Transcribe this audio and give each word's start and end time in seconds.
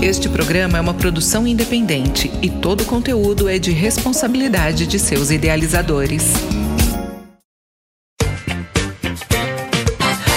Este 0.00 0.28
programa 0.28 0.78
é 0.78 0.80
uma 0.80 0.94
produção 0.94 1.44
independente 1.44 2.30
e 2.40 2.48
todo 2.48 2.82
o 2.82 2.84
conteúdo 2.84 3.48
é 3.48 3.58
de 3.58 3.72
responsabilidade 3.72 4.86
de 4.86 4.96
seus 4.96 5.32
idealizadores. 5.32 6.22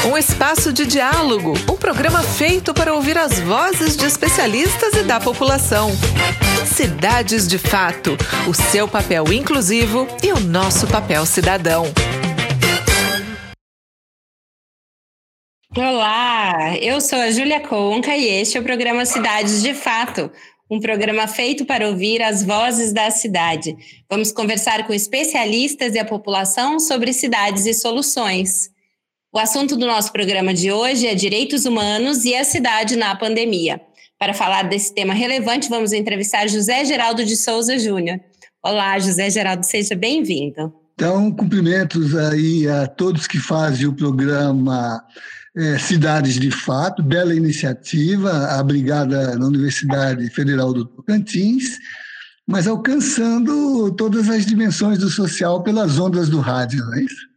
Um 0.04 0.18
espaço 0.18 0.74
de 0.74 0.88
diálogo, 0.88 1.54
um 1.70 1.78
programa 1.78 2.24
feito 2.24 2.74
para 2.74 2.92
ouvir 2.96 3.20
as 3.20 3.40
vozes 3.40 3.96
de 3.96 4.06
especialistas 4.06 4.96
e 4.96 5.04
da 5.04 5.20
população. 5.20 5.92
Cidades 6.66 7.48
de 7.48 7.60
Fato, 7.60 8.18
o 8.48 8.54
seu 8.56 8.88
papel 8.88 9.32
inclusivo 9.32 10.08
e 10.24 10.34
o 10.34 10.40
nosso 10.40 10.88
papel 10.88 11.24
cidadão. 11.24 11.86
Olá, 15.74 16.76
eu 16.82 17.00
sou 17.00 17.18
a 17.18 17.32
Júlia 17.32 17.62
Conca 17.62 18.14
e 18.14 18.26
este 18.28 18.58
é 18.58 18.60
o 18.60 18.64
programa 18.64 19.06
Cidades 19.06 19.64
de 19.64 19.74
Fato, 19.74 20.30
um 20.70 20.82
programa 20.82 21.28
feito 21.28 21.66
para 21.66 21.88
ouvir 21.88 22.22
as 22.22 22.44
vozes 22.44 22.92
da 22.92 23.10
cidade. 23.10 23.78
Vamos 24.10 24.34
conversar 24.34 24.86
com 24.86 24.94
especialistas 24.94 25.96
e 25.96 26.00
a 26.00 26.04
população 26.04 26.78
sobre 26.78 27.14
cidades 27.14 27.66
e 27.66 27.74
soluções. 27.74 28.70
O 29.34 29.40
assunto 29.40 29.78
do 29.78 29.88
nosso 29.88 30.12
programa 30.12 30.54
de 30.54 30.74
hoje 30.74 31.08
é 31.08 31.16
direitos 31.16 31.66
humanos 31.66 32.26
e 32.26 32.36
a 32.36 32.44
cidade 32.44 32.98
na 32.98 33.16
pandemia. 33.16 33.80
Para 34.20 34.34
falar 34.34 34.64
desse 34.64 34.94
tema 34.94 35.14
relevante, 35.14 35.70
vamos 35.70 35.94
entrevistar 35.94 36.50
José 36.50 36.84
Geraldo 36.84 37.24
de 37.24 37.38
Souza 37.38 37.80
Júnior. 37.80 38.20
Olá, 38.62 39.00
José 39.00 39.30
Geraldo, 39.30 39.66
seja 39.66 39.96
bem-vindo. 39.96 40.74
Então, 40.96 41.32
cumprimentos 41.32 42.14
aí 42.14 42.68
a 42.68 42.88
todos 42.88 43.26
que 43.26 43.40
fazem 43.40 43.88
o 43.88 43.96
programa 43.96 45.02
é, 45.56 45.78
Cidades 45.78 46.40
de 46.40 46.52
Fato, 46.52 47.04
bela 47.04 47.36
iniciativa, 47.36 48.32
abrigada 48.58 49.36
na 49.38 49.46
Universidade 49.46 50.30
Federal 50.30 50.74
do 50.74 50.86
Tocantins, 50.86 51.78
mas 52.48 52.68
alcançando 52.68 53.92
todas 53.96 54.30
as 54.30 54.46
dimensões 54.46 54.98
do 54.98 55.10
social 55.10 55.62
pelas 55.64 56.00
ondas 56.00 56.30
do 56.30 56.40
rádio, 56.40 56.84
não 56.86 56.94
é 56.96 57.04
isso? 57.04 57.32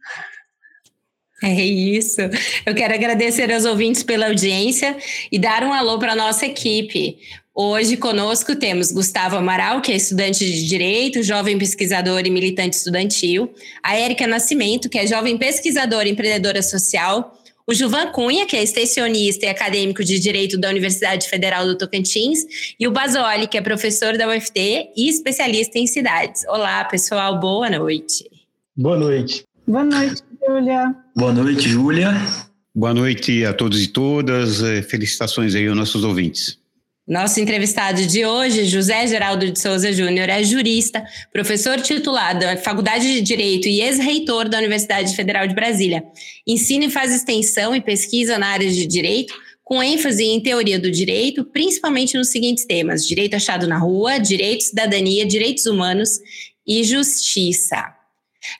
É 1.43 1.65
isso. 1.65 2.21
Eu 2.65 2.73
quero 2.73 2.93
agradecer 2.93 3.51
aos 3.51 3.65
ouvintes 3.65 4.01
pela 4.01 4.27
audiência 4.27 4.97
e 5.31 5.37
dar 5.37 5.63
um 5.63 5.73
alô 5.73 5.99
para 5.99 6.13
a 6.13 6.15
nossa 6.15 6.45
equipe. 6.45 7.17
Hoje 7.53 7.97
conosco 7.97 8.55
temos 8.55 8.91
Gustavo 8.91 9.35
Amaral, 9.35 9.81
que 9.81 9.91
é 9.91 9.95
estudante 9.95 10.45
de 10.45 10.67
Direito, 10.67 11.21
jovem 11.23 11.57
pesquisador 11.57 12.25
e 12.25 12.29
militante 12.29 12.75
estudantil, 12.77 13.53
a 13.83 13.95
Érica 13.95 14.25
Nascimento, 14.25 14.89
que 14.89 14.97
é 14.97 15.05
jovem 15.05 15.37
pesquisadora 15.37 16.07
e 16.07 16.11
empreendedora 16.11 16.61
social, 16.61 17.37
o 17.67 17.73
Juvan 17.73 18.11
Cunha, 18.11 18.45
que 18.45 18.55
é 18.55 18.63
extensionista 18.63 19.45
e 19.45 19.49
acadêmico 19.49 20.03
de 20.03 20.19
Direito 20.19 20.57
da 20.57 20.69
Universidade 20.69 21.27
Federal 21.27 21.65
do 21.65 21.77
Tocantins, 21.77 22.75
e 22.79 22.87
o 22.87 22.91
Basoli, 22.91 23.47
que 23.47 23.57
é 23.57 23.61
professor 23.61 24.17
da 24.17 24.27
UFT 24.29 24.91
e 24.95 25.09
especialista 25.09 25.79
em 25.79 25.87
cidades. 25.87 26.43
Olá, 26.47 26.85
pessoal, 26.85 27.39
boa 27.39 27.69
noite. 27.69 28.29
Boa 28.77 28.97
noite. 28.97 29.43
Boa 29.67 29.83
noite, 29.83 30.21
Júlia. 30.47 30.95
Boa 31.15 31.33
noite, 31.33 31.69
Júlia. 31.69 32.11
Boa 32.73 32.93
noite 32.93 33.43
a 33.45 33.53
todos 33.53 33.81
e 33.81 33.87
todas. 33.87 34.61
Eh, 34.61 34.81
felicitações 34.83 35.55
aí 35.55 35.67
aos 35.67 35.77
nossos 35.77 36.03
ouvintes. 36.03 36.59
Nosso 37.07 37.39
entrevistado 37.39 38.03
de 38.03 38.25
hoje, 38.25 38.65
José 38.65 39.05
Geraldo 39.05 39.51
de 39.51 39.59
Souza 39.59 39.93
Júnior, 39.93 40.27
é 40.27 40.43
jurista, 40.43 41.05
professor 41.31 41.79
titular 41.79 42.35
da 42.37 42.57
Faculdade 42.57 43.05
de 43.13 43.21
Direito 43.21 43.67
e 43.67 43.79
ex-reitor 43.79 44.49
da 44.49 44.57
Universidade 44.57 45.15
Federal 45.15 45.45
de 45.45 45.53
Brasília. 45.53 46.03
Ensina 46.47 46.85
e 46.85 46.89
faz 46.89 47.13
extensão 47.13 47.75
e 47.75 47.81
pesquisa 47.81 48.39
na 48.39 48.47
área 48.47 48.67
de 48.67 48.87
direito, 48.87 49.35
com 49.63 49.83
ênfase 49.83 50.23
em 50.23 50.41
teoria 50.41 50.79
do 50.79 50.89
direito, 50.89 51.45
principalmente 51.45 52.17
nos 52.17 52.29
seguintes 52.29 52.65
temas: 52.65 53.05
direito 53.05 53.35
achado 53.35 53.67
na 53.67 53.77
rua, 53.77 54.17
direito, 54.17 54.63
cidadania, 54.63 55.27
direitos 55.27 55.67
humanos 55.67 56.09
e 56.65 56.83
justiça. 56.83 57.85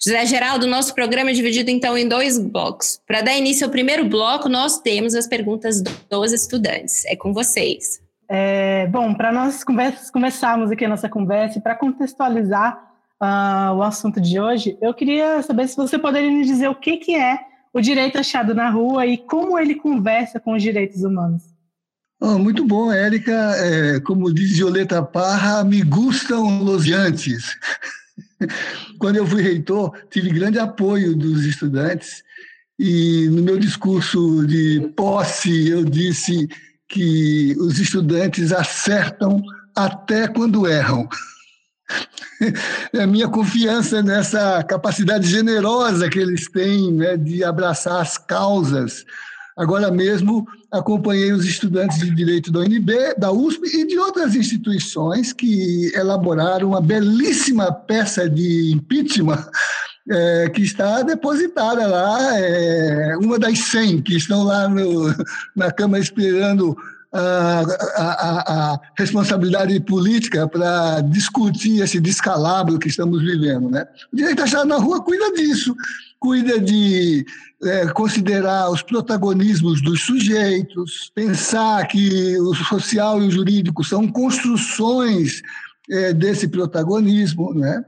José 0.03 0.23
Geraldo, 0.27 0.67
nosso 0.67 0.94
programa 0.94 1.31
é 1.31 1.33
dividido 1.33 1.72
então 1.72 1.97
em 1.97 2.07
dois 2.07 2.38
blocos. 2.38 3.00
Para 3.07 3.22
dar 3.22 3.35
início 3.35 3.66
ao 3.66 3.72
primeiro 3.72 4.06
bloco, 4.06 4.47
nós 4.47 4.79
temos 4.81 5.16
as 5.16 5.25
perguntas 5.25 5.81
dos 5.81 6.31
estudantes. 6.31 7.06
É 7.06 7.16
com 7.16 7.33
vocês. 7.33 8.04
É, 8.28 8.88
bom, 8.88 9.13
para 9.13 9.31
nós 9.31 9.63
começarmos 10.12 10.72
aqui 10.72 10.86
a 10.86 10.90
nossa 10.90 11.08
conversa 11.08 11.59
e 11.59 11.62
para 11.62 11.75
contextualizar 11.75 12.78
uh, 13.22 13.74
o 13.75 13.84
assunto 13.84 14.19
de 14.19 14.40
hoje, 14.40 14.78
eu 14.81 14.94
queria 14.94 15.41
saber 15.44 15.68
se 15.68 15.75
você 15.75 15.97
poderia 15.97 16.31
me 16.31 16.44
dizer 16.44 16.68
o 16.68 16.75
que, 16.75 16.97
que 16.97 17.16
é 17.16 17.40
o 17.74 17.81
direito 17.81 18.18
achado 18.18 18.56
na 18.56 18.69
rua 18.69 19.06
e 19.06 19.18
como 19.18 19.59
ele 19.59 19.75
conversa 19.75 20.40
com 20.40 20.53
os 20.53 20.63
direitos 20.63 21.03
humanos. 21.03 21.44
Oh, 22.22 22.40
muito 22.40 22.66
bom, 22.66 22.91
Érica. 22.91 23.34
É, 23.58 24.00
como 24.00 24.34
diz 24.34 24.57
Violeta 24.57 25.03
Parra, 25.03 25.63
me 25.63 25.81
gustam 25.84 26.63
los 26.63 26.86
diantes. 26.86 27.56
Quando 28.97 29.18
eu 29.18 29.28
fui 29.28 29.42
reitor, 29.42 29.92
tive 30.09 30.30
grande 30.30 30.57
apoio 30.57 31.16
dos 31.16 31.46
estudantes 31.46 32.24
e 32.80 33.28
no 33.30 33.42
meu 33.42 33.59
discurso 33.59 34.46
de 34.47 34.92
posse 34.96 35.69
eu 35.69 35.84
disse 35.84 36.47
que 36.88 37.56
os 37.59 37.79
estudantes 37.79 38.51
acertam 38.51 39.41
até 39.75 40.28
quando 40.28 40.68
erram. 40.68 41.07
É 42.94 43.03
a 43.03 43.07
minha 43.07 43.28
confiança 43.28 44.01
nessa 44.01 44.63
capacidade 44.63 45.28
generosa 45.28 46.09
que 46.09 46.19
eles 46.19 46.50
têm 46.50 46.91
né, 46.91 47.16
de 47.16 47.44
abraçar 47.44 48.01
as 48.01 48.18
causas. 48.18 49.06
Agora 49.57 49.90
mesmo 49.90 50.45
acompanhei 50.72 51.31
os 51.31 51.45
estudantes 51.45 52.00
de 52.00 52.13
direito 52.13 52.51
da 52.51 52.59
UNB, 52.59 53.16
da 53.18 53.31
USP 53.31 53.68
e 53.68 53.88
de 53.88 53.97
outras 53.97 54.35
instituições 54.35 55.31
que 55.31 55.91
elaboraram 55.95 56.69
uma 56.69 56.81
belíssima 56.81 57.72
peça 57.72 58.29
de 58.29 58.74
impeachment 58.74 59.47
é, 60.09 60.49
que 60.49 60.61
está 60.61 61.01
depositada 61.01 61.88
lá, 61.88 62.39
é, 62.39 63.17
uma 63.17 63.39
das 63.39 63.57
100 63.59 64.01
que 64.01 64.16
estão 64.16 64.43
lá 64.43 64.67
no, 64.67 65.13
na 65.55 65.71
Câmara 65.71 66.01
esperando 66.01 66.75
a, 67.11 67.63
a, 67.95 68.73
a 68.73 68.79
responsabilidade 68.97 69.79
política 69.81 70.47
para 70.47 71.01
discutir 71.01 71.81
esse 71.81 71.99
descalabro 71.99 72.77
que 72.77 72.89
estamos 72.89 73.21
vivendo. 73.21 73.69
Né? 73.69 73.85
O 74.11 74.15
direito 74.15 74.44
achado 74.44 74.67
na 74.67 74.77
rua 74.77 75.01
cuida 75.01 75.31
disso, 75.33 75.75
cuida 76.19 76.59
de 76.59 77.25
é, 77.63 77.88
considerar 77.88 78.69
os 78.69 78.81
protagonismos 78.81 79.81
dos 79.81 80.01
sujeitos, 80.01 81.11
pensar 81.15 81.88
que 81.88 82.38
o 82.39 82.53
social 82.53 83.21
e 83.21 83.27
o 83.27 83.31
jurídico 83.31 83.83
são 83.83 84.07
construções 84.07 85.41
é, 85.89 86.13
desse 86.13 86.47
protagonismo, 86.47 87.53
né? 87.53 87.83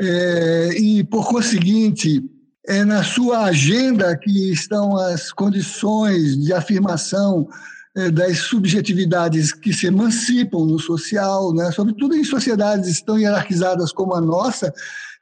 É, 0.00 0.70
e, 0.78 1.04
por 1.04 1.28
conseguinte, 1.28 2.24
é 2.66 2.84
na 2.84 3.04
sua 3.04 3.44
agenda 3.44 4.16
que 4.16 4.50
estão 4.50 4.96
as 4.96 5.30
condições 5.30 6.38
de 6.38 6.52
afirmação 6.54 7.46
é, 7.94 8.10
das 8.10 8.38
subjetividades 8.38 9.52
que 9.52 9.72
se 9.74 9.86
emancipam 9.86 10.64
no 10.64 10.78
social, 10.78 11.52
né? 11.52 11.70
sobretudo 11.70 12.16
em 12.16 12.24
sociedades 12.24 13.02
tão 13.02 13.18
hierarquizadas 13.18 13.92
como 13.92 14.14
a 14.14 14.20
nossa, 14.20 14.72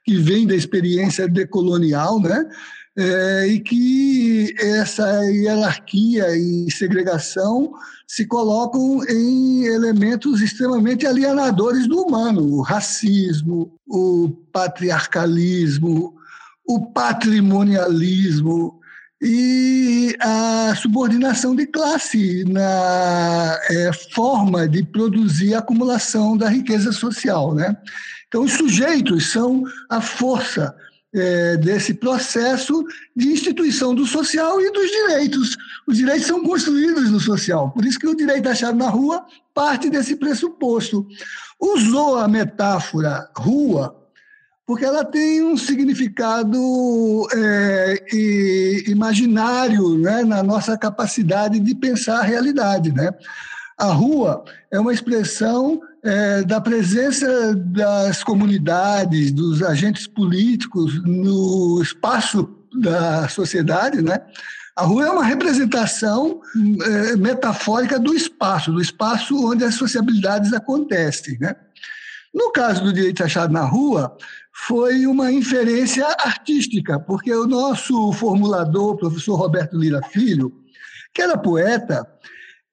que 0.05 0.15
vem 0.15 0.47
da 0.47 0.55
experiência 0.55 1.27
decolonial, 1.27 2.19
né? 2.21 2.45
É, 2.97 3.47
e 3.47 3.59
que 3.59 4.53
essa 4.59 5.23
hierarquia 5.25 6.35
e 6.35 6.69
segregação 6.71 7.71
se 8.09 8.25
colocam 8.25 9.03
em 9.07 9.65
elementos 9.65 10.41
extremamente 10.41 11.05
alienadores 11.05 11.87
do 11.87 12.01
humano, 12.01 12.41
o 12.41 12.61
racismo, 12.63 13.71
o 13.87 14.29
patriarcalismo, 14.51 16.15
o 16.67 16.87
patrimonialismo 16.87 18.79
e 19.21 20.15
a 20.19 20.73
subordinação 20.75 21.55
de 21.55 21.67
classe 21.67 22.43
na 22.45 23.59
é, 23.69 23.91
forma 24.11 24.67
de 24.67 24.83
produzir 24.83 25.53
a 25.53 25.59
acumulação 25.59 26.35
da 26.35 26.49
riqueza 26.49 26.91
social, 26.91 27.53
né? 27.53 27.77
Então, 28.27 28.43
os 28.43 28.53
sujeitos 28.53 29.31
são 29.31 29.63
a 29.87 30.01
força 30.01 30.75
é, 31.13 31.57
desse 31.57 31.93
processo 31.93 32.85
de 33.15 33.29
instituição 33.29 33.95
do 33.95 34.05
social 34.05 34.61
e 34.61 34.71
dos 34.71 34.89
direitos. 34.89 35.57
Os 35.87 35.97
direitos 35.97 36.27
são 36.27 36.43
construídos 36.43 37.09
no 37.09 37.19
social, 37.19 37.71
por 37.71 37.85
isso 37.85 37.99
que 37.99 38.07
o 38.07 38.15
direito 38.15 38.47
achado 38.47 38.77
na 38.77 38.89
rua 38.89 39.25
parte 39.53 39.89
desse 39.89 40.15
pressuposto. 40.15 41.07
Usou 41.59 42.17
a 42.17 42.27
metáfora 42.27 43.29
rua 43.35 43.95
porque 44.69 44.85
ela 44.85 45.03
tem 45.03 45.41
um 45.41 45.57
significado 45.57 46.59
é, 47.33 48.05
imaginário 48.87 49.97
né, 49.97 50.23
na 50.23 50.43
nossa 50.43 50.77
capacidade 50.77 51.59
de 51.59 51.73
pensar 51.73 52.19
a 52.19 52.23
realidade. 52.23 52.91
Né? 52.91 53.09
A 53.75 53.85
rua 53.85 54.43
é 54.69 54.79
uma 54.79 54.93
expressão 54.93 55.81
é, 56.03 56.43
da 56.43 56.61
presença 56.61 57.55
das 57.55 58.23
comunidades, 58.23 59.31
dos 59.31 59.61
agentes 59.61 60.07
políticos 60.07 61.01
no 61.03 61.81
espaço 61.81 62.49
da 62.73 63.27
sociedade, 63.27 64.01
né? 64.01 64.21
A 64.75 64.83
rua 64.83 65.07
é 65.07 65.11
uma 65.11 65.25
representação 65.25 66.39
é, 66.85 67.15
metafórica 67.17 67.99
do 67.99 68.13
espaço, 68.13 68.71
do 68.71 68.81
espaço 68.81 69.35
onde 69.45 69.65
as 69.65 69.75
sociabilidades 69.75 70.53
acontecem. 70.53 71.37
Né? 71.37 71.53
No 72.33 72.49
caso 72.53 72.85
do 72.85 72.93
direito 72.93 73.21
achado 73.21 73.51
na 73.51 73.65
rua, 73.65 74.15
foi 74.53 75.05
uma 75.05 75.33
inferência 75.33 76.05
artística, 76.05 76.97
porque 76.97 77.33
o 77.33 77.45
nosso 77.45 78.13
formulador, 78.13 78.93
o 78.93 78.97
professor 78.97 79.35
Roberto 79.35 79.77
Lira 79.77 80.01
Filho, 80.03 80.53
que 81.13 81.21
era 81.21 81.37
poeta 81.37 82.07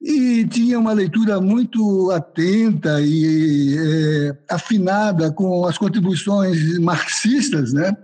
e 0.01 0.45
tinha 0.45 0.79
uma 0.79 0.93
leitura 0.93 1.41
muito 1.41 2.11
atenta 2.11 3.01
e 3.01 3.75
é, 3.77 4.37
afinada 4.53 5.31
com 5.31 5.65
as 5.65 5.77
contribuições 5.77 6.77
marxistas, 6.79 7.73
né? 7.73 7.95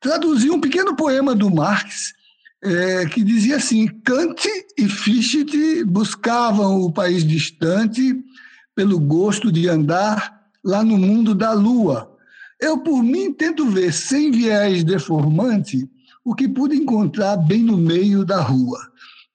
traduziu 0.00 0.54
um 0.54 0.60
pequeno 0.60 0.94
poema 0.94 1.34
do 1.34 1.50
Marx 1.50 2.14
é, 2.62 3.06
que 3.06 3.22
dizia 3.22 3.56
assim: 3.56 3.86
Kant 3.86 4.48
e 4.78 4.88
Fichte 4.88 5.84
buscavam 5.84 6.80
o 6.80 6.92
país 6.92 7.24
distante 7.24 8.16
pelo 8.74 8.98
gosto 8.98 9.50
de 9.50 9.68
andar 9.68 10.42
lá 10.64 10.84
no 10.84 10.96
mundo 10.96 11.34
da 11.34 11.52
lua. 11.52 12.12
Eu, 12.60 12.78
por 12.78 13.02
mim, 13.02 13.32
tento 13.32 13.66
ver, 13.66 13.92
sem 13.92 14.30
viés 14.30 14.82
deformante, 14.82 15.88
o 16.24 16.34
que 16.34 16.48
pude 16.48 16.76
encontrar 16.76 17.36
bem 17.36 17.62
no 17.62 17.76
meio 17.76 18.24
da 18.24 18.40
rua. 18.40 18.78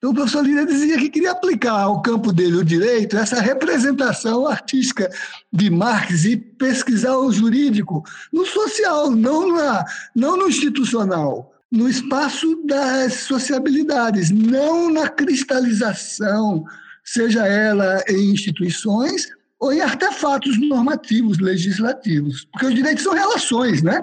Então, 0.02 0.10
o 0.10 0.14
professor 0.14 0.44
Lira 0.44 0.66
dizia 0.66 0.98
que 0.98 1.08
queria 1.08 1.30
aplicar 1.30 1.82
ao 1.82 2.02
campo 2.02 2.32
dele, 2.32 2.56
o 2.56 2.64
direito, 2.64 3.16
essa 3.16 3.40
representação 3.40 4.48
artística 4.48 5.08
de 5.52 5.70
Marx 5.70 6.24
e 6.24 6.36
pesquisar 6.36 7.16
o 7.18 7.30
jurídico 7.30 8.02
no 8.32 8.44
social, 8.44 9.12
não, 9.12 9.54
na, 9.54 9.84
não 10.12 10.36
no 10.36 10.48
institucional, 10.48 11.54
no 11.70 11.88
espaço 11.88 12.64
das 12.66 13.14
sociabilidades, 13.14 14.32
não 14.32 14.90
na 14.90 15.08
cristalização, 15.08 16.64
seja 17.04 17.46
ela 17.46 18.02
em 18.08 18.32
instituições 18.32 19.28
ou 19.60 19.72
em 19.72 19.80
artefatos 19.80 20.58
normativos, 20.68 21.38
legislativos, 21.38 22.44
porque 22.50 22.66
os 22.66 22.74
direitos 22.74 23.04
são 23.04 23.14
relações, 23.14 23.84
né? 23.84 24.02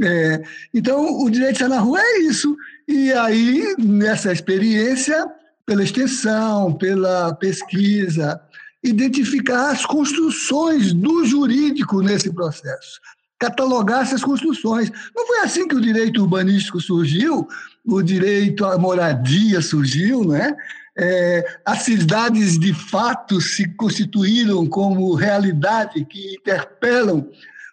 É, 0.00 0.42
então, 0.74 1.22
o 1.22 1.30
direito 1.30 1.56
de 1.56 1.64
estar 1.64 1.68
na 1.74 1.80
rua 1.80 2.00
é 2.00 2.18
isso. 2.18 2.54
E 2.86 3.12
aí, 3.12 3.74
nessa 3.78 4.32
experiência, 4.32 5.26
pela 5.68 5.84
extensão, 5.84 6.72
pela 6.72 7.34
pesquisa, 7.34 8.40
identificar 8.82 9.70
as 9.70 9.84
construções 9.84 10.94
do 10.94 11.26
jurídico 11.26 12.00
nesse 12.00 12.32
processo, 12.32 12.98
catalogar 13.38 14.00
essas 14.00 14.24
construções. 14.24 14.90
Não 15.14 15.26
foi 15.26 15.40
assim 15.40 15.68
que 15.68 15.74
o 15.74 15.80
direito 15.80 16.22
urbanístico 16.22 16.80
surgiu, 16.80 17.46
o 17.84 18.00
direito 18.00 18.64
à 18.64 18.78
moradia 18.78 19.60
surgiu, 19.60 20.24
né? 20.24 20.56
é, 20.96 21.44
as 21.66 21.82
cidades 21.82 22.58
de 22.58 22.72
fato 22.72 23.38
se 23.38 23.68
constituíram 23.74 24.66
como 24.66 25.14
realidade 25.14 26.02
que 26.06 26.36
interpelam 26.36 27.28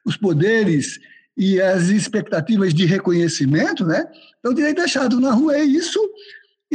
os 0.06 0.18
poderes 0.18 1.00
e 1.38 1.62
as 1.62 1.84
expectativas 1.88 2.74
de 2.74 2.86
reconhecimento, 2.86 3.86
né? 3.86 4.06
Então, 4.40 4.52
o 4.52 4.56
direito 4.56 4.82
achado 4.82 5.18
na 5.22 5.32
rua 5.32 5.56
é 5.56 5.64
isso. 5.64 5.98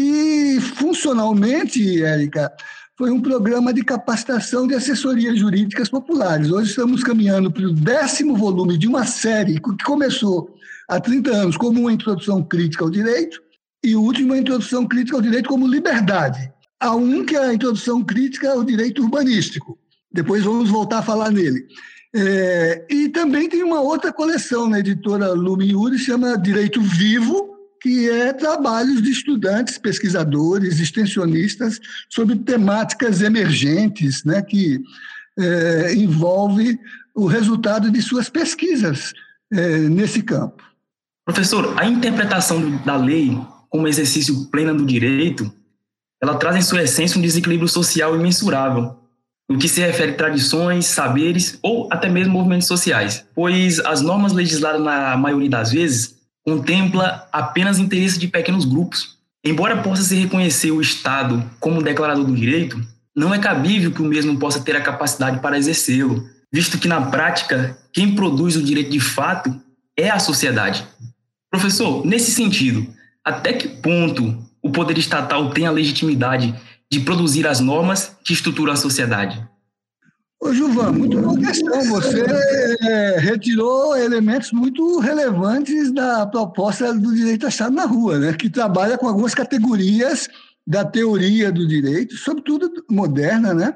E, 0.03 0.59
funcionalmente, 0.59 2.03
Érica, 2.03 2.51
foi 2.97 3.11
um 3.11 3.21
programa 3.21 3.71
de 3.71 3.85
capacitação 3.85 4.67
de 4.67 4.75
assessorias 4.75 5.39
jurídicas 5.39 5.91
populares. 5.91 6.51
Hoje 6.51 6.71
estamos 6.71 7.05
caminhando 7.05 7.51
para 7.51 7.67
o 7.67 7.73
décimo 7.73 8.35
volume 8.35 8.79
de 8.79 8.89
uma 8.89 9.05
série 9.05 9.61
que 9.61 9.85
começou 9.85 10.57
há 10.89 10.99
30 10.99 11.31
anos 11.31 11.57
como 11.59 11.81
uma 11.81 11.93
introdução 11.93 12.43
crítica 12.43 12.83
ao 12.83 12.91
direito, 12.91 13.43
e 13.85 13.95
o 13.95 14.01
último, 14.01 14.33
a 14.33 14.39
introdução 14.39 14.87
crítica 14.87 15.19
ao 15.19 15.23
direito 15.23 15.51
como 15.51 15.69
liberdade. 15.69 16.51
Há 16.81 16.95
um 16.95 17.23
que 17.23 17.37
é 17.37 17.45
a 17.45 17.53
introdução 17.53 18.03
crítica 18.03 18.53
ao 18.53 18.65
direito 18.65 19.03
urbanístico. 19.03 19.79
Depois 20.11 20.43
vamos 20.43 20.71
voltar 20.71 21.01
a 21.01 21.03
falar 21.03 21.31
nele. 21.31 21.67
É, 22.17 22.87
e 22.89 23.11
também 23.11 23.51
tem 23.51 23.63
uma 23.63 23.83
outra 23.83 24.11
coleção 24.15 24.67
na 24.67 24.81
editora 24.81 25.35
Lumen 25.35 25.77
Uri, 25.77 25.99
chama 25.99 26.39
Direito 26.39 26.81
Vivo, 26.81 27.50
que 27.81 28.11
é 28.11 28.33
trabalhos 28.33 29.03
de 29.03 29.11
estudantes, 29.11 29.79
pesquisadores, 29.79 30.79
extensionistas 30.81 31.81
sobre 32.09 32.37
temáticas 32.37 33.23
emergentes, 33.23 34.23
né, 34.25 34.43
que 34.43 34.81
é, 35.39 35.95
envolve 35.95 36.79
o 37.15 37.27
resultado 37.27 37.91
de 37.91 38.03
suas 38.03 38.29
pesquisas 38.29 39.13
é, 39.53 39.79
nesse 39.79 40.23
campo. 40.23 40.63
Professor, 41.25 41.75
a 41.79 41.87
interpretação 41.87 42.77
da 42.85 42.97
lei 42.97 43.41
como 43.69 43.89
exercício 43.89 44.47
pleno 44.47 44.77
do 44.77 44.85
direito, 44.85 45.51
ela 46.21 46.35
traz 46.35 46.57
em 46.57 46.63
sua 46.63 46.83
essência 46.83 47.19
um 47.19 47.23
desequilíbrio 47.23 47.69
social 47.69 48.15
imensurável, 48.15 48.97
no 49.49 49.59
que 49.59 49.69
se 49.69 49.81
refere 49.81 50.13
a 50.13 50.17
tradições, 50.17 50.87
saberes 50.87 51.59
ou 51.63 51.89
até 51.91 52.09
mesmo 52.09 52.35
movimentos 52.35 52.69
sociais, 52.69 53.25
pois 53.35 53.81
as 53.81 54.01
normas 54.01 54.33
legisladas 54.33 54.83
na 54.83 55.17
maioria 55.17 55.51
das 55.51 55.73
vezes 55.73 56.20
contempla 56.45 57.29
apenas 57.33 57.79
interesses 57.79 58.19
de 58.19 58.29
pequenos 58.29 58.65
grupos. 58.65 59.19
Embora 59.45 59.83
possa 59.83 60.03
se 60.03 60.17
reconhecer 60.17 60.71
o 60.71 60.81
Estado 60.81 61.49
como 61.59 61.83
declarador 61.83 62.25
do 62.25 62.35
direito, 62.35 62.81
não 63.15 63.35
é 63.35 63.39
cabível 63.39 63.91
que 63.91 64.03
o 64.03 64.07
mesmo 64.07 64.39
possa 64.39 64.61
ter 64.61 64.77
a 64.77 64.81
capacidade 64.81 65.41
para 65.41 65.59
exercê-lo, 65.59 66.29
visto 66.53 66.79
que 66.79 66.89
na 66.89 67.01
prática 67.01 67.79
quem 67.93 68.15
produz 68.15 68.57
o 68.57 68.63
direito 68.63 68.91
de 68.91 69.01
fato 69.01 69.55
é 69.97 70.11
a 70.11 70.19
sociedade. 70.19 70.87
Professor, 71.51 72.05
nesse 72.07 72.31
sentido, 72.31 72.87
até 73.25 73.53
que 73.53 73.69
ponto 73.69 74.43
o 74.63 74.71
poder 74.71 74.99
estatal 74.99 75.51
tem 75.51 75.67
a 75.67 75.71
legitimidade 75.71 76.55
de 76.91 77.01
produzir 77.01 77.47
as 77.47 77.61
normas 77.61 78.17
que 78.25 78.33
estruturam 78.33 78.73
a 78.73 78.77
sociedade? 78.77 79.43
Ô, 80.41 80.55
Gilvan, 80.55 80.93
muito 80.93 81.21
boa 81.21 81.39
questão. 81.39 81.85
Você 81.85 82.25
é, 82.89 83.19
retirou 83.19 83.95
elementos 83.95 84.53
muito 84.53 84.99
relevantes 84.99 85.93
da 85.93 86.27
proposta 86.27 86.95
do 86.95 87.15
direito 87.15 87.47
achado 87.47 87.75
na 87.75 87.85
rua, 87.85 88.19
né? 88.19 88.33
que 88.33 88.49
trabalha 88.49 88.97
com 88.97 89.07
algumas 89.07 89.35
categorias 89.35 90.29
da 90.67 90.83
teoria 90.83 91.53
do 91.53 91.69
direito, 91.69 92.17
sobretudo 92.17 92.71
moderna, 92.89 93.53
né? 93.53 93.75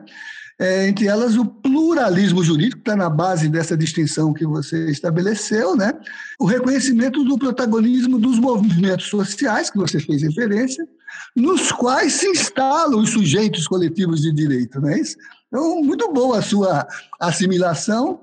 é, 0.58 0.88
entre 0.88 1.06
elas 1.06 1.36
o 1.36 1.44
pluralismo 1.44 2.42
jurídico, 2.42 2.82
que 2.82 2.90
está 2.90 2.96
na 2.96 3.10
base 3.10 3.48
dessa 3.48 3.76
distinção 3.76 4.32
que 4.32 4.46
você 4.46 4.90
estabeleceu, 4.90 5.76
né? 5.76 5.92
o 6.38 6.46
reconhecimento 6.46 7.22
do 7.24 7.36
protagonismo 7.36 8.18
dos 8.18 8.38
movimentos 8.38 9.08
sociais, 9.08 9.68
que 9.68 9.76
você 9.76 10.00
fez 10.00 10.22
referência, 10.22 10.86
nos 11.36 11.70
quais 11.72 12.14
se 12.14 12.28
instalam 12.28 13.00
os 13.00 13.10
sujeitos 13.10 13.66
coletivos 13.66 14.22
de 14.22 14.32
direito. 14.32 14.80
Não 14.80 14.88
é 14.88 15.00
isso? 15.00 15.16
Então, 15.54 15.80
muito 15.80 16.12
boa 16.12 16.40
a 16.40 16.42
sua 16.42 16.84
assimilação. 17.20 18.18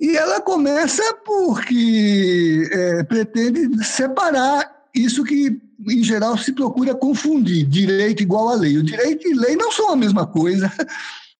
E 0.00 0.16
ela 0.16 0.40
começa 0.40 1.04
porque 1.24 2.68
é, 2.68 3.04
pretende 3.04 3.84
separar 3.84 4.88
isso 4.92 5.22
que, 5.22 5.56
em 5.88 6.02
geral, 6.02 6.36
se 6.36 6.50
procura 6.50 6.92
confundir, 6.92 7.64
direito 7.64 8.24
igual 8.24 8.48
a 8.48 8.56
lei. 8.56 8.76
O 8.76 8.82
direito 8.82 9.28
e 9.28 9.34
lei 9.34 9.54
não 9.54 9.70
são 9.70 9.92
a 9.92 9.96
mesma 9.96 10.26
coisa. 10.26 10.70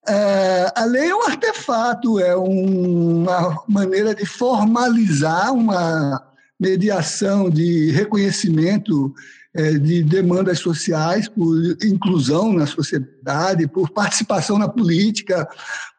É, 0.07 0.71
a 0.77 0.85
lei 0.85 1.09
é 1.09 1.17
um 1.17 1.23
artefato, 1.23 2.21
é 2.21 2.37
uma 2.37 3.65
maneira 3.67 4.15
de 4.15 4.27
formalizar 4.27 5.51
uma 5.51 6.23
mediação 6.61 7.49
de 7.49 7.91
reconhecimento 7.91 9.15
de 9.55 10.03
demandas 10.03 10.59
sociais, 10.59 11.29
por 11.29 11.57
inclusão 11.85 12.53
na 12.53 12.67
sociedade, 12.67 13.69
por 13.69 13.89
participação 13.91 14.59
na 14.59 14.69
política, 14.69 15.49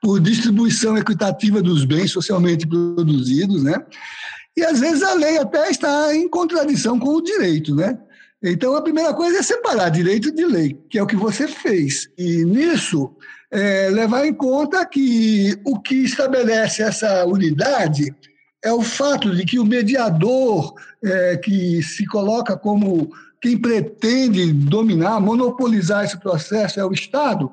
por 0.01 0.19
distribuição 0.19 0.97
equitativa 0.97 1.61
dos 1.61 1.85
bens 1.85 2.11
socialmente 2.11 2.67
produzidos, 2.67 3.63
né? 3.63 3.75
E 4.57 4.63
às 4.63 4.79
vezes 4.79 5.03
a 5.03 5.13
lei 5.13 5.37
até 5.37 5.69
está 5.69 6.15
em 6.15 6.27
contradição 6.27 6.99
com 6.99 7.15
o 7.15 7.21
direito, 7.21 7.73
né? 7.73 7.97
Então 8.43 8.75
a 8.75 8.81
primeira 8.81 9.13
coisa 9.13 9.39
é 9.39 9.41
separar 9.41 9.89
direito 9.89 10.31
de 10.31 10.45
lei, 10.45 10.77
que 10.89 10.97
é 10.97 11.03
o 11.03 11.07
que 11.07 11.15
você 11.15 11.47
fez. 11.47 12.09
E 12.17 12.43
nisso 12.45 13.15
é, 13.49 13.89
levar 13.89 14.25
em 14.25 14.33
conta 14.33 14.85
que 14.85 15.57
o 15.65 15.79
que 15.79 16.03
estabelece 16.03 16.83
essa 16.83 17.25
unidade 17.25 18.13
é 18.63 18.71
o 18.71 18.81
fato 18.81 19.35
de 19.35 19.45
que 19.45 19.59
o 19.59 19.65
mediador 19.65 20.73
é, 21.03 21.37
que 21.37 21.81
se 21.83 22.05
coloca 22.05 22.57
como 22.57 23.11
quem 23.41 23.57
pretende 23.57 24.51
dominar, 24.51 25.19
monopolizar 25.19 26.05
esse 26.05 26.19
processo 26.19 26.79
é 26.79 26.85
o 26.85 26.93
Estado, 26.93 27.51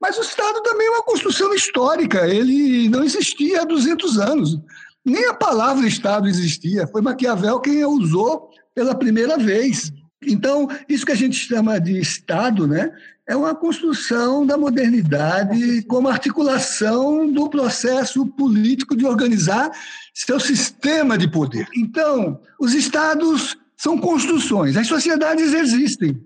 mas 0.00 0.18
o 0.18 0.22
Estado 0.22 0.62
também 0.62 0.86
é 0.86 0.90
uma 0.90 1.02
construção 1.02 1.52
histórica, 1.54 2.26
ele 2.26 2.88
não 2.88 3.02
existia 3.02 3.62
há 3.62 3.64
200 3.64 4.18
anos. 4.18 4.58
Nem 5.04 5.26
a 5.26 5.34
palavra 5.34 5.86
Estado 5.86 6.28
existia, 6.28 6.86
foi 6.86 7.00
Maquiavel 7.00 7.60
quem 7.60 7.82
a 7.82 7.88
usou 7.88 8.50
pela 8.74 8.94
primeira 8.94 9.38
vez. 9.38 9.92
Então, 10.22 10.68
isso 10.88 11.06
que 11.06 11.12
a 11.12 11.16
gente 11.16 11.36
chama 11.36 11.78
de 11.80 11.98
Estado, 11.98 12.66
né, 12.66 12.90
é 13.26 13.34
uma 13.34 13.54
construção 13.54 14.46
da 14.46 14.56
modernidade 14.56 15.82
como 15.82 16.08
articulação 16.08 17.30
do 17.30 17.48
processo 17.48 18.26
político 18.26 18.96
de 18.96 19.04
organizar 19.04 19.70
seu 20.14 20.38
sistema 20.38 21.18
de 21.18 21.28
poder. 21.28 21.68
Então, 21.76 22.40
os 22.60 22.72
estados 22.72 23.56
são 23.76 23.98
construções, 23.98 24.76
as 24.76 24.86
sociedades 24.86 25.52
existem. 25.52 26.20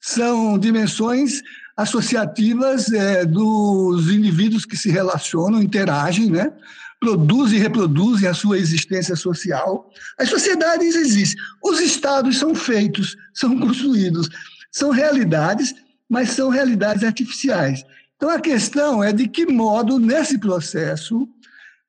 são 0.00 0.58
dimensões 0.58 1.40
associativas 1.76 2.92
é, 2.92 3.24
dos 3.24 4.10
indivíduos 4.10 4.66
que 4.66 4.76
se 4.76 4.90
relacionam, 4.90 5.62
interagem, 5.62 6.30
né? 6.30 6.52
produzem 7.02 7.58
e 7.58 7.60
reproduzem 7.62 8.28
a 8.28 8.34
sua 8.34 8.58
existência 8.58 9.16
social. 9.16 9.90
As 10.16 10.28
sociedades 10.28 10.94
existem. 10.94 11.42
Os 11.62 11.80
estados 11.80 12.38
são 12.38 12.54
feitos, 12.54 13.16
são 13.34 13.58
construídos, 13.58 14.28
são 14.70 14.90
realidades, 14.90 15.74
mas 16.08 16.30
são 16.30 16.48
realidades 16.48 17.02
artificiais. 17.02 17.84
Então 18.16 18.30
a 18.30 18.38
questão 18.38 19.02
é 19.02 19.12
de 19.12 19.26
que 19.26 19.46
modo, 19.46 19.98
nesse 19.98 20.38
processo, 20.38 21.28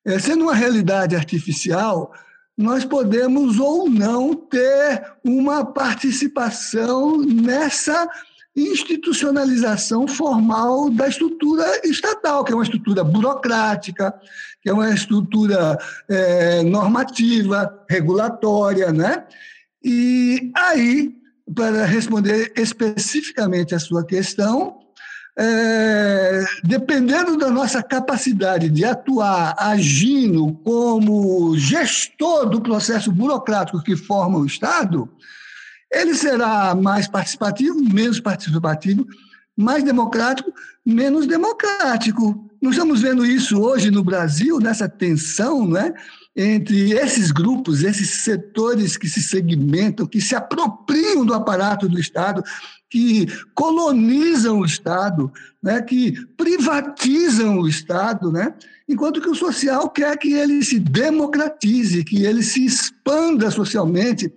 é, 0.03 0.17
sendo 0.17 0.45
uma 0.45 0.55
realidade 0.55 1.15
artificial, 1.15 2.12
nós 2.57 2.86
podemos 2.86 3.60
ou 3.60 3.89
não 3.89 4.33
ter 4.36 5.03
uma 5.24 5.65
participação 5.65 7.17
nessa 7.17 8.07
institucionalização 8.55 10.07
formal 10.07 10.89
da 10.91 11.07
estrutura 11.07 11.65
estatal, 11.83 12.43
que 12.43 12.51
é 12.51 12.55
uma 12.55 12.63
estrutura 12.63 13.03
burocrática, 13.03 14.13
que 14.62 14.69
é 14.69 14.74
uma 14.74 14.93
estrutura 14.93 15.77
é, 16.07 16.62
normativa, 16.62 17.83
regulatória, 17.89 18.91
né? 18.91 19.25
E 19.83 20.51
aí, 20.55 21.15
para 21.53 21.86
responder 21.86 22.53
especificamente 22.55 23.74
a 23.74 23.79
sua 23.79 24.05
questão, 24.05 24.82
é, 25.37 26.43
dependendo 26.63 27.37
da 27.37 27.49
nossa 27.49 27.81
capacidade 27.81 28.69
de 28.69 28.85
atuar 28.85 29.55
agindo 29.57 30.53
como 30.63 31.57
gestor 31.57 32.47
do 32.49 32.61
processo 32.61 33.11
burocrático 33.11 33.81
que 33.81 33.95
forma 33.95 34.37
o 34.37 34.45
Estado, 34.45 35.09
ele 35.91 36.13
será 36.13 36.75
mais 36.75 37.07
participativo, 37.07 37.79
menos 37.83 38.19
participativo, 38.19 39.05
mais 39.55 39.83
democrático, 39.83 40.51
menos 40.85 41.27
democrático. 41.27 42.49
Nós 42.61 42.73
estamos 42.73 43.01
vendo 43.01 43.25
isso 43.25 43.61
hoje 43.61 43.91
no 43.91 44.03
Brasil, 44.03 44.59
nessa 44.59 44.87
tensão 44.87 45.65
não 45.65 45.77
é? 45.77 45.93
Entre 46.35 46.93
esses 46.93 47.31
grupos, 47.31 47.83
esses 47.83 48.23
setores 48.23 48.97
que 48.97 49.07
se 49.07 49.21
segmentam, 49.21 50.07
que 50.07 50.19
se 50.19 50.35
apropriam 50.35 51.25
do 51.25 51.33
aparato 51.33 51.87
do 51.87 51.99
Estado, 51.99 52.43
que 52.89 53.27
colonizam 53.53 54.59
o 54.59 54.65
Estado, 54.65 55.31
né, 55.61 55.81
que 55.81 56.13
privatizam 56.35 57.59
o 57.59 57.67
Estado, 57.67 58.31
né, 58.31 58.53
enquanto 58.87 59.21
que 59.21 59.29
o 59.29 59.35
social 59.35 59.89
quer 59.89 60.17
que 60.17 60.33
ele 60.33 60.63
se 60.63 60.79
democratize, 60.79 62.03
que 62.03 62.23
ele 62.23 62.41
se 62.41 62.65
expanda 62.65 63.51
socialmente 63.51 64.31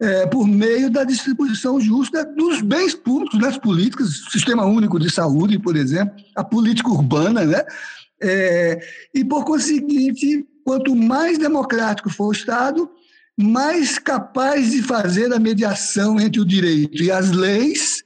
é, 0.00 0.26
por 0.26 0.46
meio 0.46 0.90
da 0.90 1.04
distribuição 1.04 1.80
justa 1.80 2.24
dos 2.24 2.60
bens 2.60 2.94
públicos, 2.94 3.38
das 3.38 3.56
políticas, 3.58 4.24
sistema 4.30 4.64
único 4.64 4.98
de 4.98 5.10
saúde, 5.10 5.58
por 5.58 5.76
exemplo, 5.76 6.14
a 6.34 6.42
política 6.42 6.88
urbana, 6.88 7.44
né, 7.44 7.62
é, 8.20 8.80
e 9.14 9.24
por 9.24 9.44
conseguinte, 9.44 10.46
quanto 10.64 10.96
mais 10.96 11.38
democrático 11.38 12.10
for 12.10 12.28
o 12.28 12.32
Estado, 12.32 12.90
mais 13.36 13.98
capaz 13.98 14.70
de 14.70 14.82
fazer 14.82 15.32
a 15.32 15.38
mediação 15.38 16.18
entre 16.18 16.40
o 16.40 16.44
direito 16.44 17.02
e 17.02 17.10
as 17.10 17.30
leis, 17.30 18.02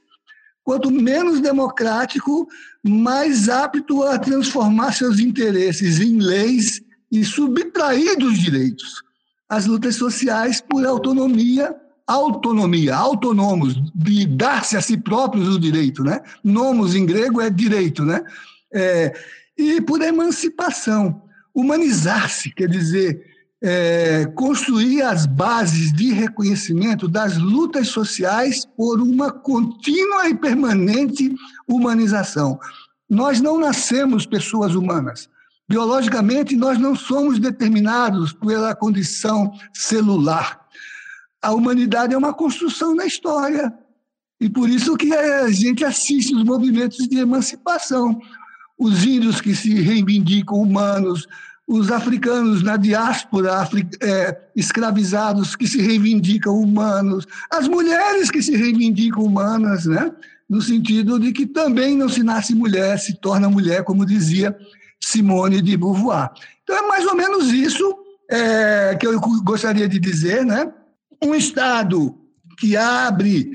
quanto 0.63 0.91
menos 0.91 1.39
democrático, 1.39 2.47
mais 2.83 3.47
apto 3.47 4.03
a 4.03 4.19
transformar 4.19 4.91
seus 4.91 5.19
interesses 5.19 5.99
em 5.99 6.19
leis 6.19 6.81
e 7.11 7.23
subtrair 7.23 8.17
dos 8.17 8.37
direitos 8.37 9.03
as 9.49 9.65
lutas 9.65 9.95
sociais 9.95 10.61
por 10.61 10.85
autonomia, 10.85 11.75
autonomia, 12.05 12.95
autonomos, 12.95 13.73
de 13.95 14.27
dar-se 14.27 14.77
a 14.77 14.81
si 14.81 14.95
próprios 14.95 15.47
o 15.47 15.59
direito, 15.59 16.03
né? 16.03 16.21
Nomos 16.43 16.93
em 16.93 17.03
grego 17.03 17.41
é 17.41 17.49
direito, 17.49 18.05
né? 18.05 18.23
É, 18.71 19.11
e 19.57 19.81
por 19.81 20.01
emancipação, 20.03 21.19
humanizar-se, 21.59 22.51
quer 22.51 22.67
dizer, 22.67 23.23
é, 23.61 24.25
construir 24.35 25.01
as 25.01 25.25
bases 25.25 25.91
de 25.91 26.11
reconhecimento 26.11 27.07
das 27.07 27.37
lutas 27.37 27.89
sociais 27.89 28.65
por 28.65 29.01
uma 29.01 29.31
contínua 29.31 30.29
e 30.29 30.35
permanente 30.35 31.35
humanização. 31.67 32.59
Nós 33.09 33.41
não 33.41 33.59
nascemos 33.59 34.25
pessoas 34.25 34.75
humanas. 34.75 35.29
Biologicamente, 35.67 36.55
nós 36.55 36.79
não 36.79 36.95
somos 36.95 37.37
determinados 37.37 38.33
pela 38.33 38.75
condição 38.75 39.51
celular. 39.73 40.59
A 41.41 41.53
humanidade 41.53 42.13
é 42.13 42.17
uma 42.17 42.33
construção 42.33 42.95
na 42.95 43.05
história. 43.05 43.73
E 44.41 44.49
por 44.49 44.69
isso 44.69 44.95
que 44.95 45.13
a 45.13 45.49
gente 45.51 45.83
assiste 45.83 46.33
os 46.33 46.43
movimentos 46.43 47.07
de 47.07 47.19
emancipação. 47.19 48.19
Os 48.77 49.03
índios 49.03 49.41
que 49.41 49.53
se 49.53 49.73
reivindicam 49.81 50.59
humanos, 50.59 51.27
os 51.69 51.91
africanos 51.91 52.63
na 52.63 52.77
diáspora 52.77 53.69
é, 54.01 54.35
escravizados 54.55 55.55
que 55.55 55.67
se 55.67 55.79
reivindicam 55.79 56.59
humanos, 56.59 57.27
as 57.51 57.67
mulheres 57.67 58.31
que 58.31 58.41
se 58.41 58.57
reivindicam 58.57 59.23
humanas, 59.23 59.85
né? 59.85 60.11
no 60.49 60.63
sentido 60.63 61.19
de 61.19 61.31
que 61.31 61.45
também 61.45 61.95
não 61.95 62.09
se 62.09 62.23
nasce 62.23 62.55
mulher, 62.55 62.97
se 62.97 63.21
torna 63.21 63.47
mulher, 63.47 63.83
como 63.83 64.03
dizia 64.03 64.57
Simone 64.99 65.61
de 65.61 65.77
Beauvoir. 65.77 66.31
Então 66.63 66.75
é 66.75 66.87
mais 66.87 67.05
ou 67.05 67.15
menos 67.15 67.53
isso 67.53 67.95
é, 68.31 68.97
que 68.99 69.05
eu 69.05 69.19
gostaria 69.43 69.87
de 69.87 69.99
dizer, 69.99 70.43
né? 70.43 70.73
Um 71.23 71.35
Estado 71.35 72.17
que 72.57 72.75
abre, 72.75 73.51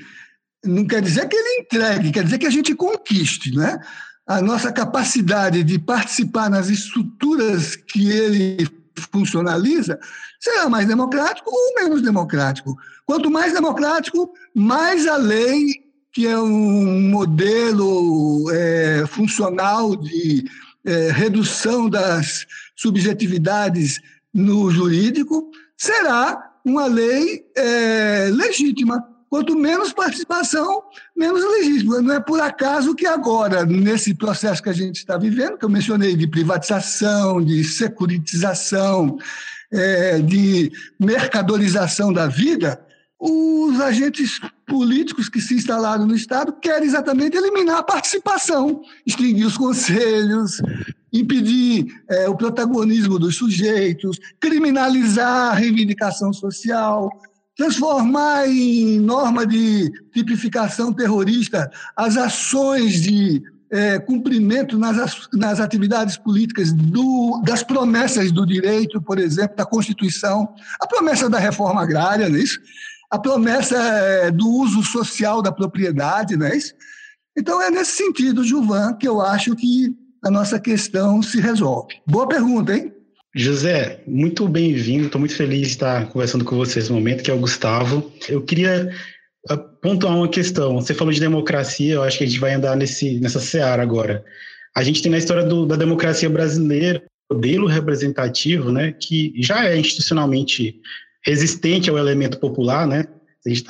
não 0.64 0.87
quer 0.87 1.02
dizer 1.02 1.28
que 1.28 1.35
ele 1.35 1.62
entregue, 1.62 2.12
quer 2.12 2.23
dizer 2.23 2.38
que 2.38 2.47
a 2.47 2.50
gente 2.50 2.76
conquiste, 2.76 3.52
né? 3.56 3.76
A 4.26 4.40
nossa 4.40 4.73
capacidade 4.73 5.62
de 5.62 5.78
participar 5.78 6.49
nas 6.49 6.69
estruturas 6.69 7.76
que 7.76 8.11
ele 8.11 8.69
funcionaliza 9.12 9.99
será 10.40 10.69
mais 10.69 10.87
democrático 10.87 11.50
ou 11.50 11.75
menos 11.75 12.02
democrático. 12.02 12.76
Quanto 13.07 13.31
mais 13.31 13.52
democrático, 13.52 14.33
mais 14.54 15.07
a 15.07 15.16
lei, 15.16 15.85
que 16.12 16.26
é 16.26 16.38
um 16.38 17.11
modelo 17.11 18.50
é, 18.50 19.04
funcional 19.07 19.95
de 19.97 20.45
é, 20.85 21.11
redução 21.11 21.88
das 21.88 22.47
subjetividades 22.76 24.00
no 24.33 24.71
jurídico, 24.71 25.50
será 25.76 26.52
uma 26.64 26.87
lei 26.87 27.45
é, 27.57 28.28
legítima. 28.33 29.13
Quanto 29.34 29.58
menos 29.58 29.92
participação, 29.92 30.84
menos 31.16 31.42
legítimo. 31.42 32.00
Não 32.00 32.14
é 32.14 32.20
por 32.20 32.40
acaso 32.40 32.94
que 32.94 33.04
agora, 33.04 33.66
nesse 33.66 34.14
processo 34.14 34.62
que 34.62 34.68
a 34.68 34.72
gente 34.72 34.98
está 34.98 35.18
vivendo, 35.18 35.58
que 35.58 35.64
eu 35.64 35.68
mencionei 35.68 36.14
de 36.14 36.28
privatização, 36.28 37.42
de 37.42 37.64
securitização, 37.64 39.18
é, 39.72 40.20
de 40.20 40.70
mercadorização 41.00 42.12
da 42.12 42.28
vida, 42.28 42.80
os 43.18 43.80
agentes 43.80 44.38
políticos 44.68 45.28
que 45.28 45.40
se 45.40 45.54
instalaram 45.54 46.06
no 46.06 46.14
Estado 46.14 46.52
querem 46.52 46.86
exatamente 46.86 47.36
eliminar 47.36 47.78
a 47.78 47.82
participação, 47.82 48.82
extinguir 49.04 49.46
os 49.46 49.58
conselhos, 49.58 50.62
impedir 51.12 51.86
é, 52.08 52.28
o 52.28 52.36
protagonismo 52.36 53.18
dos 53.18 53.34
sujeitos, 53.34 54.16
criminalizar 54.38 55.50
a 55.50 55.54
reivindicação 55.54 56.32
social, 56.32 57.10
transformar 57.56 58.49
em 58.49 58.99
norma 59.00 59.46
de 59.46 59.90
tipificação 60.12 60.92
terrorista 60.92 61.70
as 61.96 62.16
ações 62.16 63.02
de 63.02 63.42
é, 63.70 63.99
cumprimento 63.99 64.78
nas, 64.78 65.28
nas 65.32 65.61
atividades 65.61 66.16
políticas 66.16 66.73
do, 66.73 67.40
das 67.44 67.62
promessas 67.62 68.30
do 68.30 68.46
direito, 68.46 69.00
por 69.00 69.18
exemplo, 69.18 69.56
da 69.56 69.64
Constituição, 69.64 70.49
a 70.80 70.87
promessa 70.87 71.28
da 71.28 71.38
reforma 71.38 71.82
agrária, 71.82 72.28
não 72.28 72.37
é 72.37 72.40
isso? 72.40 72.61
a 73.14 73.18
promessa 73.18 73.76
é, 73.76 74.30
do 74.30 74.49
uso 74.49 74.82
social 74.82 75.40
da 75.40 75.52
propriedade. 75.52 76.37
Não 76.37 76.46
é 76.46 76.56
isso? 76.56 76.75
Então, 77.37 77.61
é 77.61 77.70
nesse 77.70 77.92
sentido, 77.92 78.44
Gilvan, 78.44 78.94
que 78.94 79.06
eu 79.06 79.20
acho 79.20 79.54
que 79.54 79.96
a 80.25 80.30
nossa 80.30 80.58
questão 80.58 81.23
se 81.23 81.40
resolve. 81.40 81.94
Boa 82.06 82.26
pergunta, 82.26 82.76
hein? 82.76 82.93
José, 83.34 84.00
muito 84.06 84.46
bem-vindo. 84.46 85.06
Estou 85.06 85.18
muito 85.18 85.34
feliz 85.34 85.62
de 85.62 85.74
estar 85.74 86.06
conversando 86.06 86.44
com 86.44 86.56
você 86.56 86.78
nesse 86.78 86.92
momento, 86.92 87.24
que 87.24 87.30
é 87.30 87.34
o 87.34 87.38
Gustavo. 87.38 88.12
Eu 88.28 88.40
queria 88.40 88.94
ah, 89.50 89.56
pontuar 89.56 90.16
uma 90.16 90.28
questão. 90.28 90.76
Você 90.76 90.94
falou 90.94 91.12
de 91.12 91.18
democracia, 91.18 91.94
eu 91.94 92.02
acho 92.04 92.18
que 92.18 92.24
a 92.24 92.26
gente 92.28 92.38
vai 92.38 92.54
andar 92.54 92.76
nesse, 92.76 93.18
nessa 93.18 93.40
seara 93.40 93.82
agora. 93.82 94.24
A 94.76 94.84
gente 94.84 95.02
tem 95.02 95.10
na 95.10 95.18
história 95.18 95.42
do, 95.42 95.66
da 95.66 95.74
democracia 95.74 96.30
brasileira 96.30 97.02
modelo 97.32 97.66
representativo, 97.66 98.70
né, 98.70 98.92
que 98.92 99.32
já 99.38 99.66
é 99.66 99.76
institucionalmente 99.76 100.80
resistente 101.24 101.88
ao 101.90 101.98
elemento 101.98 102.38
popular, 102.38 102.86
né, 102.86 103.04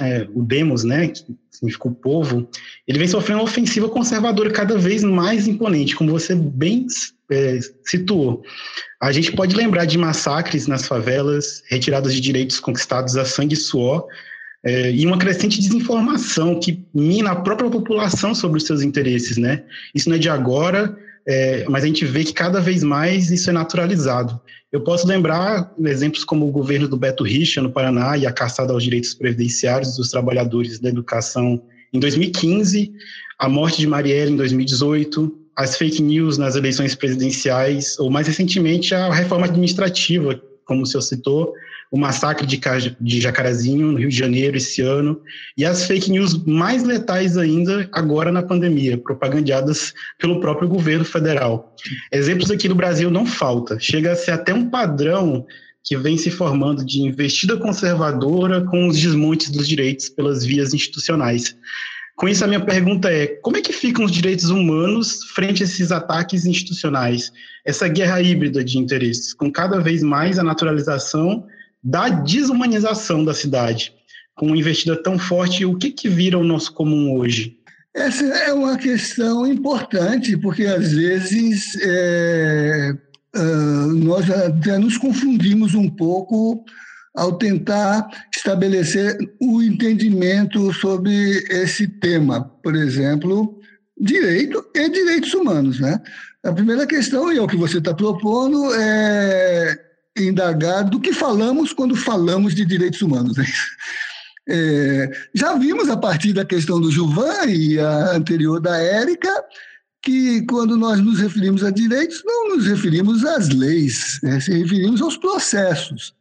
é, 0.00 0.26
o 0.35 0.42
demos, 0.42 0.85
né, 0.85 1.09
que 1.09 1.25
significa 1.50 1.88
o 1.88 1.94
povo, 1.94 2.49
ele 2.87 2.99
vem 2.99 3.09
sofrendo 3.09 3.40
uma 3.40 3.44
ofensiva 3.44 3.88
conservadora 3.88 4.50
cada 4.50 4.76
vez 4.76 5.02
mais 5.04 5.47
imponente, 5.47 5.94
como 5.97 6.11
você 6.11 6.35
bem 6.35 6.87
é, 7.31 7.59
situou. 7.85 8.43
A 9.00 9.12
gente 9.12 9.33
pode 9.33 9.54
lembrar 9.54 9.85
de 9.85 9.99
massacres 9.99 10.66
nas 10.66 10.87
favelas, 10.87 11.62
retiradas 11.69 12.14
de 12.14 12.21
direitos 12.21 12.61
conquistados 12.61 13.16
a 13.16 13.25
sangue 13.25 13.54
e 13.54 13.57
suor, 13.57 14.07
é, 14.64 14.90
e 14.90 15.07
uma 15.07 15.19
crescente 15.19 15.61
desinformação 15.61 16.59
que 16.59 16.83
mina 16.95 17.33
a 17.33 17.37
própria 17.37 17.69
população 17.69 18.35
sobre 18.35 18.59
os 18.59 18.64
seus 18.64 18.83
interesses, 18.83 19.37
né? 19.37 19.62
Isso 19.95 20.09
não 20.09 20.16
é 20.16 20.19
de 20.19 20.28
agora, 20.28 20.97
é, 21.26 21.64
mas 21.69 21.85
a 21.85 21.87
gente 21.87 22.04
vê 22.04 22.25
que 22.25 22.33
cada 22.33 22.61
vez 22.61 22.83
mais 22.83 23.31
isso 23.31 23.50
é 23.50 23.52
naturalizado. 23.52 24.40
Eu 24.73 24.81
posso 24.81 25.07
lembrar 25.07 25.73
exemplos 25.85 26.25
como 26.25 26.49
o 26.49 26.50
governo 26.50 26.88
do 26.88 26.97
Beto 26.97 27.25
Richa, 27.25 27.62
no 27.62 27.71
Paraná, 27.71 28.16
e 28.16 28.26
a 28.26 28.33
caçada 28.33 28.73
aos 28.73 28.83
direitos 28.83 29.14
previdenciários 29.14 29.97
dos 29.97 30.11
trabalhadores 30.11 30.81
da 30.81 30.88
educação 30.88 31.62
em 31.93 32.00
2015, 32.00 32.93
a 33.38 33.49
morte 33.49 33.78
de 33.78 33.87
Marielle 33.87 34.33
em 34.33 34.37
2018, 34.37 35.44
as 35.57 35.77
fake 35.77 36.03
news 36.03 36.39
nas 36.39 36.57
eleições 36.57 36.95
presidenciais, 36.95 37.99
ou 37.99 38.11
mais 38.11 38.27
recentemente 38.27 38.95
a 38.95 39.13
reforma 39.13 39.47
administrativa, 39.47 40.41
como 40.65 40.83
o 40.83 40.87
senhor 40.87 41.03
citou, 41.03 41.55
o 41.91 41.99
massacre 41.99 42.45
de, 42.45 42.61
de 43.01 43.21
Jacarezinho, 43.21 43.93
no 43.93 43.99
Rio 43.99 44.09
de 44.09 44.17
Janeiro, 44.17 44.57
esse 44.57 44.83
ano, 44.83 45.21
e 45.57 45.65
as 45.65 45.87
fake 45.87 46.11
news 46.11 46.45
mais 46.45 46.83
letais 46.83 47.37
ainda 47.37 47.89
agora 47.93 48.33
na 48.33 48.43
pandemia, 48.43 48.99
propagandeadas 48.99 49.95
pelo 50.19 50.41
próprio 50.41 50.69
governo 50.69 51.05
federal. 51.05 51.73
Exemplos 52.11 52.51
aqui 52.51 52.69
no 52.69 52.75
Brasil 52.75 53.11
não 53.11 53.25
falta, 53.25 53.79
chega 53.79 54.11
a 54.11 54.17
ser 54.17 54.33
até 54.33 54.53
um 54.53 54.69
padrão 54.69 55.47
que 55.85 55.97
vem 55.97 56.17
se 56.17 56.31
formando 56.31 56.85
de 56.85 57.03
investida 57.03 57.59
conservadora 57.59 58.63
com 58.63 58.89
os 58.89 58.99
desmontes 58.99 59.51
dos 59.51 59.69
direitos 59.69 60.09
pelas 60.09 60.45
vias 60.45 60.73
institucionais. 60.73 61.55
Com 62.16 62.28
isso, 62.28 62.44
a 62.44 62.47
minha 62.47 62.64
pergunta 62.64 63.11
é: 63.11 63.26
como 63.26 63.56
é 63.56 63.61
que 63.61 63.73
ficam 63.73 64.04
os 64.04 64.12
direitos 64.12 64.50
humanos 64.50 65.25
frente 65.35 65.62
a 65.62 65.66
esses 65.66 65.90
ataques 65.90 66.47
institucionais? 66.47 67.33
Essa 67.64 67.88
guerra 67.88 68.21
híbrida 68.21 68.62
de 68.62 68.78
interesses, 68.78 69.35
com 69.35 69.50
cada 69.50 69.80
vez 69.80 70.02
mais 70.02 70.38
a 70.38 70.44
naturalização 70.44 71.47
da 71.83 72.09
desumanização 72.09 73.25
da 73.25 73.35
cidade. 73.35 73.92
Com 74.35 74.47
uma 74.47 74.56
investida 74.56 75.00
tão 75.00 75.18
forte, 75.18 75.64
o 75.64 75.76
que, 75.76 75.90
que 75.90 76.09
vira 76.09 76.38
o 76.38 76.44
nosso 76.44 76.73
comum 76.73 77.16
hoje? 77.16 77.56
Essa 77.94 78.25
é 78.25 78.52
uma 78.52 78.76
questão 78.76 79.47
importante, 79.47 80.37
porque 80.37 80.64
às 80.64 80.92
vezes 80.92 81.76
é, 81.80 82.92
uh, 83.37 83.92
nós 83.92 84.28
até 84.28 84.78
nos 84.78 84.99
confundimos 84.99 85.75
um 85.75 85.88
pouco 85.88 86.64
ao 87.14 87.38
tentar 87.38 88.09
estabelecer 88.35 89.16
o 89.40 89.62
entendimento 89.62 90.73
sobre 90.73 91.12
esse 91.49 91.87
tema. 91.87 92.40
Por 92.62 92.75
exemplo, 92.75 93.61
direito 93.99 94.64
e 94.75 94.88
direitos 94.88 95.33
humanos. 95.33 95.78
Né? 95.78 96.00
A 96.42 96.52
primeira 96.52 96.87
questão, 96.87 97.33
e 97.33 97.38
é 97.38 97.42
o 97.42 97.47
que 97.47 97.56
você 97.56 97.78
está 97.78 97.94
propondo, 97.94 98.75
é 98.75 99.80
indagar 100.16 100.85
do 100.85 101.00
que 101.00 101.12
falamos 101.12 101.73
quando 101.73 101.97
falamos 101.97 102.54
de 102.54 102.64
direitos 102.64 103.00
humanos. 103.00 103.37
Né? 103.37 103.47
É, 104.49 105.11
já 105.35 105.54
vimos 105.54 105.88
a 105.88 105.97
partir 105.97 106.33
da 106.33 106.44
questão 106.44 106.80
do 106.80 106.90
Gilvan 106.90 107.47
e 107.47 107.78
a 107.78 108.16
anterior 108.16 108.61
da 108.61 108.76
Érica 108.76 109.30
que 110.02 110.42
quando 110.42 110.76
nós 110.76 111.00
nos 111.00 111.18
referimos 111.18 111.64
a 111.64 111.71
direitos, 111.71 112.23
não 112.26 112.50
nos 112.50 112.66
referimos 112.66 113.25
às 113.25 113.49
leis, 113.49 114.21
né? 114.23 114.38
se 114.38 114.52
referimos 114.52 115.00
aos 115.00 115.16
processos. 115.16 116.14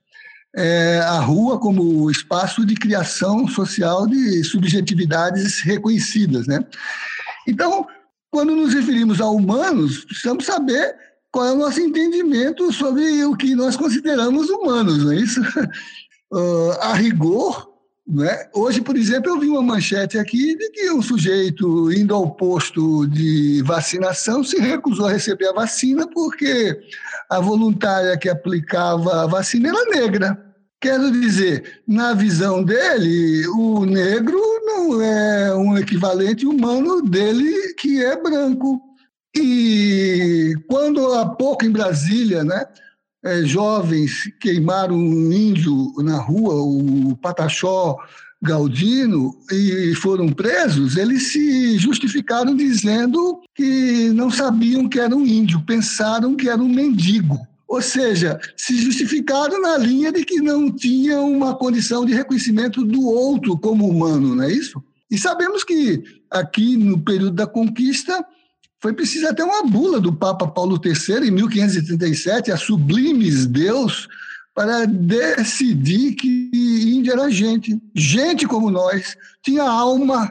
É, 0.55 0.99
a 0.99 1.19
rua 1.19 1.59
como 1.59 2.11
espaço 2.11 2.63
de 2.65 2.75
criação 2.75 3.47
social 3.47 4.05
de 4.05 4.43
subjetividades 4.43 5.61
reconhecidas. 5.61 6.45
Né? 6.45 6.63
Então, 7.47 7.87
quando 8.29 8.55
nos 8.55 8.73
referimos 8.73 9.19
a 9.19 9.27
humanos, 9.27 10.05
precisamos 10.05 10.45
saber 10.45 10.95
qual 11.31 11.47
é 11.47 11.51
o 11.51 11.57
nosso 11.57 11.81
entendimento 11.81 12.71
sobre 12.71 13.25
o 13.25 13.35
que 13.35 13.55
nós 13.55 13.75
consideramos 13.75 14.49
humanos, 14.49 15.03
não 15.03 15.11
é 15.11 15.15
isso? 15.15 15.41
Uh, 16.31 16.71
a 16.81 16.93
rigor, 16.93 17.72
né? 18.05 18.47
hoje, 18.53 18.81
por 18.81 18.97
exemplo, 18.97 19.31
eu 19.31 19.39
vi 19.39 19.47
uma 19.47 19.61
manchete 19.61 20.17
aqui 20.17 20.55
de 20.57 20.69
que 20.71 20.91
um 20.91 21.01
sujeito 21.01 21.91
indo 21.91 22.13
ao 22.13 22.31
posto 22.31 23.07
de 23.07 23.61
vacinação 23.63 24.43
se 24.43 24.59
recusou 24.59 25.05
a 25.05 25.11
receber 25.11 25.47
a 25.47 25.53
vacina 25.53 26.07
porque 26.13 26.77
a 27.29 27.39
voluntária 27.39 28.17
que 28.17 28.27
aplicava 28.27 29.23
a 29.23 29.27
vacina 29.27 29.69
era 29.69 29.85
negra. 29.85 30.53
Quero 30.81 31.09
dizer, 31.11 31.81
na 31.87 32.13
visão 32.13 32.61
dele, 32.61 33.47
o 33.47 33.85
negro 33.85 34.37
não 34.65 35.01
é 35.01 35.55
um 35.55 35.77
equivalente 35.77 36.45
humano 36.45 37.01
dele 37.01 37.73
que 37.75 38.03
é 38.03 38.21
branco. 38.21 38.81
E 39.33 40.53
quando 40.67 41.13
há 41.13 41.25
pouco 41.25 41.63
em 41.63 41.71
Brasília, 41.71 42.43
né, 42.43 42.65
é, 43.23 43.43
jovens 43.43 44.29
queimaram 44.39 44.95
um 44.95 45.31
índio 45.31 45.93
na 45.99 46.17
rua, 46.17 46.55
o 46.55 47.15
Pataxó 47.15 47.97
Galdino, 48.41 49.33
e 49.49 49.95
foram 49.95 50.27
presos, 50.27 50.97
eles 50.97 51.31
se 51.31 51.77
justificaram 51.77 52.53
dizendo 52.53 53.39
que 53.55 54.09
não 54.09 54.29
sabiam 54.29 54.89
que 54.89 54.99
era 54.99 55.15
um 55.15 55.25
índio, 55.25 55.63
pensaram 55.65 56.35
que 56.35 56.49
era 56.49 56.61
um 56.61 56.67
mendigo. 56.67 57.39
Ou 57.65 57.81
seja, 57.81 58.37
se 58.57 58.77
justificaram 58.77 59.61
na 59.61 59.77
linha 59.77 60.11
de 60.11 60.25
que 60.25 60.41
não 60.41 60.69
tinham 60.69 61.31
uma 61.31 61.55
condição 61.55 62.05
de 62.05 62.13
reconhecimento 62.13 62.83
do 62.83 63.07
outro 63.07 63.57
como 63.57 63.87
humano, 63.87 64.35
não 64.35 64.43
é 64.43 64.51
isso? 64.51 64.83
E 65.09 65.17
sabemos 65.17 65.63
que 65.63 66.03
aqui 66.29 66.75
no 66.75 66.99
período 66.99 67.35
da 67.35 67.47
conquista 67.47 68.25
foi 68.83 68.91
preciso 68.91 69.25
até 69.29 69.41
uma 69.45 69.63
bula 69.63 69.97
do 69.97 70.11
Papa 70.11 70.45
Paulo 70.45 70.77
III, 70.83 71.29
em 71.29 71.31
1537, 71.31 72.51
a 72.51 72.57
Sublimes 72.57 73.45
Deus, 73.45 74.09
para 74.53 74.83
decidir 74.85 76.15
que 76.15 76.51
Índia 76.53 77.13
era 77.13 77.31
gente. 77.31 77.81
Gente 77.95 78.45
como 78.45 78.69
nós, 78.69 79.15
tinha 79.41 79.63
alma. 79.63 80.29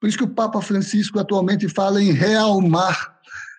Por 0.00 0.08
isso 0.08 0.18
que 0.18 0.24
o 0.24 0.28
Papa 0.28 0.60
Francisco 0.60 1.20
atualmente 1.20 1.68
fala 1.68 2.02
em 2.02 2.10
realmar 2.10 3.14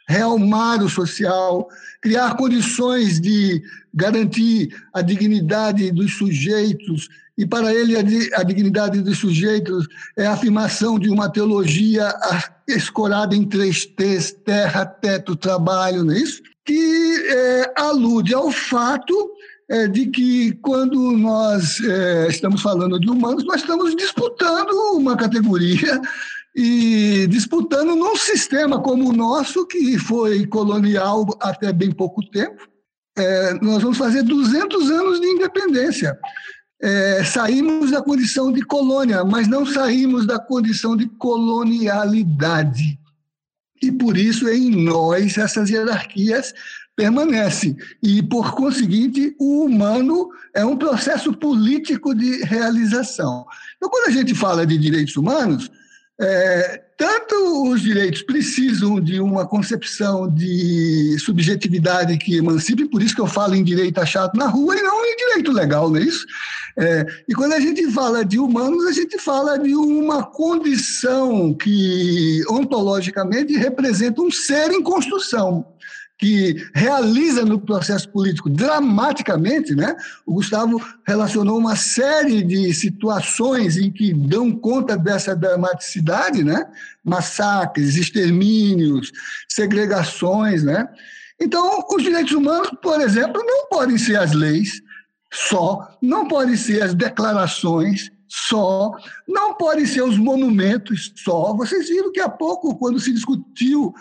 realmar 0.07 0.83
o 0.83 0.89
social, 0.89 1.67
criar 2.01 2.35
condições 2.35 3.19
de 3.19 3.63
garantir 3.93 4.69
a 4.93 5.01
dignidade 5.01 5.91
dos 5.91 6.13
sujeitos. 6.17 7.07
E 7.37 7.45
para 7.45 7.73
ele, 7.73 7.97
a, 7.97 8.43
dignidade 8.43 9.01
dos 9.01 9.17
sujeitos 9.17 9.87
é 10.15 10.27
a 10.27 10.33
afirmação 10.33 10.99
de 10.99 11.09
uma 11.09 11.27
teologia 11.27 12.07
escorada 12.67 13.35
em 13.35 13.45
três 13.45 13.85
T's: 13.85 14.31
terra, 14.31 14.85
teto, 14.85 15.35
trabalho, 15.35 16.03
não 16.03 16.13
é 16.13 16.19
isso? 16.19 16.41
Que 16.65 17.27
é, 17.29 17.73
alude 17.77 18.33
ao 18.33 18.51
fato 18.51 19.13
é, 19.69 19.87
de 19.87 20.07
que 20.07 20.53
quando 20.61 21.11
nós 21.13 21.79
é, 21.81 22.27
estamos 22.27 22.61
falando 22.61 22.99
de 22.99 23.09
humanos, 23.09 23.43
nós 23.45 23.61
estamos 23.61 23.95
disputando 23.95 24.71
uma 24.95 25.15
categoria 25.15 25.99
e 26.55 27.27
disputando 27.27 27.95
num 27.95 28.15
sistema 28.15 28.81
como 28.81 29.09
o 29.09 29.13
nosso, 29.13 29.65
que 29.67 29.97
foi 29.97 30.45
colonial 30.47 31.25
até 31.41 31.73
bem 31.73 31.91
pouco 31.91 32.27
tempo. 32.29 32.67
É, 33.17 33.53
nós 33.61 33.81
vamos 33.81 33.97
fazer 33.97 34.23
200 34.23 34.91
anos 34.91 35.21
de 35.21 35.27
independência. 35.27 36.17
É, 36.87 37.23
saímos 37.23 37.89
da 37.89 37.99
condição 37.99 38.51
de 38.51 38.61
colônia, 38.61 39.25
mas 39.25 39.47
não 39.47 39.65
saímos 39.65 40.27
da 40.27 40.37
condição 40.37 40.95
de 40.95 41.07
colonialidade. 41.07 42.99
E 43.81 43.91
por 43.91 44.15
isso, 44.15 44.47
em 44.47 44.69
nós, 44.83 45.35
essas 45.35 45.71
hierarquias 45.71 46.53
permanecem. 46.95 47.75
E, 48.03 48.21
por 48.21 48.53
conseguinte, 48.53 49.35
o 49.39 49.65
humano 49.65 50.29
é 50.53 50.63
um 50.63 50.77
processo 50.77 51.33
político 51.33 52.13
de 52.13 52.43
realização. 52.43 53.45
Então, 53.77 53.89
quando 53.89 54.07
a 54.07 54.11
gente 54.11 54.35
fala 54.35 54.63
de 54.63 54.77
direitos 54.77 55.15
humanos, 55.15 55.71
é, 56.19 56.81
tanto 56.97 57.69
os 57.69 57.81
direitos 57.81 58.21
precisam 58.21 59.01
de 59.01 59.19
uma 59.19 59.45
concepção 59.45 60.33
de 60.33 61.17
subjetividade 61.19 62.17
que 62.17 62.37
emancipe, 62.37 62.87
por 62.87 63.03
isso 63.03 63.13
que 63.13 63.19
eu 63.19 63.27
falo 63.27 63.53
em 63.53 63.63
direito 63.63 63.99
achado 63.99 64.37
na 64.37 64.47
rua 64.47 64.77
e 64.77 64.81
não 64.81 65.05
em 65.05 65.15
direito 65.17 65.51
legal, 65.51 65.89
não 65.89 65.97
é 65.97 66.03
isso? 66.03 66.25
É, 66.77 67.05
e 67.27 67.33
quando 67.33 67.53
a 67.53 67.59
gente 67.59 67.91
fala 67.91 68.23
de 68.23 68.39
humanos, 68.39 68.85
a 68.85 68.93
gente 68.93 69.19
fala 69.19 69.59
de 69.59 69.75
uma 69.75 70.23
condição 70.23 71.53
que 71.53 72.41
ontologicamente 72.49 73.57
representa 73.57 74.21
um 74.21 74.31
ser 74.31 74.71
em 74.71 74.81
construção 74.81 75.65
que 76.17 76.55
realiza 76.73 77.43
no 77.43 77.59
processo 77.59 78.07
político 78.09 78.49
dramaticamente, 78.49 79.75
né? 79.75 79.95
O 80.25 80.35
Gustavo 80.35 80.81
relacionou 81.05 81.57
uma 81.57 81.75
série 81.75 82.41
de 82.41 82.73
situações 82.73 83.77
em 83.77 83.91
que 83.91 84.13
dão 84.13 84.51
conta 84.51 84.97
dessa 84.97 85.35
dramaticidade, 85.35 86.43
né? 86.43 86.65
Massacres, 87.03 87.95
extermínios, 87.97 89.11
segregações, 89.49 90.63
né? 90.63 90.87
Então, 91.39 91.83
os 91.91 92.01
direitos 92.01 92.31
humanos, 92.31 92.71
por 92.81 93.01
exemplo, 93.01 93.43
não 93.45 93.67
podem 93.67 93.97
ser 93.97 94.15
as 94.15 94.31
leis 94.31 94.81
só, 95.33 95.97
não 96.01 96.27
podem 96.27 96.55
ser 96.55 96.81
as 96.81 96.93
declarações 96.93 98.09
só, 98.27 98.91
não 99.27 99.53
podem 99.53 99.85
ser 99.85 100.01
os 100.01 100.17
monumentos 100.17 101.11
só. 101.15 101.53
Vocês 101.53 101.89
viram 101.89 102.11
que 102.11 102.21
há 102.21 102.29
pouco, 102.29 102.77
quando 102.77 102.99
se 102.99 103.11
discutiu 103.11 103.93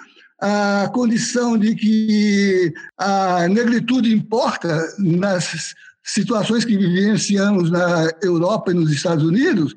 a 0.47 0.91
condição 0.91 1.57
de 1.57 1.75
que 1.75 2.75
a 2.99 3.49
negritude 3.49 4.13
importa 4.13 4.95
nas 4.99 5.75
situações 6.03 6.67
que 6.67 6.77
vivenciamos 6.77 7.71
na 7.71 8.11
Europa 8.23 8.71
e 8.71 8.75
nos 8.75 8.93
Estados 8.93 9.25
Unidos, 9.25 9.75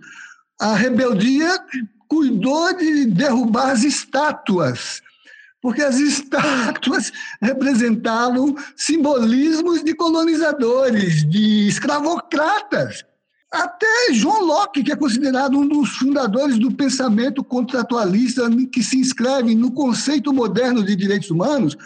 a 0.59 0.75
rebeldia 0.75 1.57
cuidou 2.09 2.75
de 2.75 3.05
derrubar 3.05 3.71
as 3.71 3.83
estátuas, 3.83 5.01
porque 5.61 5.81
as 5.81 5.99
estátuas 6.01 7.13
representavam 7.41 8.53
simbolismos 8.75 9.85
de 9.85 9.93
colonizadores, 9.93 11.23
de 11.29 11.69
escravocratas. 11.69 13.05
Até 13.51 14.13
João 14.13 14.43
Locke, 14.43 14.83
que 14.83 14.91
é 14.91 14.95
considerado 14.95 15.57
um 15.57 15.67
dos 15.67 15.89
fundadores 15.97 16.59
do 16.59 16.71
pensamento 16.71 17.43
contratualista 17.43 18.43
que 18.71 18.83
se 18.83 18.97
inscreve 18.97 19.55
no 19.55 19.71
conceito 19.71 20.33
moderno 20.33 20.83
de 20.83 20.95
direitos 20.95 21.31
humanos, 21.31 21.77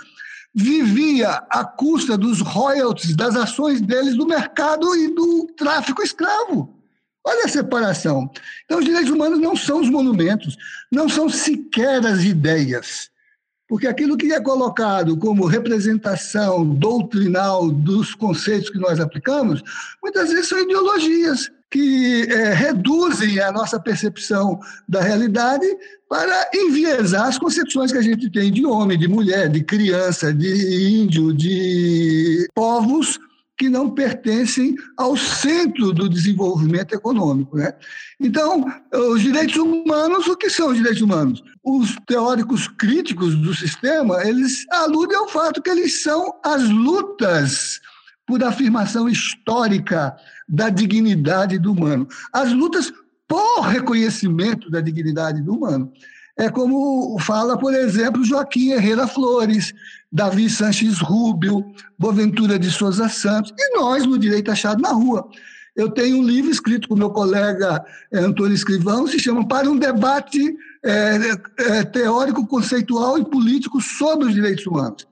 vivia 0.53 1.43
à 1.49 1.63
custa 1.63 2.17
dos 2.17 2.41
royalties, 2.41 3.15
das 3.15 3.35
ações 3.35 3.79
deles 3.79 4.15
do 4.15 4.25
mercado 4.25 4.95
e 4.95 5.13
do 5.13 5.47
tráfico 5.55 6.01
escravo. 6.01 6.81
Olha 7.23 7.45
a 7.45 7.49
separação. 7.49 8.29
Então, 8.65 8.79
os 8.79 8.85
direitos 8.85 9.11
humanos 9.11 9.39
não 9.39 9.55
são 9.55 9.81
os 9.81 9.89
monumentos, 9.89 10.57
não 10.91 11.07
são 11.07 11.29
sequer 11.29 12.03
as 12.05 12.23
ideias. 12.23 13.10
Porque 13.71 13.87
aquilo 13.87 14.17
que 14.17 14.33
é 14.33 14.41
colocado 14.41 15.15
como 15.15 15.45
representação 15.45 16.65
doutrinal 16.65 17.71
dos 17.71 18.13
conceitos 18.13 18.69
que 18.69 18.77
nós 18.77 18.99
aplicamos, 18.99 19.63
muitas 20.03 20.29
vezes 20.29 20.49
são 20.49 20.59
ideologias 20.59 21.49
que 21.69 22.27
é, 22.29 22.53
reduzem 22.53 23.39
a 23.39 23.49
nossa 23.49 23.79
percepção 23.79 24.59
da 24.89 24.99
realidade 25.01 25.65
para 26.09 26.49
enviesar 26.53 27.29
as 27.29 27.39
concepções 27.39 27.93
que 27.93 27.97
a 27.97 28.01
gente 28.01 28.29
tem 28.29 28.51
de 28.51 28.65
homem, 28.65 28.99
de 28.99 29.07
mulher, 29.07 29.47
de 29.47 29.63
criança, 29.63 30.33
de 30.33 31.01
índio, 31.01 31.33
de 31.33 32.49
povos 32.53 33.17
que 33.61 33.69
não 33.69 33.91
pertencem 33.91 34.75
ao 34.97 35.15
centro 35.15 35.93
do 35.93 36.09
desenvolvimento 36.09 36.95
econômico. 36.95 37.57
Né? 37.57 37.71
Então, 38.19 38.65
os 38.91 39.21
direitos 39.21 39.55
humanos, 39.55 40.25
o 40.25 40.35
que 40.35 40.49
são 40.49 40.69
os 40.69 40.77
direitos 40.77 40.99
humanos? 40.99 41.43
Os 41.63 41.95
teóricos 42.07 42.67
críticos 42.67 43.35
do 43.35 43.53
sistema, 43.53 44.23
eles 44.25 44.65
aludem 44.71 45.15
ao 45.15 45.27
fato 45.27 45.61
que 45.61 45.69
eles 45.69 46.01
são 46.01 46.33
as 46.43 46.67
lutas 46.67 47.79
por 48.25 48.43
afirmação 48.43 49.07
histórica 49.07 50.15
da 50.49 50.69
dignidade 50.69 51.59
do 51.59 51.71
humano, 51.71 52.07
as 52.33 52.51
lutas 52.51 52.91
por 53.27 53.61
reconhecimento 53.61 54.71
da 54.71 54.81
dignidade 54.81 55.39
do 55.39 55.53
humano. 55.53 55.93
É 56.37 56.49
como 56.49 57.17
fala, 57.19 57.57
por 57.57 57.73
exemplo, 57.73 58.23
Joaquim 58.23 58.71
Herrera 58.71 59.07
Flores, 59.07 59.73
Davi 60.11 60.49
Sanches 60.49 60.99
Rubio, 60.99 61.65
Boaventura 61.97 62.57
de 62.57 62.71
Souza 62.71 63.09
Santos, 63.09 63.53
e 63.57 63.77
nós 63.77 64.05
no 64.05 64.17
Direito 64.17 64.51
Achado 64.51 64.81
na 64.81 64.89
Rua. 64.89 65.27
Eu 65.75 65.89
tenho 65.89 66.17
um 66.17 66.23
livro 66.23 66.51
escrito 66.51 66.87
com 66.87 66.95
meu 66.95 67.09
colega 67.09 67.83
é, 68.11 68.19
Antônio 68.19 68.53
Escrivão, 68.53 69.07
se 69.07 69.19
chama 69.19 69.47
Para 69.47 69.69
um 69.69 69.77
Debate 69.77 70.53
é, 70.83 71.17
é, 71.59 71.83
Teórico, 71.83 72.45
Conceitual 72.45 73.17
e 73.17 73.25
Político 73.25 73.79
sobre 73.79 74.27
os 74.27 74.33
Direitos 74.33 74.65
Humanos. 74.65 75.07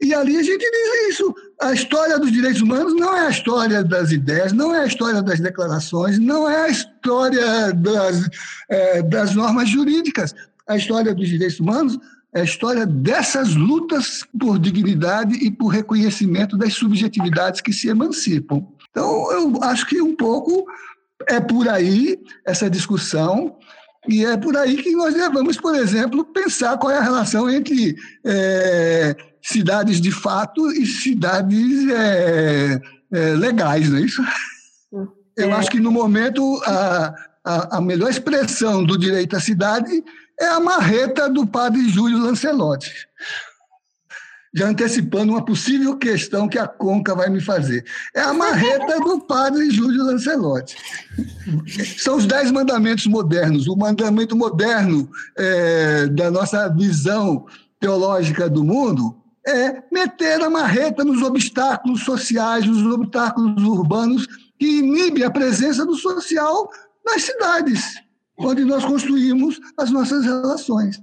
E 0.00 0.12
ali 0.12 0.36
a 0.36 0.42
gente 0.42 0.58
diz 0.58 1.08
isso. 1.14 1.34
A 1.60 1.72
história 1.72 2.18
dos 2.18 2.30
direitos 2.30 2.60
humanos 2.60 2.94
não 2.94 3.16
é 3.16 3.26
a 3.26 3.30
história 3.30 3.82
das 3.82 4.10
ideias, 4.10 4.52
não 4.52 4.74
é 4.74 4.80
a 4.80 4.86
história 4.86 5.22
das 5.22 5.40
declarações, 5.40 6.18
não 6.18 6.48
é 6.50 6.64
a 6.64 6.68
história 6.68 7.72
das, 7.72 8.28
é, 8.68 9.02
das 9.02 9.34
normas 9.34 9.68
jurídicas. 9.68 10.34
A 10.68 10.76
história 10.76 11.14
dos 11.14 11.28
direitos 11.28 11.60
humanos 11.60 11.98
é 12.34 12.40
a 12.40 12.44
história 12.44 12.84
dessas 12.84 13.54
lutas 13.54 14.24
por 14.38 14.58
dignidade 14.58 15.34
e 15.36 15.50
por 15.50 15.68
reconhecimento 15.68 16.56
das 16.56 16.74
subjetividades 16.74 17.60
que 17.60 17.72
se 17.72 17.88
emancipam. 17.88 18.66
Então, 18.90 19.30
eu 19.32 19.62
acho 19.62 19.86
que 19.86 20.00
um 20.00 20.14
pouco 20.16 20.66
é 21.28 21.40
por 21.40 21.68
aí 21.68 22.18
essa 22.44 22.68
discussão, 22.68 23.56
e 24.08 24.24
é 24.24 24.36
por 24.36 24.56
aí 24.56 24.76
que 24.76 24.92
nós 24.92 25.14
devemos, 25.14 25.56
por 25.56 25.74
exemplo, 25.74 26.24
pensar 26.26 26.76
qual 26.76 26.92
é 26.92 26.98
a 26.98 27.02
relação 27.02 27.48
entre 27.48 27.96
é, 28.24 29.16
cidades 29.42 30.00
de 30.00 30.10
fato 30.10 30.70
e 30.72 30.86
cidades 30.86 31.88
é, 31.88 32.80
é, 33.12 33.18
legais, 33.34 33.88
não 33.88 33.98
é 33.98 34.02
isso? 34.02 34.22
Eu 35.36 35.54
acho 35.54 35.70
que, 35.70 35.80
no 35.80 35.90
momento, 35.90 36.60
a, 36.64 37.14
a, 37.44 37.78
a 37.78 37.80
melhor 37.80 38.10
expressão 38.10 38.84
do 38.84 38.98
direito 38.98 39.36
à 39.36 39.40
cidade 39.40 40.04
é 40.40 40.46
a 40.46 40.60
marreta 40.60 41.28
do 41.28 41.46
padre 41.46 41.88
Júlio 41.88 42.18
Lancelotti. 42.18 42.90
Já 44.56 44.68
antecipando 44.68 45.32
uma 45.32 45.44
possível 45.44 45.96
questão 45.96 46.48
que 46.48 46.58
a 46.58 46.68
Conca 46.68 47.12
vai 47.14 47.28
me 47.28 47.40
fazer. 47.40 47.84
É 48.14 48.20
a 48.20 48.32
marreta 48.32 49.00
do 49.00 49.20
padre 49.20 49.68
Júlio 49.70 50.04
Lancelotti. 50.04 50.76
São 51.98 52.16
os 52.16 52.26
dez 52.26 52.52
mandamentos 52.52 53.06
modernos. 53.06 53.66
O 53.66 53.74
mandamento 53.74 54.36
moderno 54.36 55.10
é, 55.36 56.06
da 56.06 56.30
nossa 56.30 56.68
visão 56.68 57.46
teológica 57.80 58.48
do 58.48 58.62
mundo 58.62 59.16
é 59.46 59.82
meter 59.92 60.40
a 60.40 60.48
marreta 60.48 61.04
nos 61.04 61.20
obstáculos 61.20 62.04
sociais, 62.04 62.64
nos 62.64 62.82
obstáculos 62.86 63.62
urbanos 63.62 64.26
que 64.56 64.78
inibe 64.78 65.24
a 65.24 65.30
presença 65.30 65.84
do 65.84 65.96
social 65.96 66.70
nas 67.04 67.22
cidades 67.22 68.03
onde 68.38 68.64
nós 68.64 68.84
construímos 68.84 69.60
as 69.76 69.90
nossas 69.90 70.24
relações. 70.24 70.98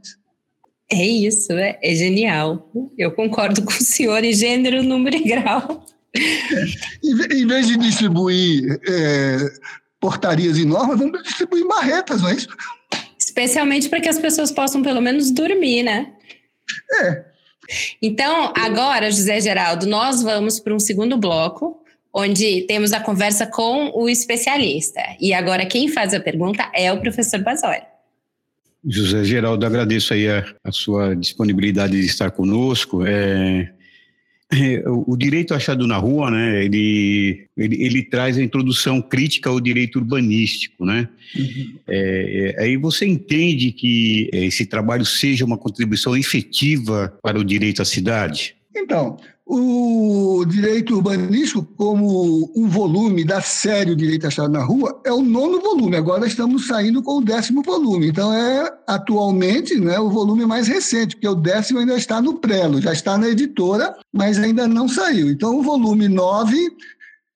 É 0.92 1.06
isso, 1.06 1.54
é, 1.54 1.80
é 1.82 1.96
genial. 1.96 2.70
Eu 2.98 3.12
concordo 3.12 3.62
com 3.62 3.72
o 3.72 3.84
senhor 3.84 4.24
em 4.24 4.34
gênero, 4.34 4.84
número 4.84 5.16
e 5.16 5.24
grau. 5.24 5.86
É, 6.14 7.34
em 7.34 7.48
vez 7.48 7.68
de 7.68 7.78
distribuir 7.78 8.82
é, 8.86 9.38
portarias 9.98 10.58
e 10.58 10.66
normas, 10.66 11.00
vamos 11.00 11.24
distribuir 11.24 11.64
marretas, 11.64 12.22
não 12.22 12.28
é 12.28 12.36
isso? 12.36 12.50
Especialmente 13.18 13.88
para 13.88 14.02
que 14.02 14.10
as 14.10 14.20
pessoas 14.20 14.52
possam 14.52 14.82
pelo 14.84 15.00
menos 15.00 15.32
dormir, 15.32 15.84
né? 15.84 16.12
É. 17.00 17.24
Então, 18.02 18.52
agora, 18.58 19.10
José 19.10 19.40
Geraldo, 19.40 19.86
nós 19.86 20.22
vamos 20.22 20.60
para 20.60 20.76
um 20.76 20.80
segundo 20.80 21.18
bloco, 21.18 21.81
onde 22.14 22.62
temos 22.64 22.92
a 22.94 23.00
conversa 23.00 23.46
com 23.46 23.92
o 23.94 24.10
especialista. 24.10 25.02
E 25.20 25.34
agora 25.34 25.66
quem 25.66 25.88
faz 25.88 26.14
a 26.14 26.20
pergunta 26.20 26.70
é 26.74 26.92
o 26.92 27.00
professor 27.00 27.40
Basoli. 27.40 27.82
José 28.84 29.24
Geraldo, 29.24 29.66
agradeço 29.66 30.14
aí 30.14 30.28
a, 30.28 30.44
a 30.64 30.72
sua 30.72 31.16
disponibilidade 31.16 31.94
de 31.94 32.06
estar 32.06 32.32
conosco. 32.32 33.06
É, 33.06 33.72
é, 34.54 34.84
o 34.86 35.16
direito 35.16 35.54
achado 35.54 35.88
na 35.88 35.96
rua, 35.98 36.30
né, 36.30 36.66
ele, 36.66 37.48
ele, 37.56 37.86
ele, 37.86 38.04
traz 38.04 38.38
a 38.38 38.44
introdução 38.44 39.02
crítica 39.02 39.50
ao 39.50 39.62
direito 39.62 39.98
urbanístico, 39.98 40.84
né? 40.84 41.08
Uhum. 41.38 41.80
É, 41.88 42.56
é, 42.58 42.64
aí 42.64 42.76
você 42.76 43.06
entende 43.06 43.72
que 43.72 44.30
esse 44.34 44.66
trabalho 44.66 45.06
seja 45.06 45.46
uma 45.46 45.58
contribuição 45.58 46.18
efetiva 46.18 47.18
para 47.22 47.40
o 47.40 47.46
direito 47.46 47.82
à 47.82 47.86
cidade? 47.86 48.56
Então, 48.76 49.16
o 49.54 50.46
direito 50.46 50.96
urbanístico, 50.96 51.68
como 51.76 52.50
um 52.56 52.70
volume 52.70 53.26
da 53.26 53.42
série 53.42 53.92
O 53.92 53.96
Direito 53.98 54.26
Achado 54.26 54.54
na 54.54 54.64
Rua, 54.64 55.02
é 55.06 55.12
o 55.12 55.22
nono 55.22 55.60
volume. 55.60 55.98
Agora 55.98 56.26
estamos 56.26 56.68
saindo 56.68 57.04
com 57.04 57.18
o 57.18 57.22
décimo 57.22 57.62
volume. 57.62 58.08
Então, 58.08 58.34
é 58.34 58.74
atualmente 58.88 59.78
né, 59.78 60.00
o 60.00 60.10
volume 60.10 60.46
mais 60.46 60.70
recente, 60.70 61.18
porque 61.18 61.28
o 61.28 61.36
décimo 61.36 61.80
ainda 61.80 61.98
está 61.98 62.22
no 62.22 62.36
prelo, 62.36 62.80
já 62.80 62.94
está 62.94 63.18
na 63.18 63.28
editora, 63.28 63.94
mas 64.14 64.40
ainda 64.40 64.66
não 64.70 64.88
saiu. 64.88 65.30
Então, 65.30 65.60
o 65.60 65.64
volume 65.64 66.08
9 66.08 66.74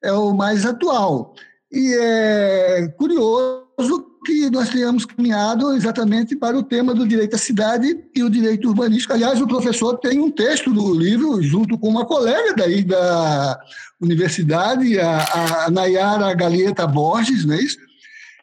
é 0.01 0.13
o 0.13 0.34
mais 0.34 0.65
atual. 0.65 1.36
E 1.69 1.93
é 1.99 2.88
curioso 2.97 4.06
que 4.26 4.50
nós 4.50 4.70
tenhamos 4.70 5.06
caminhado 5.06 5.72
exatamente 5.74 6.36
para 6.36 6.58
o 6.58 6.64
tema 6.64 6.94
do 6.94 7.08
direito 7.08 7.36
à 7.36 7.38
cidade 7.38 8.04
e 8.14 8.24
o 8.24 8.30
direito 8.30 8.68
urbanístico. 8.68 9.14
Aliás, 9.14 9.40
o 9.40 9.48
professor 9.48 9.98
tem 10.00 10.20
um 10.20 10.32
texto 10.32 10.74
do 10.74 10.94
livro, 10.94 11.42
junto 11.42 11.78
com 11.78 11.88
uma 11.88 12.06
colega 12.06 12.54
daí 12.56 12.84
da 12.84 13.60
universidade, 14.02 15.00
a, 15.00 15.66
a 15.66 15.72
Nayara 15.72 16.34
Galieta 16.34 16.86
Borges, 16.88 17.46
não 17.46 17.56
é 17.56 17.62
isso? 17.62 17.78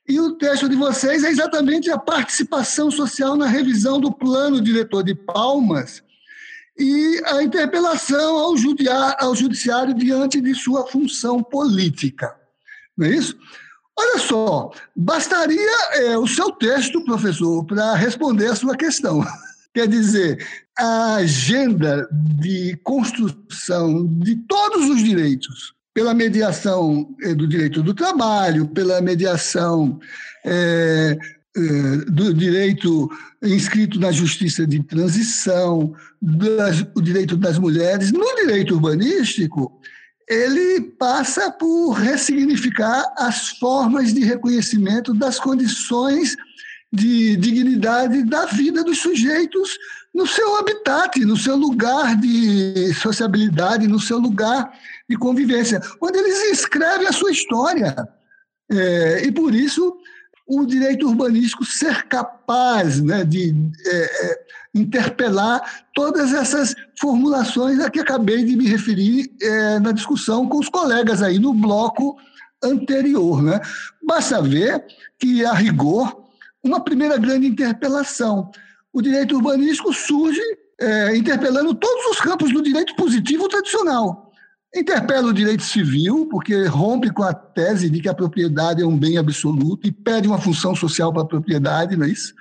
E 0.09 0.18
o 0.18 0.33
texto 0.33 0.68
de 0.68 0.77
vocês 0.77 1.25
é 1.25 1.31
exatamente 1.31 1.90
a 1.90 1.99
participação 1.99 2.90
social 2.90 3.37
na 3.37 3.47
revisão 3.47 4.01
do 4.01 4.12
plano 4.12 4.61
diretor 4.61 5.03
de 5.03 5.14
Palmas 5.14 6.03
e 6.79 7.23
a 7.27 7.42
interpelação 7.42 8.37
ao, 8.37 8.55
ao 9.21 9.35
judiciário 9.35 9.95
diante 9.95 10.40
de 10.40 10.55
sua 10.55 10.87
função 10.87 11.42
política. 11.42 12.35
Não 12.97 13.07
é 13.07 13.11
isso? 13.11 13.37
Olha 13.98 14.18
só, 14.18 14.70
bastaria 14.96 15.70
é, 15.94 16.18
o 16.18 16.26
seu 16.26 16.50
texto, 16.52 17.05
professor, 17.05 17.64
para 17.64 17.94
responder 17.94 18.46
a 18.46 18.57
sua 18.57 18.76
questão. 18.76 19.24
Quer 19.74 19.88
dizer, 19.88 20.46
a 20.78 21.16
agenda 21.16 22.09
de 22.38 22.78
construção 22.83 24.07
de 24.07 24.37
todos 24.37 24.88
os 24.88 25.02
direitos, 25.02 25.74
pela 25.94 26.14
mediação 26.14 27.14
é, 27.22 27.35
do 27.35 27.46
direito 27.46 27.83
do 27.83 27.94
trabalho, 27.94 28.66
pela 28.68 29.00
mediação 29.00 29.98
é, 30.44 31.18
é, 31.55 31.61
do 32.11 32.33
direito 32.33 33.11
inscrito 33.42 34.00
na 34.00 34.11
justiça 34.11 34.66
de 34.66 34.83
transição, 34.83 35.94
das, 36.20 36.87
o 36.94 37.00
direito 37.00 37.37
das 37.37 37.59
mulheres, 37.59 38.12
no 38.12 38.35
direito 38.37 38.74
urbanístico, 38.74 39.81
ele 40.28 40.80
passa 40.80 41.50
por 41.50 41.92
ressignificar 41.92 43.12
as 43.16 43.50
formas 43.58 44.12
de 44.12 44.24
reconhecimento 44.24 45.12
das 45.14 45.38
condições 45.38 46.37
de 46.92 47.37
dignidade 47.37 48.22
da 48.24 48.46
vida 48.46 48.85
dos 48.85 48.98
sujeitos 48.98 49.78
no 50.14 50.26
seu 50.26 50.56
habitat, 50.56 51.18
no 51.24 51.37
seu 51.37 51.56
lugar 51.56 52.16
de 52.20 52.92
sociabilidade, 52.94 53.88
no 53.88 53.98
seu 53.98 54.18
lugar 54.18 54.70
de 55.08 55.16
convivência, 55.16 55.80
onde 56.00 56.18
eles 56.18 56.52
escrevem 56.52 57.06
a 57.06 57.12
sua 57.12 57.30
história. 57.30 57.96
É, 58.70 59.24
e 59.24 59.32
por 59.32 59.54
isso 59.54 59.96
o 60.46 60.66
direito 60.66 61.08
urbanístico 61.08 61.64
ser 61.64 62.02
capaz 62.04 63.00
né, 63.00 63.24
de 63.24 63.54
é, 63.87 64.26
é, 64.26 64.40
interpelar 64.74 65.85
todas 65.94 66.32
essas 66.32 66.74
formulações 66.98 67.78
a 67.80 67.90
que 67.90 68.00
acabei 68.00 68.44
de 68.44 68.56
me 68.56 68.66
referir 68.66 69.30
é, 69.40 69.78
na 69.78 69.92
discussão 69.92 70.48
com 70.48 70.58
os 70.58 70.68
colegas 70.68 71.22
aí 71.22 71.38
no 71.38 71.52
bloco 71.52 72.16
anterior. 72.62 73.42
Né? 73.42 73.61
Basta 74.02 74.40
ver 74.40 74.85
que, 75.18 75.44
a 75.44 75.52
rigor, 75.52 76.24
uma 76.62 76.80
primeira 76.80 77.18
grande 77.18 77.46
interpelação. 77.46 78.50
O 78.92 79.02
direito 79.02 79.37
urbanístico 79.37 79.92
surge 79.92 80.40
é, 80.80 81.16
interpelando 81.16 81.74
todos 81.74 82.06
os 82.06 82.20
campos 82.20 82.52
do 82.52 82.62
direito 82.62 82.94
positivo 82.96 83.48
tradicional. 83.48 84.32
Interpela 84.74 85.28
o 85.28 85.35
direito 85.35 85.62
civil, 85.62 86.26
porque 86.30 86.64
rompe 86.64 87.11
com 87.11 87.22
a 87.22 87.35
tese 87.35 87.90
de 87.90 88.00
que 88.00 88.08
a 88.08 88.14
propriedade 88.14 88.82
é 88.82 88.87
um 88.87 88.96
bem 88.96 89.18
absoluto 89.18 89.87
e 89.87 89.92
pede 89.92 90.26
uma 90.26 90.38
função 90.38 90.74
social 90.74 91.12
para 91.12 91.22
a 91.22 91.26
propriedade, 91.26 91.94
não 91.94 92.06
é 92.06 92.08
isso? 92.08 92.32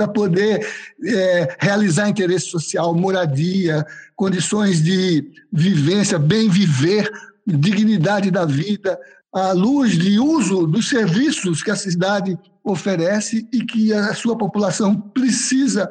Para 0.00 0.08
poder 0.08 0.66
é, 1.04 1.56
realizar 1.58 2.08
interesse 2.08 2.46
social, 2.46 2.94
moradia, 2.94 3.84
condições 4.16 4.82
de 4.82 5.30
vivência, 5.52 6.18
bem 6.18 6.48
viver, 6.48 7.06
dignidade 7.46 8.30
da 8.30 8.46
vida, 8.46 8.98
à 9.30 9.52
luz 9.52 9.98
de 9.98 10.18
uso 10.18 10.66
dos 10.66 10.88
serviços 10.88 11.62
que 11.62 11.70
a 11.70 11.76
cidade 11.76 12.38
oferece 12.64 13.46
e 13.52 13.62
que 13.62 13.92
a 13.92 14.14
sua 14.14 14.38
população 14.38 14.98
precisa 14.98 15.86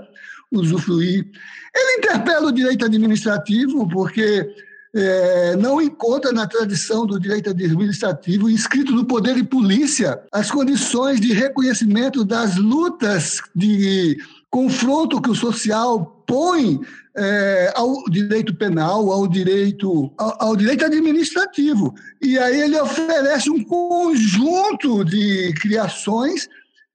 usufruir. 0.51 1.27
Ele 1.75 1.97
interpela 1.99 2.47
o 2.47 2.51
direito 2.51 2.85
administrativo, 2.85 3.87
porque 3.89 4.51
é, 4.95 5.55
não 5.55 5.81
encontra 5.81 6.31
na 6.31 6.47
tradição 6.47 7.05
do 7.05 7.19
direito 7.19 7.49
administrativo, 7.49 8.49
inscrito 8.49 8.91
no 8.91 9.05
poder 9.05 9.35
de 9.35 9.43
polícia, 9.43 10.19
as 10.31 10.49
condições 10.49 11.19
de 11.19 11.31
reconhecimento 11.33 12.23
das 12.25 12.55
lutas 12.55 13.39
de 13.55 14.17
confronto 14.49 15.21
que 15.21 15.29
o 15.29 15.35
social 15.35 16.23
põe 16.25 16.79
é, 17.15 17.73
ao 17.75 18.03
direito 18.09 18.55
penal, 18.55 19.11
ao 19.11 19.27
direito, 19.27 20.11
ao, 20.17 20.47
ao, 20.47 20.55
direito 20.55 20.85
administrativo. 20.85 21.93
E 22.21 22.37
aí 22.39 22.61
ele 22.61 22.79
oferece 22.79 23.49
um 23.49 23.63
conjunto 23.63 25.03
de 25.03 25.53
criações 25.59 26.47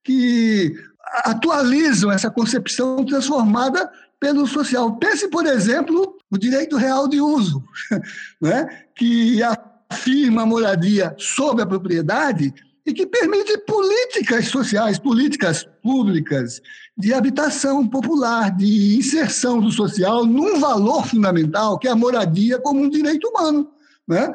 que 0.03 0.75
atualizam 1.25 2.11
essa 2.11 2.31
concepção 2.31 3.05
transformada 3.05 3.91
pelo 4.19 4.47
social. 4.47 4.97
Pense, 4.97 5.29
por 5.29 5.47
exemplo, 5.47 6.17
o 6.35 6.39
direito 6.39 6.77
real 6.77 7.07
de 7.07 7.21
uso, 7.21 7.63
né? 8.41 8.67
que 8.95 9.41
afirma 9.91 10.43
a 10.43 10.47
moradia 10.47 11.15
sobre 11.17 11.63
a 11.63 11.67
propriedade 11.67 12.53
e 12.85 12.93
que 12.93 13.07
permite 13.07 13.57
políticas 13.59 14.47
sociais, 14.49 14.99
políticas 14.99 15.67
públicas 15.83 16.61
de 16.99 17.15
habitação 17.15 17.87
popular, 17.87 18.55
de 18.55 18.99
inserção 18.99 19.61
do 19.61 19.71
social 19.71 20.27
num 20.27 20.59
valor 20.59 21.07
fundamental 21.07 21.79
que 21.79 21.89
é 21.89 21.93
a 21.93 21.97
moradia 21.97 22.59
como 22.59 22.83
um 22.83 22.91
direito 22.91 23.29
humano, 23.29 23.71
né? 24.07 24.33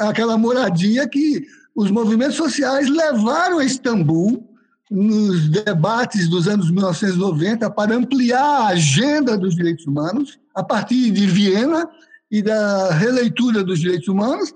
Aquela 0.00 0.36
moradia 0.36 1.06
que 1.06 1.46
os 1.76 1.90
movimentos 1.90 2.36
sociais 2.36 2.88
levaram 2.88 3.58
a 3.58 3.64
Istambul 3.64 4.48
nos 4.90 5.48
debates 5.48 6.28
dos 6.28 6.48
anos 6.48 6.70
1990 6.70 7.70
para 7.70 7.94
ampliar 7.94 8.42
a 8.42 8.68
agenda 8.68 9.38
dos 9.38 9.54
direitos 9.54 9.86
humanos 9.86 10.38
a 10.54 10.62
partir 10.62 11.10
de 11.10 11.26
Viena 11.26 11.88
e 12.30 12.42
da 12.42 12.90
releitura 12.92 13.62
dos 13.62 13.80
direitos 13.80 14.08
humanos 14.08 14.52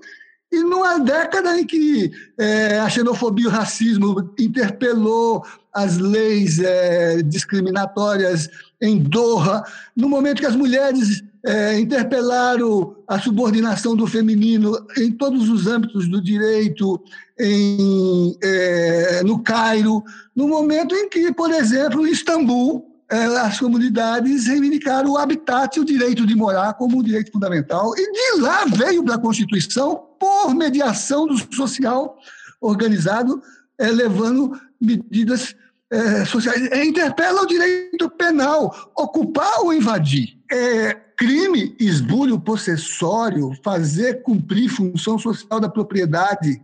e 0.51 0.59
numa 0.61 0.97
década 0.99 1.59
em 1.59 1.65
que 1.65 2.11
é, 2.37 2.79
a 2.79 2.89
xenofobia 2.89 3.45
e 3.45 3.47
o 3.47 3.51
racismo 3.51 4.33
interpelou 4.39 5.45
as 5.73 5.97
leis 5.97 6.59
é, 6.59 7.21
discriminatórias 7.21 8.49
em 8.81 8.97
Doha, 8.97 9.63
no 9.95 10.07
momento 10.07 10.39
que 10.39 10.45
as 10.45 10.55
mulheres 10.55 11.23
é, 11.45 11.79
interpelaram 11.79 12.95
a 13.07 13.19
subordinação 13.19 13.95
do 13.95 14.07
feminino 14.07 14.73
em 14.97 15.11
todos 15.11 15.49
os 15.49 15.67
âmbitos 15.67 16.07
do 16.07 16.21
direito, 16.21 17.01
em, 17.39 18.35
é, 18.41 19.21
no 19.23 19.43
Cairo, 19.43 20.03
no 20.35 20.47
momento 20.47 20.95
em 20.95 21.09
que, 21.09 21.31
por 21.33 21.51
exemplo, 21.51 22.07
em 22.07 22.11
Istambul, 22.11 22.96
as 23.09 23.59
comunidades 23.59 24.47
reivindicaram 24.47 25.11
o 25.11 25.17
habitat 25.17 25.77
e 25.77 25.81
o 25.81 25.85
direito 25.85 26.25
de 26.25 26.35
morar 26.35 26.73
como 26.73 26.99
um 26.99 27.03
direito 27.03 27.31
fundamental. 27.31 27.93
E 27.95 28.11
de 28.11 28.41
lá 28.41 28.65
veio 28.65 29.03
para 29.03 29.15
a 29.15 29.19
Constituição, 29.19 30.07
por 30.19 30.53
mediação 30.53 31.25
do 31.25 31.37
social 31.55 32.17
organizado, 32.59 33.41
é, 33.77 33.87
levando 33.87 34.59
medidas 34.81 35.55
é, 35.89 36.25
sociais. 36.25 36.69
Interpela 36.85 37.43
o 37.43 37.47
direito 37.47 38.09
penal, 38.09 38.91
ocupar 38.95 39.61
ou 39.61 39.73
invadir. 39.73 40.37
É, 40.51 40.93
crime, 41.15 41.75
esbulho 41.79 42.39
possessório, 42.39 43.51
fazer 43.63 44.21
cumprir 44.21 44.69
função 44.69 45.17
social 45.17 45.59
da 45.59 45.69
propriedade 45.69 46.61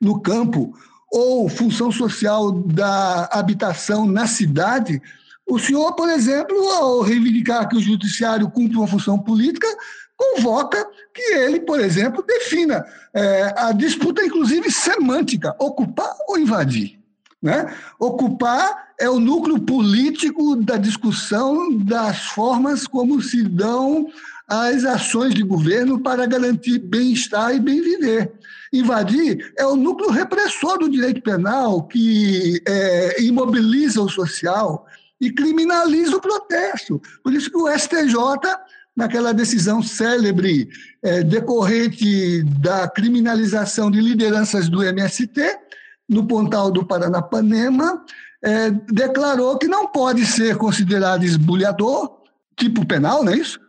no 0.00 0.20
campo 0.20 0.74
ou 1.10 1.48
função 1.48 1.92
social 1.92 2.50
da 2.50 3.26
habitação 3.30 4.06
na 4.06 4.26
cidade, 4.26 5.00
o 5.48 5.58
senhor, 5.58 5.92
por 5.94 6.08
exemplo, 6.08 6.56
ao 6.70 7.00
reivindicar 7.02 7.68
que 7.68 7.76
o 7.76 7.80
judiciário 7.80 8.50
cumpre 8.50 8.76
uma 8.76 8.86
função 8.86 9.18
política, 9.18 9.66
convoca 10.16 10.86
que 11.12 11.22
ele, 11.34 11.60
por 11.60 11.80
exemplo, 11.80 12.24
defina 12.26 12.84
é, 13.12 13.54
a 13.56 13.72
disputa, 13.72 14.24
inclusive 14.24 14.70
semântica, 14.70 15.54
ocupar 15.58 16.14
ou 16.28 16.38
invadir. 16.38 16.98
Né? 17.42 17.74
Ocupar 17.98 18.92
é 19.00 19.10
o 19.10 19.18
núcleo 19.18 19.58
político 19.58 20.54
da 20.56 20.76
discussão 20.76 21.76
das 21.76 22.26
formas 22.26 22.86
como 22.86 23.20
se 23.20 23.42
dão 23.42 24.06
as 24.46 24.84
ações 24.84 25.34
de 25.34 25.42
governo 25.42 25.98
para 26.00 26.26
garantir 26.26 26.78
bem-estar 26.78 27.54
e 27.54 27.58
bem-viver. 27.58 28.32
Invadir 28.72 29.52
é 29.58 29.66
o 29.66 29.76
núcleo 29.76 30.10
repressor 30.10 30.78
do 30.78 30.88
direito 30.88 31.20
penal 31.20 31.82
que 31.82 32.62
é, 32.66 33.22
imobiliza 33.22 34.00
o 34.00 34.08
social, 34.08 34.86
e 35.22 35.30
criminaliza 35.30 36.16
o 36.16 36.20
protesto. 36.20 37.00
Por 37.22 37.32
isso 37.32 37.48
que 37.48 37.56
o 37.56 37.70
STJ, 37.70 38.16
naquela 38.94 39.32
decisão 39.32 39.80
célebre 39.80 40.68
é, 41.00 41.22
decorrente 41.22 42.42
da 42.42 42.88
criminalização 42.88 43.88
de 43.88 44.00
lideranças 44.00 44.68
do 44.68 44.82
MST, 44.82 45.40
no 46.08 46.26
Pontal 46.26 46.72
do 46.72 46.84
Paranapanema, 46.84 48.04
é, 48.42 48.70
declarou 48.70 49.56
que 49.56 49.68
não 49.68 49.86
pode 49.86 50.26
ser 50.26 50.56
considerado 50.56 51.22
esbulhador, 51.22 52.20
tipo 52.58 52.84
penal, 52.84 53.22
não 53.22 53.32
é 53.32 53.36
isso? 53.36 53.60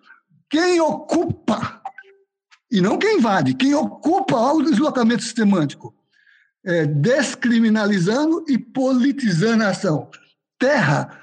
Quem 0.50 0.82
ocupa, 0.82 1.80
e 2.72 2.82
não 2.82 2.98
quem 2.98 3.20
invade, 3.20 3.54
quem 3.54 3.76
ocupa 3.76 4.54
o 4.54 4.64
deslocamento 4.64 5.22
semântico, 5.22 5.94
é, 6.66 6.88
descriminalizando 6.88 8.44
e 8.48 8.58
politizando 8.58 9.64
a 9.64 9.70
ação. 9.70 10.10
Terra 10.58 11.23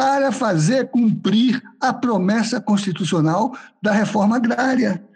para 0.00 0.32
fazer 0.32 0.88
cumprir 0.88 1.62
a 1.78 1.92
promessa 1.92 2.58
constitucional 2.58 3.54
da 3.82 3.92
reforma 3.92 4.36
agrária. 4.36 5.06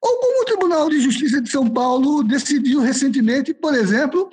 Ou 0.00 0.18
como 0.18 0.40
o 0.40 0.44
Tribunal 0.46 0.88
de 0.88 1.02
Justiça 1.02 1.38
de 1.38 1.50
São 1.50 1.68
Paulo 1.68 2.22
decidiu 2.22 2.80
recentemente, 2.80 3.52
por 3.52 3.74
exemplo, 3.74 4.30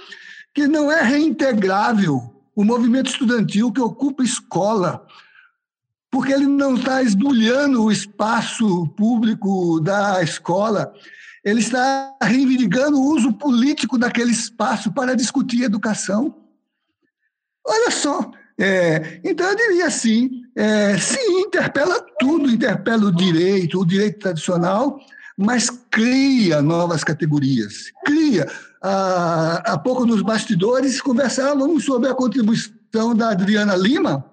que 0.54 0.70
não 0.70 0.90
é 0.90 1.02
reintegrável 1.02 2.34
o 2.56 2.64
movimento 2.64 3.10
estudantil 3.10 3.74
que 3.74 3.82
ocupa 3.82 4.24
escola, 4.24 5.06
porque 6.10 6.32
ele 6.32 6.48
não 6.48 6.76
está 6.76 7.04
esbulhando 7.04 7.84
o 7.84 7.92
espaço 7.92 8.88
público 8.96 9.82
da 9.82 10.24
escola, 10.24 10.94
ele 11.44 11.60
está 11.60 12.16
reivindicando 12.24 12.98
o 12.98 13.14
uso 13.14 13.34
político 13.34 13.98
daquele 13.98 14.32
espaço 14.32 14.94
para 14.94 15.14
discutir 15.14 15.64
educação. 15.64 16.34
Olha 17.68 17.92
só, 17.92 18.32
é, 18.60 19.20
então, 19.24 19.50
eu 19.50 19.56
diria 19.56 19.88
assim: 19.88 20.44
é, 20.56 20.98
sim, 20.98 21.42
interpela 21.42 22.00
tudo, 22.20 22.50
interpela 22.50 23.06
o 23.06 23.16
direito, 23.16 23.80
o 23.80 23.86
direito 23.86 24.20
tradicional, 24.20 25.00
mas 25.38 25.70
cria 25.90 26.62
novas 26.62 27.04
categorias. 27.04 27.92
Cria. 28.06 28.48
Há, 28.82 29.74
há 29.74 29.78
pouco, 29.78 30.06
nos 30.06 30.22
bastidores, 30.22 31.02
conversávamos 31.02 31.86
sobre 31.86 32.10
a 32.10 32.14
contribuição 32.14 33.16
da 33.16 33.30
Adriana 33.30 33.76
Lima, 33.76 34.24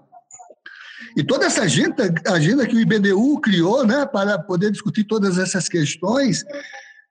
e 1.16 1.24
toda 1.24 1.46
essa 1.46 1.62
agenda, 1.62 2.12
agenda 2.26 2.66
que 2.66 2.76
o 2.76 2.80
IBDU 2.80 3.40
criou 3.40 3.86
né, 3.86 4.06
para 4.06 4.38
poder 4.38 4.70
discutir 4.70 5.04
todas 5.04 5.38
essas 5.38 5.68
questões, 5.68 6.44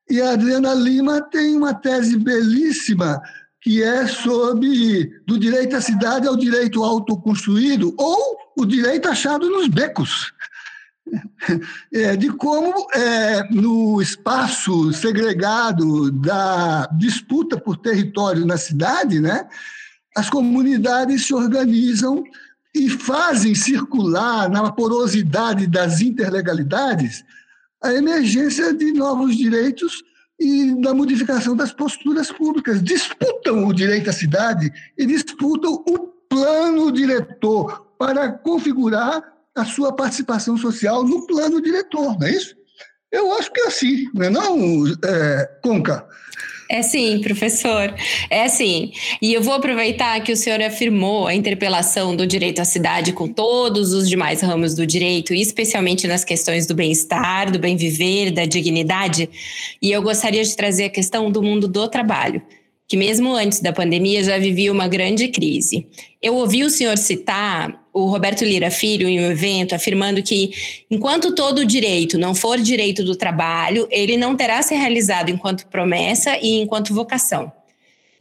E 0.10 0.22
a 0.22 0.32
Adriana 0.32 0.74
Lima 0.74 1.22
tem 1.22 1.56
uma 1.56 1.74
tese 1.74 2.17
belíssima 2.17 3.22
que 3.62 3.84
é 3.84 4.08
sobre 4.08 5.22
do 5.26 5.38
direito 5.38 5.76
à 5.76 5.82
cidade 5.82 6.28
ao 6.28 6.36
direito 6.36 6.84
autoconstruído 6.84 7.93
ou 7.98 8.38
o 8.58 8.65
direito 8.65 9.08
achado 9.08 9.50
nos 9.50 9.67
becos. 9.67 10.32
É, 11.91 12.15
de 12.15 12.30
como, 12.30 12.88
é, 12.93 13.43
no 13.50 14.00
espaço 14.00 14.93
segregado 14.93 16.12
da 16.12 16.86
disputa 17.00 17.60
por 17.60 17.78
território 17.78 18.45
na 18.45 18.58
cidade, 18.58 19.19
né, 19.19 19.48
as 20.15 20.30
comunidades 20.30 21.26
se 21.26 21.34
organizam 21.34 22.24
e 22.76 22.89
fazem 22.89 23.56
circular 23.56 24.52
na 24.52 24.72
porosidade 24.72 25.65
das 25.65 26.00
interlegalidades 26.00 27.24
a 27.82 27.93
emergência 27.93 28.74
de 28.74 28.91
novos 28.91 29.36
direitos 29.36 30.04
e 30.39 30.73
da 30.82 30.93
modificação 30.93 31.56
das 31.56 31.71
posturas 31.71 32.32
públicas. 32.32 32.82
Disputam 32.82 33.67
o 33.67 33.73
direito 33.73 34.10
à 34.10 34.13
cidade 34.13 34.71
e 34.97 35.06
disputam 35.06 35.84
o 35.88 36.08
plano 36.30 36.91
diretor 36.91 37.86
para 37.97 38.32
configurar 38.32 39.21
a 39.56 39.65
sua 39.65 39.93
participação 39.93 40.56
social 40.56 41.04
no 41.04 41.28
plano 41.28 41.62
diretor, 41.62 42.17
não 42.17 42.28
é 42.28 42.32
isso? 42.32 42.56
Eu 43.12 43.34
acho 43.34 43.52
que 43.52 43.62
é 43.62 43.67
assim, 43.67 44.08
não 44.13 44.23
é 44.23 44.30
não, 44.30 44.88
é, 45.04 45.45
Conca? 45.63 46.08
É 46.72 46.84
sim, 46.84 47.20
professor. 47.20 47.96
É 48.30 48.48
sim. 48.48 48.92
E 49.20 49.34
eu 49.34 49.42
vou 49.42 49.56
aproveitar 49.56 50.20
que 50.22 50.32
o 50.32 50.38
senhor 50.38 50.62
afirmou 50.62 51.26
a 51.26 51.34
interpelação 51.34 52.16
do 52.16 52.28
direito 52.28 52.60
à 52.60 52.66
cidade 52.66 53.12
com 53.12 53.28
todos 53.28 53.92
os 53.92 54.08
demais 54.08 54.42
ramos 54.42 54.76
do 54.76 54.86
direito, 54.86 55.34
especialmente 55.34 56.08
nas 56.08 56.24
questões 56.24 56.68
do 56.68 56.76
bem-estar, 56.76 57.52
do 57.52 57.58
bem 57.58 57.76
viver, 57.76 58.30
da 58.30 58.46
dignidade. 58.46 59.28
E 59.82 59.92
eu 59.92 60.04
gostaria 60.04 60.44
de 60.44 60.56
trazer 60.56 60.84
a 60.86 60.90
questão 60.90 61.32
do 61.32 61.42
mundo 61.42 61.68
do 61.68 61.88
trabalho 61.88 62.40
que 62.90 62.98
mesmo 62.98 63.36
antes 63.36 63.60
da 63.60 63.72
pandemia 63.72 64.24
já 64.24 64.40
vivia 64.40 64.72
uma 64.72 64.88
grande 64.88 65.28
crise. 65.28 65.86
Eu 66.20 66.34
ouvi 66.36 66.64
o 66.64 66.72
senhor 66.72 66.98
citar 66.98 67.79
o 67.93 68.06
Roberto 68.06 68.43
Lira 68.43 68.71
Filho 68.71 69.08
em 69.08 69.19
um 69.19 69.32
evento 69.32 69.73
afirmando 69.73 70.21
que 70.21 70.52
enquanto 70.89 71.34
todo 71.34 71.65
direito 71.65 72.17
não 72.17 72.36
for 72.36 72.60
direito 72.60 73.04
do 73.04 73.15
trabalho, 73.15 73.88
ele 73.89 74.17
não 74.17 74.36
terá 74.36 74.62
se 74.62 74.75
realizado 74.75 75.30
enquanto 75.30 75.67
promessa 75.67 76.38
e 76.41 76.62
enquanto 76.62 76.93
vocação. 76.93 77.52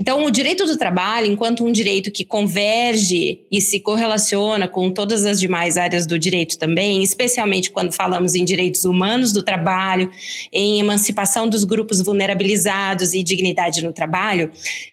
Então, 0.01 0.25
o 0.25 0.31
direito 0.31 0.65
do 0.65 0.77
trabalho, 0.77 1.27
enquanto 1.27 1.65
um 1.65 1.73
direito 1.73 2.13
que 2.13 2.25
converge 2.25 3.45
e 3.51 3.61
se 3.61 3.81
correlaciona 3.81 4.69
com 4.69 4.93
todas 4.93 5.27
as 5.27 5.41
demais 5.41 5.77
áreas 5.77 6.07
do 6.07 6.17
direito 6.17 6.57
também, 6.57 7.03
especialmente 7.03 7.73
quando 7.73 7.93
falamos 7.93 8.37
em 8.37 8.45
direitos 8.45 8.85
humanos 8.85 9.33
do 9.33 9.43
trabalho, 9.43 10.09
em 10.53 10.79
emancipação 10.79 11.49
dos 11.49 11.65
grupos 11.65 12.01
vulnerabilizados 12.01 13.13
e 13.13 13.25
dignidade 13.25 13.83
no 13.83 13.93
trabalho, 13.93 14.53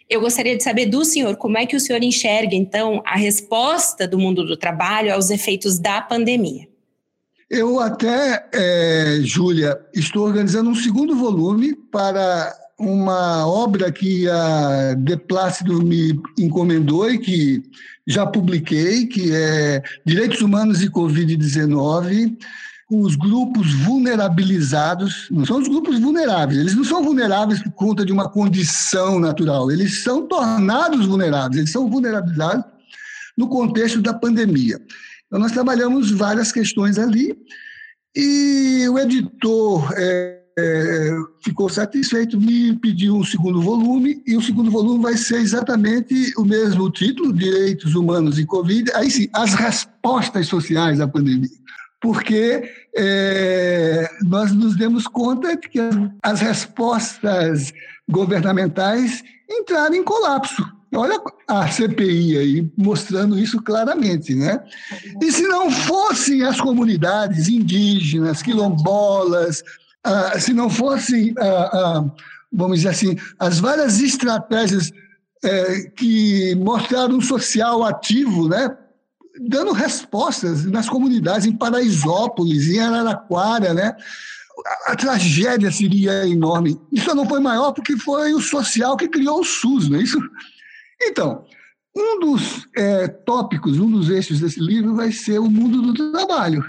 eu 0.10 0.22
gostaria 0.22 0.58
de 0.58 0.64
saber 0.64 0.88
do 0.88 1.06
senhor 1.06 1.36
como 1.36 1.60
é 1.60 1.68
que 1.68 1.76
o 1.76 1.80
senhor 1.80 2.02
enxerga, 2.02 2.56
então, 2.56 3.04
a 3.06 3.16
resposta 3.16 4.08
do 4.08 4.18
mundo 4.18 4.44
do 4.44 4.58
trabalho 4.58 5.14
aos 5.14 5.30
efeitos 5.30 5.78
da 5.78 6.02
pandemia. 6.02 6.68
Eu 7.48 7.80
até, 7.80 8.44
é, 8.52 9.20
Júlia, 9.22 9.80
estou 9.94 10.26
organizando 10.26 10.68
um 10.68 10.76
segundo 10.76 11.16
volume 11.16 11.76
para 11.92 12.65
uma 12.78 13.48
obra 13.48 13.92
que 13.92 14.30
a 14.30 14.94
De 14.96 15.18
Plácido 15.18 15.82
me 15.82 16.20
encomendou 16.38 17.10
e 17.10 17.18
que 17.18 17.64
já 18.06 18.26
publiquei, 18.26 19.08
que 19.08 19.34
é 19.34 19.82
Direitos 20.06 20.42
Humanos 20.42 20.82
e 20.82 20.90
Covid-19, 20.90 22.38
os 22.92 23.16
grupos 23.16 23.74
vulnerabilizados, 23.74 25.28
não 25.32 25.46
são 25.46 25.58
os 25.60 25.68
grupos 25.68 26.00
vulneráveis, 26.00 26.60
eles 26.60 26.76
não 26.76 26.84
são 26.84 27.04
vulneráveis 27.04 27.62
por 27.64 27.72
conta 27.72 28.06
de 28.06 28.12
uma 28.12 28.30
condição 28.30 29.20
natural, 29.20 29.72
eles 29.72 30.04
são 30.04 30.28
tornados 30.28 31.06
vulneráveis, 31.06 31.58
eles 31.58 31.72
são 31.72 31.90
vulnerabilizados 31.90 32.64
no 33.36 33.48
contexto 33.48 34.02
da 34.02 34.14
pandemia. 34.14 34.80
Então, 35.26 35.40
nós 35.40 35.52
trabalhamos 35.52 36.12
várias 36.12 36.52
questões 36.52 37.00
ali, 37.00 37.36
e 38.16 38.88
o 38.88 39.00
editor 39.00 39.92
é, 39.98 40.35
é, 40.58 41.18
ficou 41.44 41.68
satisfeito, 41.68 42.40
me 42.40 42.76
pediu 42.78 43.16
um 43.16 43.24
segundo 43.24 43.62
volume, 43.62 44.22
e 44.26 44.38
o 44.38 44.42
segundo 44.42 44.72
volume 44.72 45.04
vai 45.04 45.18
ser 45.18 45.38
exatamente 45.38 46.34
o 46.38 46.46
mesmo 46.46 46.90
título, 46.90 47.34
Direitos 47.34 47.96
Humanos 47.96 48.40
e 48.40 48.46
Covid, 48.46 48.92
aí 48.94 49.12
sim, 49.12 49.28
as 49.34 49.54
respostas 49.54 50.48
sociais 50.48 51.02
à 51.02 51.08
pandemia. 51.08 51.50
Porque 52.02 52.72
é, 52.96 54.10
nós 54.24 54.52
nos 54.54 54.76
demos 54.76 55.08
conta 55.08 55.56
de 55.56 55.68
que 55.68 55.80
as 56.22 56.40
respostas 56.40 57.74
governamentais 58.08 59.24
entraram 59.50 59.96
em 59.96 60.04
colapso. 60.04 60.64
Olha 60.94 61.20
a 61.48 61.68
CPI 61.68 62.38
aí 62.38 62.72
mostrando 62.78 63.38
isso 63.38 63.62
claramente, 63.62 64.34
né? 64.34 64.64
E 65.22 65.32
se 65.32 65.44
não 65.44 65.70
fossem 65.70 66.44
as 66.44 66.62
comunidades 66.62 67.50
indígenas, 67.50 68.42
quilombolas, 68.42 69.62
ah, 70.06 70.40
se 70.40 70.54
não 70.54 70.70
fossem, 70.70 71.34
ah, 71.40 71.70
ah, 71.74 72.06
vamos 72.54 72.78
dizer 72.78 72.90
assim, 72.90 73.18
as 73.40 73.60
várias 73.60 74.00
estratégias 74.00 74.92
eh, 75.44 75.92
que 75.98 76.56
mostraram 76.56 77.18
um 77.18 77.22
social 77.22 77.84
ativo, 77.84 78.48
né? 78.48 78.78
dando 79.42 79.74
respostas 79.74 80.64
nas 80.66 80.88
comunidades, 80.88 81.46
em 81.46 81.58
Paraisópolis, 81.58 82.70
em 82.70 82.80
Araraquara, 82.80 83.74
né? 83.74 83.96
A, 84.88 84.94
a 84.94 84.96
tragédia 84.96 85.72
seria 85.72 86.26
enorme. 86.28 86.80
Isso 86.92 87.14
não 87.14 87.28
foi 87.28 87.40
maior 87.40 87.74
porque 87.74 87.98
foi 87.98 88.34
o 88.34 88.40
social 88.40 88.96
que 88.96 89.10
criou 89.10 89.42
o 89.42 89.44
SUS, 89.44 89.90
não 89.90 90.00
é 90.00 90.04
isso? 90.04 90.20
Então, 91.02 91.44
um 91.98 92.20
dos 92.20 92.68
é, 92.78 93.08
tópicos, 93.08 93.80
um 93.80 93.90
dos 93.90 94.10
eixos 94.10 94.40
desse 94.40 94.60
livro 94.60 94.96
vai 94.96 95.12
ser 95.12 95.40
o 95.40 95.50
mundo 95.50 95.82
do 95.82 96.12
trabalho 96.12 96.64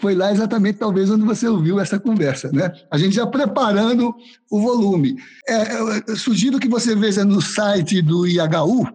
foi 0.00 0.14
lá 0.14 0.32
exatamente 0.32 0.78
talvez 0.78 1.10
onde 1.10 1.24
você 1.24 1.46
ouviu 1.46 1.78
essa 1.78 1.98
conversa, 2.00 2.50
né? 2.52 2.72
A 2.90 2.96
gente 2.96 3.14
já 3.14 3.26
preparando 3.26 4.14
o 4.50 4.60
volume. 4.60 5.16
É, 5.46 6.16
sugiro 6.16 6.58
que 6.58 6.68
você 6.68 6.96
veja 6.96 7.24
no 7.24 7.40
site 7.40 8.00
do 8.00 8.26
IHU, 8.26 8.88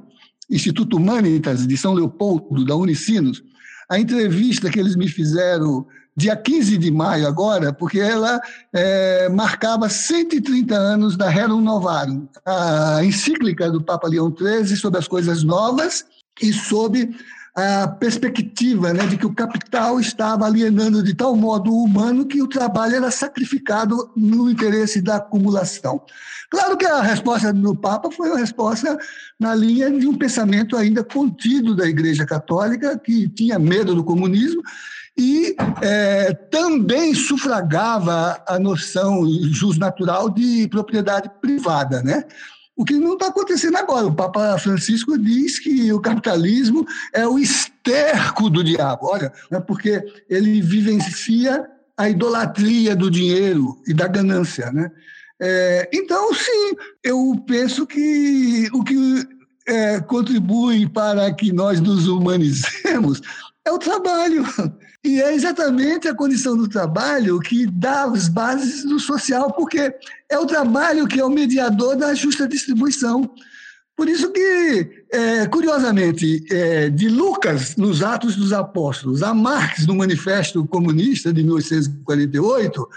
Instituto 0.50 0.98
Humanitas 0.98 1.66
de 1.66 1.78
São 1.78 1.94
Leopoldo, 1.94 2.66
da 2.66 2.76
Unicinos, 2.76 3.44
a 3.90 4.00
entrevista 4.00 4.70
que 4.70 4.80
eles 4.80 4.96
me 4.96 5.08
fizeram 5.08 5.86
dia 6.18 6.36
15 6.36 6.78
de 6.78 6.90
maio 6.90 7.28
agora, 7.28 7.74
porque 7.74 8.00
ela 8.00 8.40
é, 8.74 9.30
marcava 9.30 9.90
130 9.90 10.74
anos 10.74 11.18
da 11.18 11.30
Rerum 11.30 11.62
Novarum, 11.62 12.28
a 12.46 13.04
encíclica 13.04 13.70
do 13.70 13.84
Papa 13.84 14.08
Leão 14.08 14.34
XIII 14.36 14.78
sobre 14.78 14.98
as 14.98 15.08
coisas 15.08 15.44
novas 15.44 16.06
e 16.42 16.54
sobre 16.54 17.16
a 17.56 17.88
perspectiva 17.88 18.94
né, 18.94 19.08
de 19.08 19.18
que 19.18 19.26
o 19.26 19.34
capital 19.34 19.98
estava 20.00 20.46
alienando 20.46 21.02
de 21.02 21.14
tal 21.14 21.36
modo 21.36 21.72
o 21.72 21.84
humano 21.84 22.26
que 22.26 22.42
o 22.42 22.48
trabalho 22.48 22.96
era 22.96 23.10
sacrificado 23.10 24.12
no 24.16 24.50
interesse 24.50 25.02
da 25.02 25.16
acumulação. 25.16 26.02
Claro 26.50 26.76
que 26.76 26.86
a 26.86 27.02
resposta 27.02 27.54
do 27.54 27.74
Papa 27.74 28.12
foi 28.12 28.30
uma 28.30 28.40
resposta 28.40 28.98
na 29.40 29.56
linha 29.56 29.90
de 29.90 30.06
um 30.06 30.18
pensamento 30.18 30.76
ainda 30.76 31.04
contido 31.04 31.76
da 31.76 31.88
Igreja 31.88 32.26
Católica, 32.26 33.00
que 33.00 33.30
tinha 33.30 33.58
medo 33.58 33.96
do 33.96 34.04
comunismo 34.04 34.62
e 35.18 35.56
é, 35.82 36.34
também 36.34 37.14
sufragava 37.14 38.44
a 38.46 38.60
noção 38.60 39.26
jus 39.50 39.78
natural 39.78 40.30
de 40.30 40.68
propriedade 40.68 41.32
privada, 41.42 42.04
né? 42.04 42.26
O 42.76 42.84
que 42.84 42.96
não 42.96 43.14
está 43.14 43.28
acontecendo 43.28 43.78
agora. 43.78 44.08
O 44.08 44.16
Papa 44.16 44.58
Francisco 44.58 45.18
diz 45.18 45.60
que 45.60 45.94
o 45.94 46.02
capitalismo 46.02 46.86
é 47.14 47.26
o 47.26 47.40
esterco 47.40 48.50
do 48.50 48.64
diabo. 48.64 49.08
Olha, 49.08 49.32
é 49.52 49.60
porque 49.60 50.04
ele 50.30 50.62
vivencia 50.62 51.66
a 51.98 52.10
idolatria 52.10 52.96
do 52.96 53.10
dinheiro 53.10 53.82
e 53.88 53.94
da 53.94 54.08
ganância, 54.08 54.72
né? 54.72 54.92
É, 55.42 55.90
então, 55.94 56.34
sim, 56.34 56.76
eu 57.04 57.44
penso 57.48 57.86
que 57.86 58.70
o 58.74 58.84
que 58.84 59.26
é, 59.68 60.00
contribui 60.02 60.88
para 60.88 61.34
que 61.34 61.52
nós 61.52 61.80
nos 61.80 62.08
humanizemos 62.08 63.22
é 63.66 63.72
o 63.72 63.80
trabalho. 63.80 64.46
E 65.04 65.22
é 65.22 65.36
exatamente 65.36 66.08
a 66.08 66.16
condição 66.16 66.58
do 66.58 66.68
trabalho 66.68 67.40
que 67.40 67.68
dá 67.68 68.06
as 68.06 68.28
bases 68.28 68.84
do 68.84 69.00
social, 69.00 69.54
porque 69.54 69.94
é 70.30 70.38
o 70.38 70.46
trabalho 70.46 71.08
que 71.08 71.20
é 71.20 71.26
o 71.26 71.30
mediador 71.30 71.96
da 71.96 72.14
justa 72.14 72.48
distribuição. 72.48 73.30
Por 73.96 74.10
isso 74.10 74.32
que, 74.32 75.06
é, 75.12 75.48
curiosamente, 75.48 76.46
é, 76.52 76.90
de 76.90 77.08
Lucas 77.08 77.78
nos 77.78 78.04
Atos 78.04 78.36
dos 78.36 78.52
Apóstolos 78.52 79.24
a 79.24 79.34
Marx 79.34 79.88
no 79.88 79.96
Manifesto 79.96 80.66
Comunista 80.66 81.32
de 81.32 81.42
1848, 81.44 82.90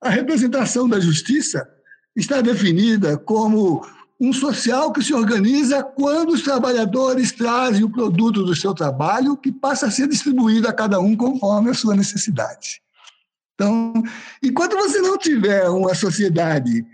a 0.00 0.10
representação 0.10 0.88
da 0.88 1.00
justiça 1.00 1.66
está 2.14 2.40
definida 2.40 3.16
como 3.16 3.84
um 4.20 4.32
social 4.32 4.92
que 4.92 5.02
se 5.02 5.12
organiza 5.12 5.82
quando 5.82 6.30
os 6.30 6.42
trabalhadores 6.42 7.32
trazem 7.32 7.82
o 7.82 7.90
produto 7.90 8.44
do 8.44 8.54
seu 8.54 8.72
trabalho, 8.72 9.36
que 9.36 9.50
passa 9.50 9.86
a 9.86 9.90
ser 9.90 10.06
distribuído 10.06 10.68
a 10.68 10.72
cada 10.72 11.00
um 11.00 11.16
conforme 11.16 11.70
a 11.70 11.74
sua 11.74 11.96
necessidade. 11.96 12.83
Então, 13.54 14.02
enquanto 14.42 14.76
você 14.76 15.00
não 15.00 15.16
tiver 15.16 15.68
uma 15.68 15.94
sociedade 15.94 16.84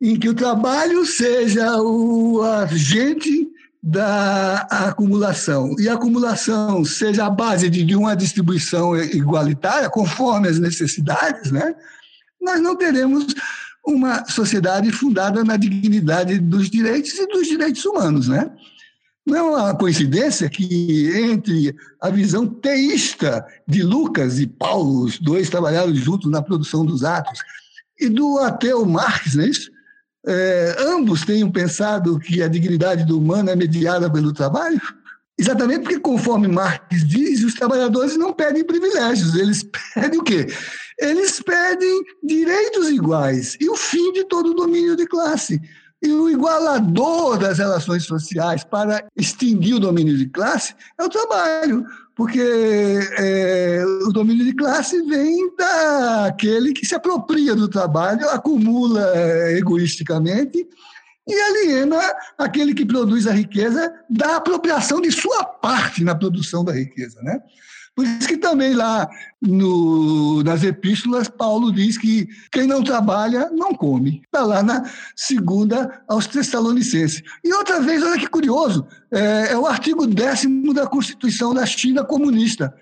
em 0.00 0.18
que 0.18 0.28
o 0.28 0.34
trabalho 0.34 1.04
seja 1.04 1.80
o 1.80 2.42
agente 2.42 3.48
da 3.82 4.62
acumulação 4.70 5.76
e 5.78 5.88
a 5.88 5.94
acumulação 5.94 6.84
seja 6.84 7.26
a 7.26 7.30
base 7.30 7.70
de, 7.70 7.94
uma 7.94 8.16
distribuição 8.16 8.96
igualitária 8.96 9.88
conforme 9.88 10.48
as 10.48 10.58
necessidades, 10.58 11.52
né? 11.52 11.74
Nós 12.40 12.60
não 12.60 12.76
teremos 12.76 13.26
uma 13.86 14.24
sociedade 14.26 14.90
fundada 14.90 15.44
na 15.44 15.56
dignidade 15.56 16.38
dos 16.38 16.68
direitos 16.68 17.14
e 17.14 17.26
dos 17.28 17.46
direitos 17.46 17.84
humanos, 17.84 18.26
né? 18.26 18.50
Não 19.26 19.36
é 19.36 19.42
uma 19.42 19.74
coincidência 19.74 20.48
que 20.48 21.10
entre 21.16 21.74
a 22.00 22.10
visão 22.10 22.46
teísta 22.46 23.44
de 23.66 23.82
Lucas 23.82 24.38
e 24.38 24.46
Paulo, 24.46 25.04
os 25.04 25.18
dois 25.18 25.50
trabalharam 25.50 25.92
juntos 25.94 26.30
na 26.30 26.40
produção 26.40 26.86
dos 26.86 27.02
Atos, 27.02 27.40
e 27.98 28.08
do 28.08 28.38
ateu 28.38 28.84
Marx, 28.86 29.36
é 29.36 29.46
isso? 29.46 29.70
É, 30.24 30.76
ambos 30.80 31.24
tenham 31.24 31.50
pensado 31.50 32.18
que 32.18 32.42
a 32.42 32.48
dignidade 32.48 33.04
do 33.04 33.18
humano 33.18 33.50
é 33.50 33.56
mediada 33.56 34.10
pelo 34.10 34.32
trabalho? 34.32 34.80
Exatamente 35.38 35.82
porque, 35.82 35.98
conforme 35.98 36.48
Marx 36.48 37.04
diz, 37.06 37.42
os 37.42 37.54
trabalhadores 37.54 38.16
não 38.16 38.32
pedem 38.32 38.64
privilégios, 38.64 39.34
eles 39.34 39.64
pedem 39.94 40.20
o 40.20 40.22
quê? 40.22 40.46
Eles 40.98 41.40
pedem 41.40 42.02
direitos 42.22 42.88
iguais 42.88 43.56
e 43.60 43.68
o 43.68 43.76
fim 43.76 44.12
de 44.12 44.24
todo 44.24 44.50
o 44.50 44.54
domínio 44.54 44.96
de 44.96 45.06
classe. 45.06 45.60
E 46.06 46.12
o 46.12 46.30
igualador 46.30 47.36
das 47.36 47.58
relações 47.58 48.04
sociais 48.04 48.62
para 48.62 49.04
extinguir 49.16 49.74
o 49.74 49.80
domínio 49.80 50.16
de 50.16 50.26
classe 50.26 50.72
é 50.96 51.02
o 51.02 51.08
trabalho, 51.08 51.84
porque 52.14 52.40
é, 53.18 53.84
o 54.06 54.12
domínio 54.12 54.44
de 54.44 54.54
classe 54.54 55.02
vem 55.02 55.52
daquele 55.56 56.72
que 56.72 56.86
se 56.86 56.94
apropria 56.94 57.56
do 57.56 57.66
trabalho, 57.66 58.28
acumula 58.30 59.10
é, 59.16 59.58
egoisticamente 59.58 60.64
e 61.26 61.34
aliena 61.34 62.00
aquele 62.38 62.72
que 62.72 62.86
produz 62.86 63.26
a 63.26 63.32
riqueza 63.32 63.92
da 64.08 64.36
apropriação 64.36 65.00
de 65.00 65.10
sua 65.10 65.42
parte 65.42 66.04
na 66.04 66.14
produção 66.14 66.64
da 66.64 66.72
riqueza, 66.72 67.20
né? 67.20 67.40
Por 67.96 68.04
isso 68.04 68.28
que 68.28 68.36
também 68.36 68.74
lá 68.74 69.08
no, 69.40 70.42
nas 70.42 70.62
epístolas, 70.62 71.28
Paulo 71.28 71.72
diz 71.72 71.96
que 71.96 72.28
quem 72.52 72.66
não 72.66 72.84
trabalha 72.84 73.48
não 73.50 73.74
come. 73.74 74.20
Está 74.22 74.44
lá 74.44 74.62
na 74.62 74.84
segunda 75.16 76.04
aos 76.06 76.26
Tessalonicenses. 76.26 77.22
E 77.42 77.50
outra 77.54 77.80
vez, 77.80 78.02
olha 78.02 78.20
que 78.20 78.28
curioso, 78.28 78.86
é, 79.10 79.52
é 79.52 79.56
o 79.56 79.66
artigo 79.66 80.06
décimo 80.06 80.74
da 80.74 80.86
Constituição 80.86 81.54
da 81.54 81.64
China 81.64 82.04
comunista. 82.04 82.74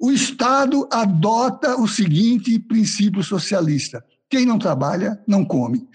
O 0.00 0.10
Estado 0.10 0.88
adota 0.90 1.78
o 1.78 1.86
seguinte 1.86 2.58
princípio 2.58 3.22
socialista: 3.22 4.02
quem 4.30 4.46
não 4.46 4.58
trabalha, 4.58 5.22
não 5.28 5.44
come. 5.44 5.86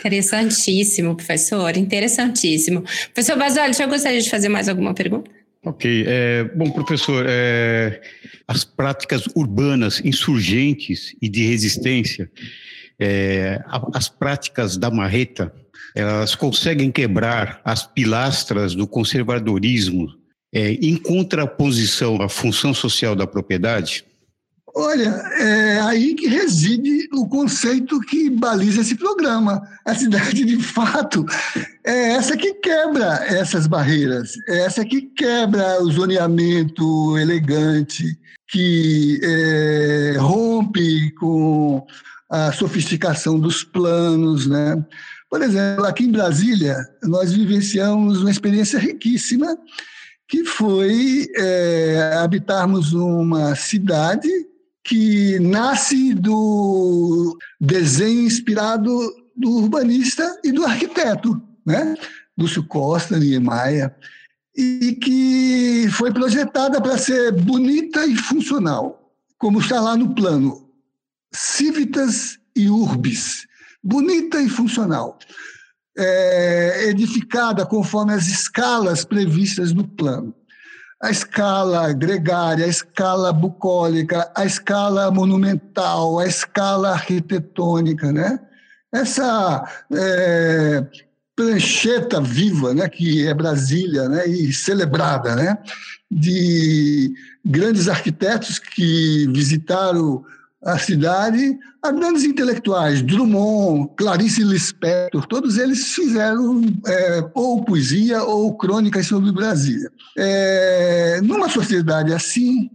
Interessantíssimo, 0.00 1.14
professor, 1.14 1.76
interessantíssimo. 1.76 2.82
Professor 3.14 3.38
Basoli, 3.38 3.74
já 3.74 3.86
gostaria 3.86 4.20
de 4.20 4.28
fazer 4.28 4.48
mais 4.48 4.68
alguma 4.68 4.92
pergunta? 4.92 5.30
Ok. 5.64 6.04
É, 6.06 6.44
bom, 6.44 6.70
professor, 6.70 7.26
é, 7.28 8.00
as 8.48 8.64
práticas 8.64 9.26
urbanas 9.34 10.00
insurgentes 10.04 11.14
e 11.20 11.28
de 11.28 11.46
resistência, 11.46 12.30
é, 12.98 13.62
as 13.94 14.08
práticas 14.08 14.76
da 14.78 14.90
marreta, 14.90 15.52
elas 15.94 16.34
conseguem 16.34 16.90
quebrar 16.90 17.60
as 17.64 17.86
pilastras 17.86 18.74
do 18.74 18.86
conservadorismo 18.86 20.08
é, 20.52 20.72
em 20.72 20.96
contraposição 20.96 22.20
à 22.22 22.28
função 22.28 22.72
social 22.72 23.14
da 23.14 23.26
propriedade? 23.26 24.04
Olha, 24.74 25.08
é 25.38 25.80
aí 25.80 26.14
que 26.14 26.28
reside 26.28 27.08
o 27.12 27.28
conceito 27.28 28.00
que 28.00 28.30
baliza 28.30 28.82
esse 28.82 28.94
programa. 28.94 29.60
A 29.84 29.94
cidade, 29.94 30.44
de 30.44 30.62
fato, 30.62 31.26
é 31.84 32.12
essa 32.12 32.36
que 32.36 32.54
quebra 32.54 33.24
essas 33.26 33.66
barreiras, 33.66 34.34
é 34.48 34.60
essa 34.60 34.84
que 34.84 35.02
quebra 35.02 35.82
o 35.82 35.90
zoneamento 35.90 37.18
elegante, 37.18 38.16
que 38.48 39.20
é, 39.22 40.16
rompe 40.18 41.10
com 41.12 41.84
a 42.30 42.52
sofisticação 42.52 43.40
dos 43.40 43.64
planos, 43.64 44.46
né? 44.46 44.84
Por 45.28 45.42
exemplo, 45.42 45.84
aqui 45.84 46.04
em 46.04 46.12
Brasília, 46.12 46.76
nós 47.02 47.32
vivenciamos 47.32 48.20
uma 48.20 48.30
experiência 48.30 48.78
riquíssima, 48.78 49.56
que 50.28 50.44
foi 50.44 51.28
é, 51.36 52.18
habitarmos 52.22 52.92
uma 52.92 53.56
cidade 53.56 54.28
que 54.90 55.38
nasce 55.38 56.12
do 56.14 57.38
desenho 57.60 58.22
inspirado 58.22 58.90
do 59.36 59.48
urbanista 59.48 60.40
e 60.42 60.50
do 60.50 60.64
arquiteto, 60.64 61.40
né? 61.64 61.94
Lúcio 62.36 62.66
Costa, 62.66 63.16
Niemeyer, 63.16 63.94
e 64.56 64.98
que 65.00 65.88
foi 65.92 66.12
projetada 66.12 66.80
para 66.80 66.98
ser 66.98 67.30
bonita 67.30 68.04
e 68.04 68.16
funcional, 68.16 69.14
como 69.38 69.60
está 69.60 69.80
lá 69.80 69.96
no 69.96 70.12
plano. 70.12 70.68
Civitas 71.32 72.40
e 72.56 72.68
Urbis, 72.68 73.46
bonita 73.80 74.42
e 74.42 74.48
funcional, 74.48 75.20
é, 75.96 76.86
edificada 76.88 77.64
conforme 77.64 78.12
as 78.12 78.26
escalas 78.26 79.04
previstas 79.04 79.72
no 79.72 79.86
plano 79.86 80.34
a 81.02 81.10
escala 81.10 81.92
gregária, 81.92 82.64
a 82.64 82.68
escala 82.68 83.32
bucólica, 83.32 84.30
a 84.34 84.44
escala 84.44 85.10
monumental, 85.10 86.18
a 86.18 86.26
escala 86.26 86.90
arquitetônica, 86.90 88.12
né? 88.12 88.38
Essa 88.92 89.64
é, 89.92 90.84
prancheta 91.34 92.20
viva, 92.20 92.74
né, 92.74 92.88
que 92.88 93.26
é 93.26 93.32
Brasília, 93.32 94.08
né, 94.08 94.26
e 94.26 94.52
celebrada, 94.52 95.34
né, 95.34 95.56
de 96.10 97.14
grandes 97.44 97.88
arquitetos 97.88 98.58
que 98.58 99.26
visitaram 99.32 100.22
a 100.62 100.78
cidade 100.78 101.58
a 101.82 101.90
grandes 101.90 102.24
intelectuais, 102.24 103.00
Drummond, 103.00 103.90
Clarice 103.96 104.42
Lispector, 104.44 105.26
todos 105.26 105.56
eles 105.56 105.94
fizeram 105.94 106.62
é, 106.86 107.30
ou 107.34 107.64
poesia 107.64 108.22
ou 108.22 108.54
crônicas 108.56 109.06
sobre 109.06 109.32
Brasília. 109.32 109.90
É, 110.18 111.20
numa 111.22 111.48
sociedade 111.48 112.12
assim, 112.12 112.70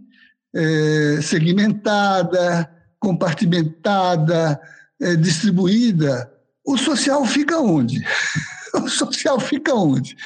é, 0.54 1.20
segmentada, 1.22 2.68
compartimentada, 2.98 4.60
é, 5.00 5.14
distribuída, 5.14 6.32
o 6.64 6.76
social 6.76 7.24
fica 7.24 7.60
onde? 7.60 8.04
o 8.74 8.88
social 8.88 9.38
fica 9.38 9.72
onde? 9.72 10.16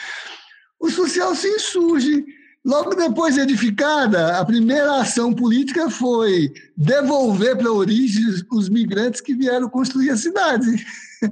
O 0.81 0.89
social 0.89 1.35
se 1.35 1.49
insurge 1.49 2.25
Logo 2.65 2.95
depois 2.95 3.35
de 3.35 3.41
edificada, 3.41 4.39
a 4.39 4.45
primeira 4.45 5.01
ação 5.01 5.33
política 5.33 5.89
foi 5.89 6.53
devolver 6.77 7.57
para 7.57 7.69
a 7.69 7.73
origem 7.73 8.23
os 8.53 8.69
migrantes 8.69 9.21
que 9.21 9.35
vieram 9.35 9.69
construir 9.69 10.11
a 10.11 10.17
cidade. 10.17 10.87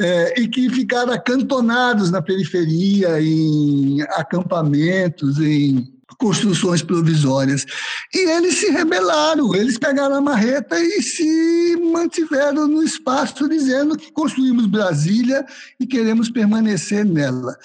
É, 0.00 0.40
e 0.40 0.46
que 0.46 0.70
ficaram 0.70 1.12
acantonados 1.12 2.12
na 2.12 2.22
periferia, 2.22 3.20
em 3.20 4.00
acampamentos, 4.02 5.40
em 5.40 5.92
construções 6.18 6.82
provisórias. 6.82 7.66
E 8.14 8.30
eles 8.30 8.58
se 8.58 8.70
rebelaram, 8.70 9.54
eles 9.56 9.76
pegaram 9.76 10.14
a 10.14 10.20
marreta 10.20 10.78
e 10.78 11.02
se 11.02 11.76
mantiveram 11.92 12.68
no 12.68 12.82
espaço, 12.84 13.48
dizendo 13.48 13.96
que 13.96 14.12
construímos 14.12 14.66
Brasília 14.66 15.44
e 15.80 15.86
queremos 15.86 16.30
permanecer 16.30 17.04
nela. 17.04 17.56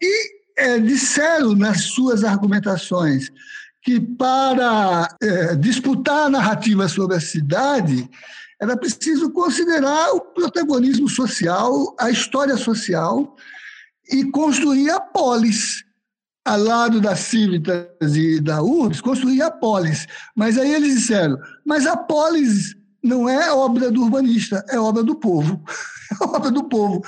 E 0.00 0.41
é, 0.56 0.78
disseram 0.78 1.54
nas 1.54 1.82
suas 1.82 2.24
argumentações 2.24 3.30
que 3.82 4.00
para 4.00 5.08
é, 5.20 5.56
disputar 5.56 6.26
a 6.26 6.30
narrativa 6.30 6.88
sobre 6.88 7.16
a 7.16 7.20
cidade 7.20 8.08
era 8.60 8.76
preciso 8.76 9.28
considerar 9.30 10.12
o 10.12 10.20
protagonismo 10.20 11.08
social, 11.08 11.96
a 11.98 12.10
história 12.10 12.56
social 12.56 13.36
e 14.08 14.24
construir 14.30 14.88
a 14.90 15.00
polis. 15.00 15.84
Ao 16.44 16.58
lado 16.58 17.00
da 17.00 17.14
Civitas 17.14 18.16
e 18.16 18.40
da 18.40 18.62
URBS, 18.62 19.00
construir 19.00 19.42
a 19.42 19.50
polis. 19.50 20.08
Mas 20.34 20.58
aí 20.58 20.74
eles 20.74 20.94
disseram, 20.94 21.38
mas 21.64 21.86
a 21.86 21.96
polis 21.96 22.76
não 23.02 23.28
é 23.28 23.52
obra 23.52 23.92
do 23.92 24.02
urbanista, 24.02 24.64
é 24.68 24.78
obra 24.78 25.02
do 25.02 25.16
povo. 25.16 25.62
É 26.12 26.24
obra 26.24 26.50
do 26.50 26.64
povo. 26.64 27.02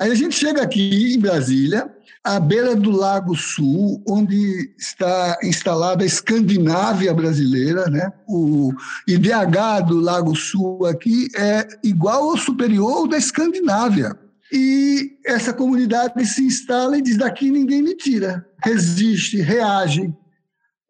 Aí 0.00 0.10
a 0.10 0.14
gente 0.14 0.34
chega 0.34 0.62
aqui 0.62 1.12
em 1.14 1.20
Brasília, 1.20 1.94
à 2.26 2.40
beira 2.40 2.74
do 2.74 2.90
Lago 2.90 3.36
Sul, 3.36 4.02
onde 4.06 4.74
está 4.76 5.38
instalada 5.44 6.02
a 6.02 6.06
Escandinávia 6.06 7.14
brasileira, 7.14 7.88
né? 7.88 8.12
O 8.26 8.72
IDH 9.06 9.86
do 9.86 10.00
Lago 10.00 10.34
Sul 10.34 10.84
aqui 10.86 11.28
é 11.36 11.68
igual 11.84 12.24
ou 12.24 12.36
superior 12.36 12.92
ao 12.92 13.06
da 13.06 13.16
Escandinávia. 13.16 14.18
E 14.52 15.18
essa 15.24 15.52
comunidade 15.52 16.24
se 16.26 16.44
instala 16.44 16.98
e 16.98 17.02
diz: 17.02 17.16
daqui 17.16 17.48
ninguém 17.48 17.80
me 17.80 17.94
tira. 17.94 18.44
Resiste, 18.60 19.40
reage. 19.40 20.12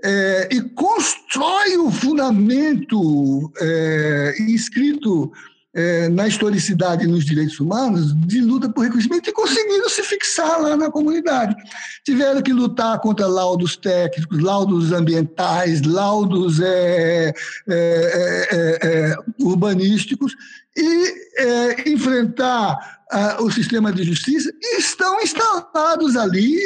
É, 0.02 0.48
e 0.52 0.60
constrói 0.62 1.76
o 1.78 1.90
fundamento 1.90 3.52
é, 3.60 4.36
inscrito 4.40 5.30
é, 5.76 6.08
na 6.08 6.26
historicidade 6.26 7.04
e 7.04 7.06
nos 7.06 7.24
direitos 7.24 7.60
humanos 7.60 8.14
de 8.26 8.40
luta 8.40 8.66
por 8.66 8.82
reconhecimento 8.82 9.28
e 9.28 9.32
conseguiram 9.32 9.88
se 9.90 10.02
fixar 10.02 10.58
lá 10.62 10.74
na 10.74 10.90
comunidade. 10.90 11.54
Tiveram 12.02 12.40
que 12.40 12.52
lutar 12.52 12.98
contra 13.00 13.26
laudos 13.26 13.76
técnicos, 13.76 14.42
laudos 14.42 14.90
ambientais, 14.90 15.82
laudos 15.82 16.60
é, 16.60 17.28
é, 17.28 17.34
é, 17.68 18.78
é 18.82 19.16
urbanísticos 19.38 20.34
e 20.74 21.90
enfrentar 21.90 22.96
o 23.40 23.50
sistema 23.50 23.92
de 23.92 24.02
justiça 24.02 24.50
e 24.60 24.78
estão 24.78 25.20
instalados 25.20 26.16
ali 26.16 26.58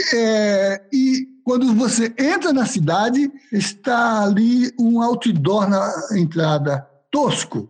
e 0.92 1.28
quando 1.44 1.74
você 1.74 2.14
entra 2.16 2.52
na 2.52 2.64
cidade, 2.64 3.30
está 3.52 4.22
ali 4.22 4.72
um 4.78 5.02
outdoor 5.02 5.68
na 5.68 5.92
entrada 6.12 6.86
tosco, 7.10 7.69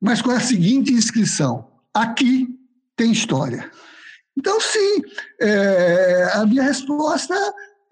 mas 0.00 0.22
com 0.22 0.30
a 0.30 0.40
seguinte 0.40 0.92
inscrição: 0.92 1.68
aqui 1.94 2.48
tem 2.96 3.12
história. 3.12 3.70
Então, 4.36 4.60
sim, 4.60 5.02
é, 5.40 6.30
a 6.34 6.46
minha 6.46 6.62
resposta 6.62 7.34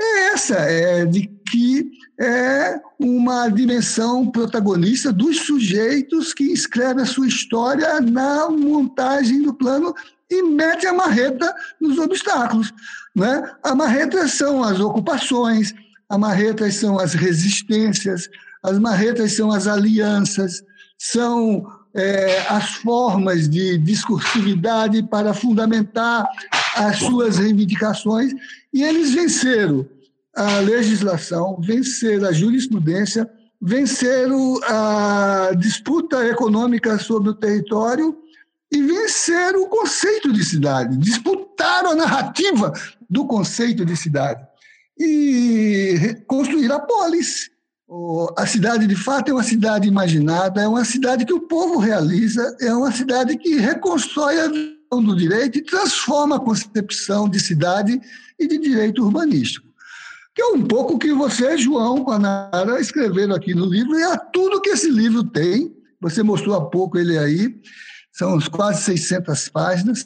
é 0.01 0.29
essa, 0.29 0.55
é 0.55 1.05
de 1.05 1.27
que 1.51 1.91
é 2.21 2.81
uma 2.99 3.49
dimensão 3.49 4.31
protagonista 4.31 5.13
dos 5.13 5.41
sujeitos 5.41 6.33
que 6.33 6.45
escrevem 6.45 7.03
a 7.03 7.07
sua 7.07 7.27
história 7.27 8.01
na 8.01 8.49
montagem 8.49 9.43
do 9.43 9.55
plano 9.55 9.95
e 10.31 10.43
mete 10.43 10.87
a 10.87 10.93
marreta 10.93 11.55
nos 11.81 11.99
obstáculos. 11.99 12.73
Né? 13.15 13.43
A 13.63 13.75
marreta 13.75 14.27
são 14.29 14.63
as 14.63 14.79
ocupações, 14.79 15.75
a 16.09 16.19
marreta 16.19 16.71
são 16.71 16.99
as 16.99 17.15
resistências, 17.15 18.29
as 18.63 18.79
marretas 18.79 19.33
são 19.33 19.51
as 19.51 19.67
alianças, 19.67 20.63
são 20.99 21.67
é, 21.95 22.41
as 22.49 22.75
formas 22.77 23.49
de 23.49 23.79
discursividade 23.79 25.03
para 25.03 25.35
fundamentar 25.35 26.27
as 26.75 26.99
suas 26.99 27.39
reivindicações, 27.39 28.33
e 28.73 28.83
eles 28.83 29.13
venceram 29.13 29.89
a 30.35 30.59
legislação, 30.61 31.59
venceram 31.61 32.29
a 32.29 32.33
jurisprudência, 32.33 33.29
venceram 33.61 34.59
a 34.65 35.51
disputa 35.57 36.25
econômica 36.27 36.99
sobre 36.99 37.31
o 37.31 37.35
território 37.35 38.17
e 38.71 38.81
venceram 38.83 39.63
o 39.63 39.69
conceito 39.69 40.33
de 40.33 40.45
cidade, 40.45 40.97
disputaram 40.99 41.91
a 41.91 41.97
narrativa 41.97 42.73
do 43.09 43.27
conceito 43.27 43.85
de 43.85 43.97
cidade. 43.97 44.47
E 45.01 46.17
construíram 46.27 46.77
a 46.77 46.81
polis 46.81 47.51
a 48.37 48.47
cidade, 48.47 48.87
de 48.87 48.95
fato, 48.95 49.31
é 49.31 49.33
uma 49.35 49.43
cidade 49.43 49.89
imaginada, 49.89 50.61
é 50.61 50.69
uma 50.69 50.85
cidade 50.85 51.25
que 51.25 51.33
o 51.33 51.41
povo 51.41 51.79
realiza, 51.79 52.55
é 52.61 52.73
uma 52.73 52.93
cidade 52.93 53.37
que 53.39 53.57
reconstrói 53.57 54.39
a 54.39 54.49
visão 54.49 55.03
do 55.03 55.17
direito 55.17 55.59
e 55.59 55.65
transforma 55.65 56.37
a 56.37 56.41
concepção 56.41 57.27
de 57.29 57.41
cidade 57.41 57.99
e 58.39 58.47
de 58.47 58.59
direito 58.59 59.03
urbanístico. 59.03 59.67
Que 60.35 60.43
é 60.43 60.47
um 60.49 60.63
pouco 60.63 60.95
o 60.95 60.99
que 60.99 61.13
você, 61.15 61.57
João 61.57 62.05
Panara, 62.05 62.79
escreveram 62.79 63.35
aqui 63.35 63.55
no 63.55 63.65
livro, 63.65 63.99
e 63.99 64.03
é 64.03 64.17
tudo 64.35 64.61
que 64.61 64.71
esse 64.71 64.91
livro 64.91 65.25
tem. 65.25 65.75
Você 66.01 66.23
mostrou 66.23 66.57
há 66.57 66.69
pouco 66.69 66.99
ele 66.99 67.17
aí, 67.17 67.59
são 68.13 68.39
quase 68.51 68.83
600 68.83 69.49
páginas 69.49 70.05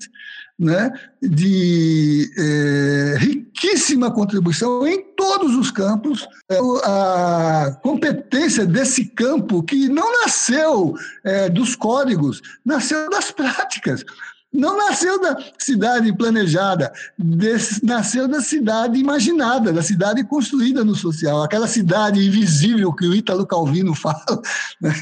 né, 0.62 0.92
de 1.20 2.30
é, 2.38 3.16
riquíssima 3.18 4.12
contribuição 4.12 4.86
em 4.86 5.02
todos 5.16 5.56
os 5.56 5.72
campos. 5.72 6.26
É, 6.48 6.56
a 6.84 7.76
competência 7.82 8.64
desse 8.64 9.06
campo, 9.06 9.62
que 9.64 9.88
não 9.88 10.22
nasceu 10.22 10.94
é, 11.24 11.48
dos 11.48 11.74
códigos, 11.74 12.40
nasceu 12.64 13.10
das 13.10 13.32
práticas. 13.32 14.04
Não 14.52 14.76
nasceu 14.76 15.20
da 15.20 15.36
cidade 15.58 16.14
planejada, 16.14 16.92
desse, 17.18 17.84
nasceu 17.84 18.28
da 18.28 18.40
cidade 18.40 19.00
imaginada, 19.00 19.72
da 19.72 19.82
cidade 19.82 20.22
construída 20.24 20.84
no 20.84 20.94
social, 20.94 21.42
aquela 21.42 21.66
cidade 21.66 22.24
invisível 22.24 22.92
que 22.92 23.06
o 23.06 23.14
Ítalo 23.14 23.46
Calvino 23.46 23.94
fala. 23.96 24.42
Né? 24.80 24.92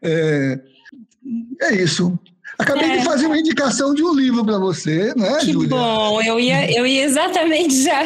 É, 0.00 0.60
é 1.62 1.74
isso. 1.74 2.18
Acabei 2.60 2.90
é. 2.90 2.96
de 2.98 3.04
fazer 3.04 3.26
uma 3.26 3.38
indicação 3.38 3.94
de 3.94 4.02
um 4.02 4.14
livro 4.14 4.44
para 4.44 4.58
você, 4.58 5.14
né, 5.16 5.38
Que 5.40 5.52
Julia? 5.52 5.68
bom, 5.68 6.20
eu 6.22 6.38
ia, 6.38 6.70
eu 6.70 6.86
ia 6.86 7.04
exatamente 7.04 7.82
já 7.82 8.02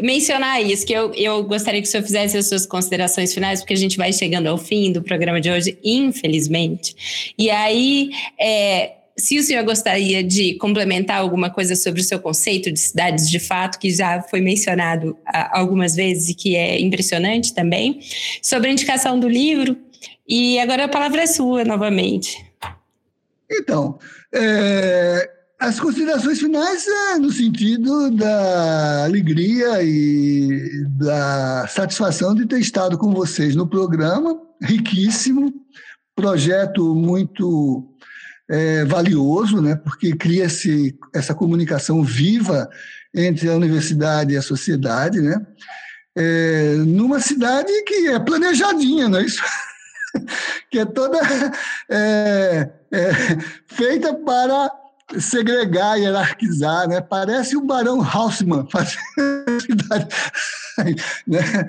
mencionar 0.00 0.62
isso, 0.62 0.86
que 0.86 0.92
eu, 0.92 1.12
eu 1.14 1.44
gostaria 1.44 1.80
que 1.80 1.86
o 1.86 1.90
senhor 1.90 2.02
fizesse 2.02 2.36
as 2.36 2.48
suas 2.48 2.66
considerações 2.66 3.32
finais, 3.32 3.60
porque 3.60 3.74
a 3.74 3.76
gente 3.76 3.96
vai 3.96 4.12
chegando 4.12 4.46
ao 4.46 4.58
fim 4.58 4.90
do 4.90 5.02
programa 5.02 5.40
de 5.40 5.50
hoje, 5.50 5.78
infelizmente. 5.84 7.34
E 7.38 7.50
aí, 7.50 8.10
é, 8.40 8.92
se 9.16 9.38
o 9.38 9.42
senhor 9.42 9.64
gostaria 9.64 10.22
de 10.22 10.54
complementar 10.54 11.18
alguma 11.18 11.50
coisa 11.50 11.76
sobre 11.76 12.00
o 12.00 12.04
seu 12.04 12.18
conceito 12.18 12.72
de 12.72 12.80
cidades 12.80 13.30
de 13.30 13.38
fato, 13.38 13.78
que 13.78 13.90
já 13.90 14.20
foi 14.22 14.40
mencionado 14.40 15.16
algumas 15.52 15.94
vezes 15.94 16.30
e 16.30 16.34
que 16.34 16.56
é 16.56 16.80
impressionante 16.80 17.54
também, 17.54 18.00
sobre 18.42 18.68
a 18.68 18.72
indicação 18.72 19.18
do 19.18 19.28
livro. 19.28 19.76
E 20.26 20.58
agora 20.58 20.84
a 20.84 20.88
palavra 20.88 21.22
é 21.22 21.26
sua 21.26 21.64
novamente. 21.64 22.36
Então, 23.50 23.98
é, 24.32 25.30
as 25.60 25.80
considerações 25.80 26.38
finais 26.38 26.86
é 26.86 27.18
no 27.18 27.30
sentido 27.30 28.10
da 28.10 29.04
alegria 29.04 29.82
e 29.82 30.84
da 30.98 31.66
satisfação 31.68 32.34
de 32.34 32.46
ter 32.46 32.58
estado 32.58 32.98
com 32.98 33.12
vocês 33.12 33.54
no 33.54 33.66
programa, 33.66 34.38
riquíssimo, 34.60 35.52
projeto 36.14 36.94
muito 36.94 37.88
é, 38.48 38.84
valioso, 38.84 39.60
né, 39.60 39.74
porque 39.76 40.14
cria-se 40.14 40.96
essa 41.14 41.34
comunicação 41.34 42.02
viva 42.02 42.68
entre 43.14 43.48
a 43.48 43.54
universidade 43.54 44.34
e 44.34 44.36
a 44.36 44.42
sociedade, 44.42 45.20
né, 45.20 45.44
é, 46.16 46.74
numa 46.86 47.20
cidade 47.20 47.72
que 47.86 48.08
é 48.08 48.18
planejadinha, 48.18 49.08
não 49.08 49.18
é 49.18 49.24
isso? 49.24 49.42
que 50.70 50.78
é 50.78 50.84
toda 50.84 51.18
é, 51.90 52.70
é, 52.90 53.12
feita 53.66 54.14
para 54.14 54.70
segregar, 55.18 55.98
hierarquizar, 55.98 56.88
né? 56.88 57.00
Parece 57.00 57.56
o 57.56 57.64
Barão 57.64 58.02
Haussmann 58.02 58.66
fazendo 58.70 58.98
né? 61.26 61.68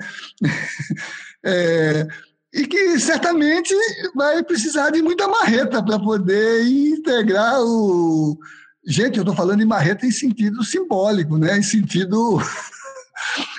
É, 1.44 2.06
e 2.52 2.66
que 2.66 2.98
certamente 2.98 3.74
vai 4.14 4.42
precisar 4.42 4.90
de 4.90 5.02
muita 5.02 5.28
marreta 5.28 5.82
para 5.82 5.98
poder 5.98 6.66
integrar 6.66 7.60
o. 7.60 8.38
Gente, 8.86 9.18
eu 9.18 9.22
estou 9.22 9.34
falando 9.34 9.60
em 9.60 9.66
marreta 9.66 10.06
em 10.06 10.10
sentido 10.12 10.64
simbólico, 10.64 11.36
né? 11.36 11.58
em 11.58 11.62
sentido 11.62 12.40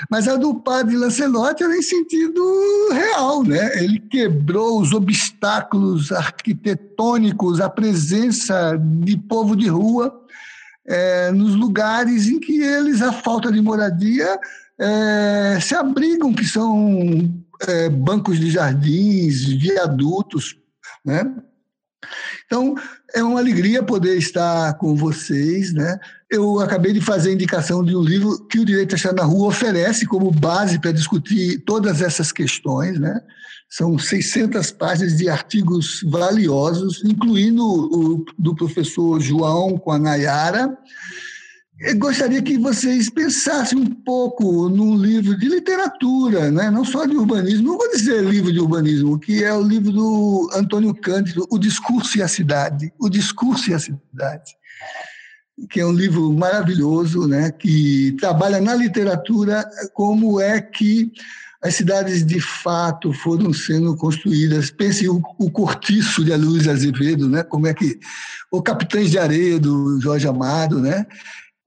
mas 0.10 0.28
a 0.28 0.36
do 0.36 0.56
padre 0.56 0.96
Lancelotti 0.96 1.64
era 1.64 1.76
em 1.76 1.82
sentido 1.82 2.90
real, 2.92 3.44
né? 3.44 3.84
Ele 3.84 4.00
quebrou 4.00 4.80
os 4.82 4.94
obstáculos 4.94 6.12
arquitetônicos, 6.12 7.60
a 7.60 7.70
presença 7.70 8.78
de 8.78 9.18
povo 9.18 9.56
de 9.56 9.68
rua 9.68 10.14
é, 10.88 11.32
nos 11.32 11.56
lugares 11.56 12.28
em 12.28 12.40
que 12.40 12.62
eles, 12.62 13.02
a 13.02 13.12
falta 13.12 13.52
de 13.52 13.62
moradia, 13.62 14.40
é, 14.80 15.60
se 15.60 15.76
abrigam, 15.76 16.34
que 16.34 16.46
são 16.46 17.34
é, 17.68 17.90
bancos 17.90 18.40
de 18.40 18.50
jardins, 18.50 19.44
viadutos, 19.44 20.58
né? 21.04 21.24
Então, 22.46 22.76
é 23.14 23.24
uma 23.24 23.40
alegria 23.40 23.84
poder 23.84 24.18
estar 24.18 24.74
com 24.76 24.96
vocês, 24.96 25.74
né? 25.74 26.00
Eu 26.30 26.60
acabei 26.60 26.94
de 26.94 27.02
fazer 27.02 27.30
a 27.30 27.34
indicação 27.34 27.84
de 27.84 27.96
um 27.96 28.02
livro 28.02 28.46
que 28.48 28.60
o 28.60 28.66
Direito 28.66 28.96
Achado 28.96 29.16
na 29.16 29.24
Rua 29.24 29.48
oferece 29.48 30.06
como 30.06 30.32
base 30.32 30.80
para 30.80 30.92
discutir 30.92 31.64
todas 31.66 32.02
essas 32.02 32.32
questões, 32.32 33.00
né? 33.00 33.22
São 33.70 33.98
600 33.98 34.72
páginas 34.72 35.18
de 35.18 35.28
artigos 35.28 36.02
valiosos, 36.06 37.04
incluindo 37.04 37.64
o 37.64 38.26
do 38.38 38.56
professor 38.56 39.20
João 39.20 39.78
com 39.78 39.92
a 39.92 40.00
Nayara, 40.00 40.78
eu 41.80 41.96
gostaria 41.98 42.42
que 42.42 42.58
vocês 42.58 43.08
pensassem 43.08 43.78
um 43.78 43.86
pouco 43.86 44.68
num 44.68 44.98
livro 44.98 45.38
de 45.38 45.48
literatura, 45.48 46.50
né? 46.50 46.72
não 46.72 46.84
só 46.84 47.06
de 47.06 47.16
urbanismo, 47.16 47.68
não 47.68 47.78
vou 47.78 47.92
dizer 47.92 48.24
livro 48.24 48.52
de 48.52 48.60
urbanismo, 48.60 49.20
que 49.20 49.44
é 49.44 49.54
o 49.54 49.62
livro 49.62 49.92
do 49.92 50.50
Antônio 50.56 50.94
Cândido, 50.96 51.46
O 51.52 51.60
Discurso 51.60 52.18
e 52.18 52.22
a 52.24 52.28
Cidade. 52.28 52.92
O 53.00 53.08
Discurso 53.10 53.70
e 53.70 53.76
a 53.76 53.80
Cidade, 53.80 54.56
que 55.70 55.80
é 55.80 55.86
um 55.86 55.92
livro 55.92 56.34
maravilhoso, 56.34 57.28
né? 57.28 57.52
que 57.52 58.16
trabalha 58.20 58.60
na 58.60 58.74
literatura 58.74 59.64
como 59.94 60.42
é 60.42 60.60
que 60.60 61.12
as 61.62 61.76
cidades 61.76 62.26
de 62.26 62.40
fato 62.40 63.14
foram 63.14 63.54
sendo 63.54 63.96
construídas. 63.96 64.72
Pense 64.72 65.08
o, 65.08 65.22
o 65.38 65.52
Cortiço 65.52 66.24
de 66.24 66.36
Luiz 66.36 66.68
Azevedo, 66.68 67.30
né? 67.30 67.44
como 67.44 67.68
é 67.68 67.74
que 67.74 68.00
o 68.52 68.64
Capitães 68.64 69.12
de 69.12 69.20
Areia 69.20 69.60
do 69.60 70.00
Jorge 70.02 70.28
Amado, 70.28 70.80
né? 70.80 71.06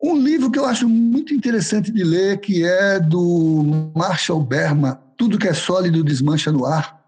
Um 0.03 0.16
livro 0.16 0.51
que 0.51 0.59
eu 0.59 0.64
acho 0.64 0.88
muito 0.88 1.34
interessante 1.34 1.92
de 1.92 2.03
ler, 2.03 2.40
que 2.40 2.64
é 2.64 2.98
do 2.98 3.92
Marshall 3.94 4.42
Berman, 4.42 4.96
Tudo 5.16 5.38
que 5.38 5.46
é 5.46 5.53
sólido 5.53 6.03
desmancha 6.03 6.51
no 6.51 6.64
ar, 6.64 6.98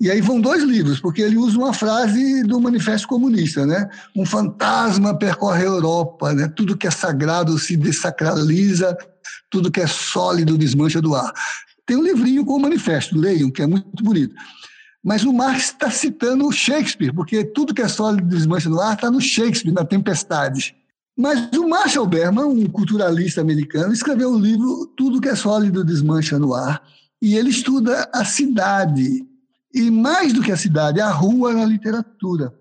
E 0.00 0.10
aí 0.10 0.20
vão 0.20 0.40
dois 0.40 0.64
livros, 0.64 0.98
porque 0.98 1.22
ele 1.22 1.36
usa 1.36 1.56
uma 1.56 1.72
frase 1.72 2.42
do 2.42 2.60
Manifesto 2.60 3.06
Comunista, 3.06 3.64
né? 3.64 3.88
Um 4.16 4.26
fantasma 4.26 5.16
percorre 5.16 5.62
a 5.62 5.66
Europa, 5.66 6.34
né? 6.34 6.48
Tudo 6.48 6.76
que 6.76 6.88
é 6.88 6.90
sagrado 6.90 7.56
se 7.56 7.76
desacraliza, 7.76 8.98
tudo 9.48 9.70
que 9.70 9.80
é 9.80 9.86
sólido 9.86 10.58
desmancha 10.58 11.00
do 11.00 11.14
ar. 11.14 11.32
Tem 11.86 11.96
um 11.96 12.02
livrinho 12.02 12.44
com 12.44 12.56
o 12.56 12.60
manifesto, 12.60 13.16
leiam, 13.16 13.50
que 13.52 13.62
é 13.62 13.66
muito 13.68 14.02
bonito. 14.02 14.34
Mas 15.02 15.22
o 15.22 15.32
Marx 15.32 15.66
está 15.66 15.90
citando 15.90 16.50
Shakespeare, 16.50 17.14
porque 17.14 17.44
tudo 17.44 17.72
que 17.72 17.82
é 17.82 17.88
sólido 17.88 18.26
desmancha 18.26 18.68
no 18.68 18.80
ar 18.80 18.94
está 18.94 19.10
no 19.10 19.20
Shakespeare, 19.20 19.72
na 19.72 19.84
Tempestade. 19.84 20.74
Mas 21.16 21.48
o 21.56 21.68
Marshall 21.68 22.06
Berman, 22.06 22.44
um 22.44 22.66
culturalista 22.66 23.40
americano, 23.40 23.92
escreveu 23.92 24.32
o 24.32 24.38
livro 24.38 24.86
Tudo 24.96 25.20
que 25.20 25.28
é 25.28 25.36
sólido 25.36 25.84
desmancha 25.84 26.38
no 26.38 26.54
ar, 26.54 26.82
e 27.22 27.36
ele 27.36 27.50
estuda 27.50 28.10
a 28.12 28.24
cidade, 28.24 29.24
e 29.72 29.90
mais 29.90 30.32
do 30.32 30.42
que 30.42 30.50
a 30.50 30.56
cidade, 30.56 31.00
a 31.00 31.10
rua 31.10 31.52
na 31.52 31.64
literatura. 31.64 32.52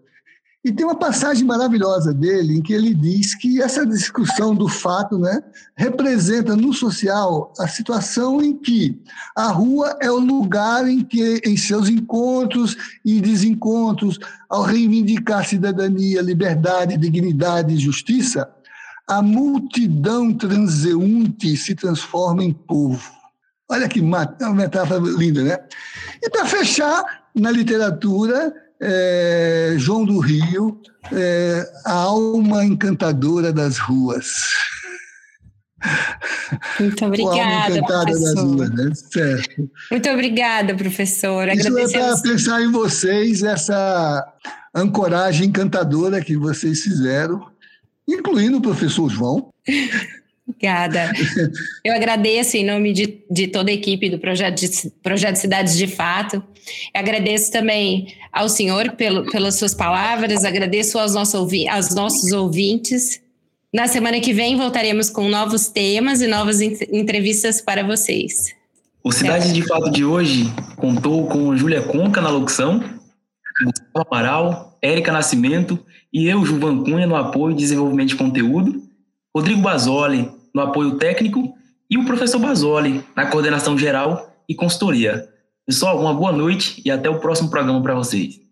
E 0.64 0.72
tem 0.72 0.86
uma 0.86 0.96
passagem 0.96 1.44
maravilhosa 1.44 2.14
dele 2.14 2.58
em 2.58 2.62
que 2.62 2.72
ele 2.72 2.94
diz 2.94 3.36
que 3.36 3.62
essa 3.62 3.86
discussão 3.86 4.56
do 4.56 4.70
fato 4.70 5.18
né, 5.20 5.44
representa 5.76 6.56
no 6.56 6.72
social 6.72 7.52
a 7.60 7.68
situação 7.68 8.42
em 8.42 8.56
que 8.56 9.02
a 9.36 9.48
rua 9.48 9.98
é 10.02 10.10
o 10.10 10.20
lugar 10.20 10.88
em 10.88 11.04
que, 11.04 11.42
em 11.44 11.58
seus 11.58 11.90
encontros 11.90 12.78
e 13.04 13.20
desencontros, 13.20 14.18
ao 14.50 14.62
reivindicar 14.62 15.46
cidadania, 15.46 16.22
liberdade, 16.22 16.98
dignidade 16.98 17.74
e 17.74 17.78
justiça, 17.78 18.50
a 19.06 19.22
multidão 19.22 20.34
transeunte 20.34 21.58
se 21.58 21.76
transforma 21.76 22.42
em 22.42 22.54
povo. 22.54 23.12
Olha 23.70 23.90
que 23.90 24.00
uma 24.00 24.26
metáfora 24.56 25.00
linda, 25.00 25.44
né? 25.44 25.58
E 26.22 26.30
para 26.30 26.46
fechar, 26.46 27.04
na 27.36 27.50
literatura, 27.50 28.54
é, 28.86 29.76
João 29.78 30.06
do 30.06 30.20
Rio, 30.20 30.82
é, 31.12 31.72
a 31.86 31.94
alma 31.94 32.66
encantadora 32.66 33.54
das 33.54 33.78
ruas. 33.78 34.28
Muito 36.80 37.06
obrigada, 37.06 37.82
professor. 37.82 38.46
Ruas, 38.46 38.70
né? 38.72 38.92
certo. 38.94 39.72
Muito 39.90 40.10
obrigada, 40.10 40.76
professor. 40.76 41.48
Isso 41.50 41.80
é 41.80 41.88
para 41.88 42.22
pensar 42.22 42.62
em 42.62 42.72
vocês, 42.72 43.42
essa 43.44 44.26
ancoragem 44.76 45.48
encantadora 45.48 46.24
que 46.24 46.36
vocês 46.36 46.82
fizeram, 46.82 47.48
incluindo 48.08 48.58
o 48.58 48.62
professor 48.62 49.10
João. 49.10 49.50
Obrigada. 50.56 51.12
Eu 51.84 51.94
agradeço 51.94 52.56
em 52.58 52.66
nome 52.66 52.94
de, 52.94 53.24
de 53.30 53.48
toda 53.48 53.72
a 53.72 53.74
equipe 53.74 54.10
do 54.10 54.20
projeto, 54.20 54.60
de, 54.60 54.90
projeto 55.02 55.36
Cidades 55.36 55.76
de 55.78 55.88
Fato. 55.88 56.36
Eu 56.36 57.02
agradeço 57.02 57.52
também 57.52 58.16
ao 58.32 58.48
senhor 58.48 58.92
pelo, 58.92 59.30
pelas 59.30 59.56
suas 59.56 59.74
palavras, 59.74 60.46
agradeço 60.46 60.98
aos 60.98 61.14
nossos, 61.14 61.34
ouvi, 61.34 61.68
aos 61.68 61.94
nossos 61.94 62.32
ouvintes. 62.32 63.22
Na 63.74 63.88
semana 63.88 64.20
que 64.20 64.34
vem 64.34 64.56
voltaremos 64.56 65.10
com 65.10 65.28
novos 65.28 65.68
temas 65.68 66.22
e 66.22 66.28
novas 66.28 66.62
entrevistas 66.62 67.60
para 67.60 67.84
vocês. 67.84 68.54
O 69.04 69.12
Cidades 69.12 69.54
de 69.54 69.62
Fato 69.68 69.92
de 69.92 70.06
hoje 70.06 70.46
contou 70.78 71.28
com 71.28 71.58
Júlia 71.58 71.82
Conca 71.82 72.22
na 72.22 72.30
locução, 72.30 72.80
Gustavo 73.66 74.08
Amaral, 74.10 74.78
Érica 74.82 75.12
Nascimento 75.12 75.78
e 76.12 76.28
eu, 76.28 76.46
Juvan 76.46 76.84
Cunha, 76.84 77.08
no 77.08 77.16
apoio 77.16 77.54
e 77.54 77.58
desenvolvimento 77.58 78.10
de 78.10 78.16
conteúdo. 78.16 78.82
Rodrigo 79.36 79.62
Basoli 79.62 80.30
no 80.54 80.62
apoio 80.62 80.98
técnico 80.98 81.56
e 81.90 81.98
o 81.98 82.06
professor 82.06 82.40
Basoli 82.40 83.04
na 83.16 83.26
coordenação 83.26 83.78
geral 83.78 84.36
e 84.48 84.54
consultoria. 84.54 85.28
Pessoal, 85.66 86.00
uma 86.00 86.14
boa 86.14 86.32
noite 86.32 86.82
e 86.86 86.92
até 86.92 87.10
o 87.10 87.20
próximo 87.20 87.50
programa 87.50 87.82
para 87.82 87.96
vocês. 87.96 88.43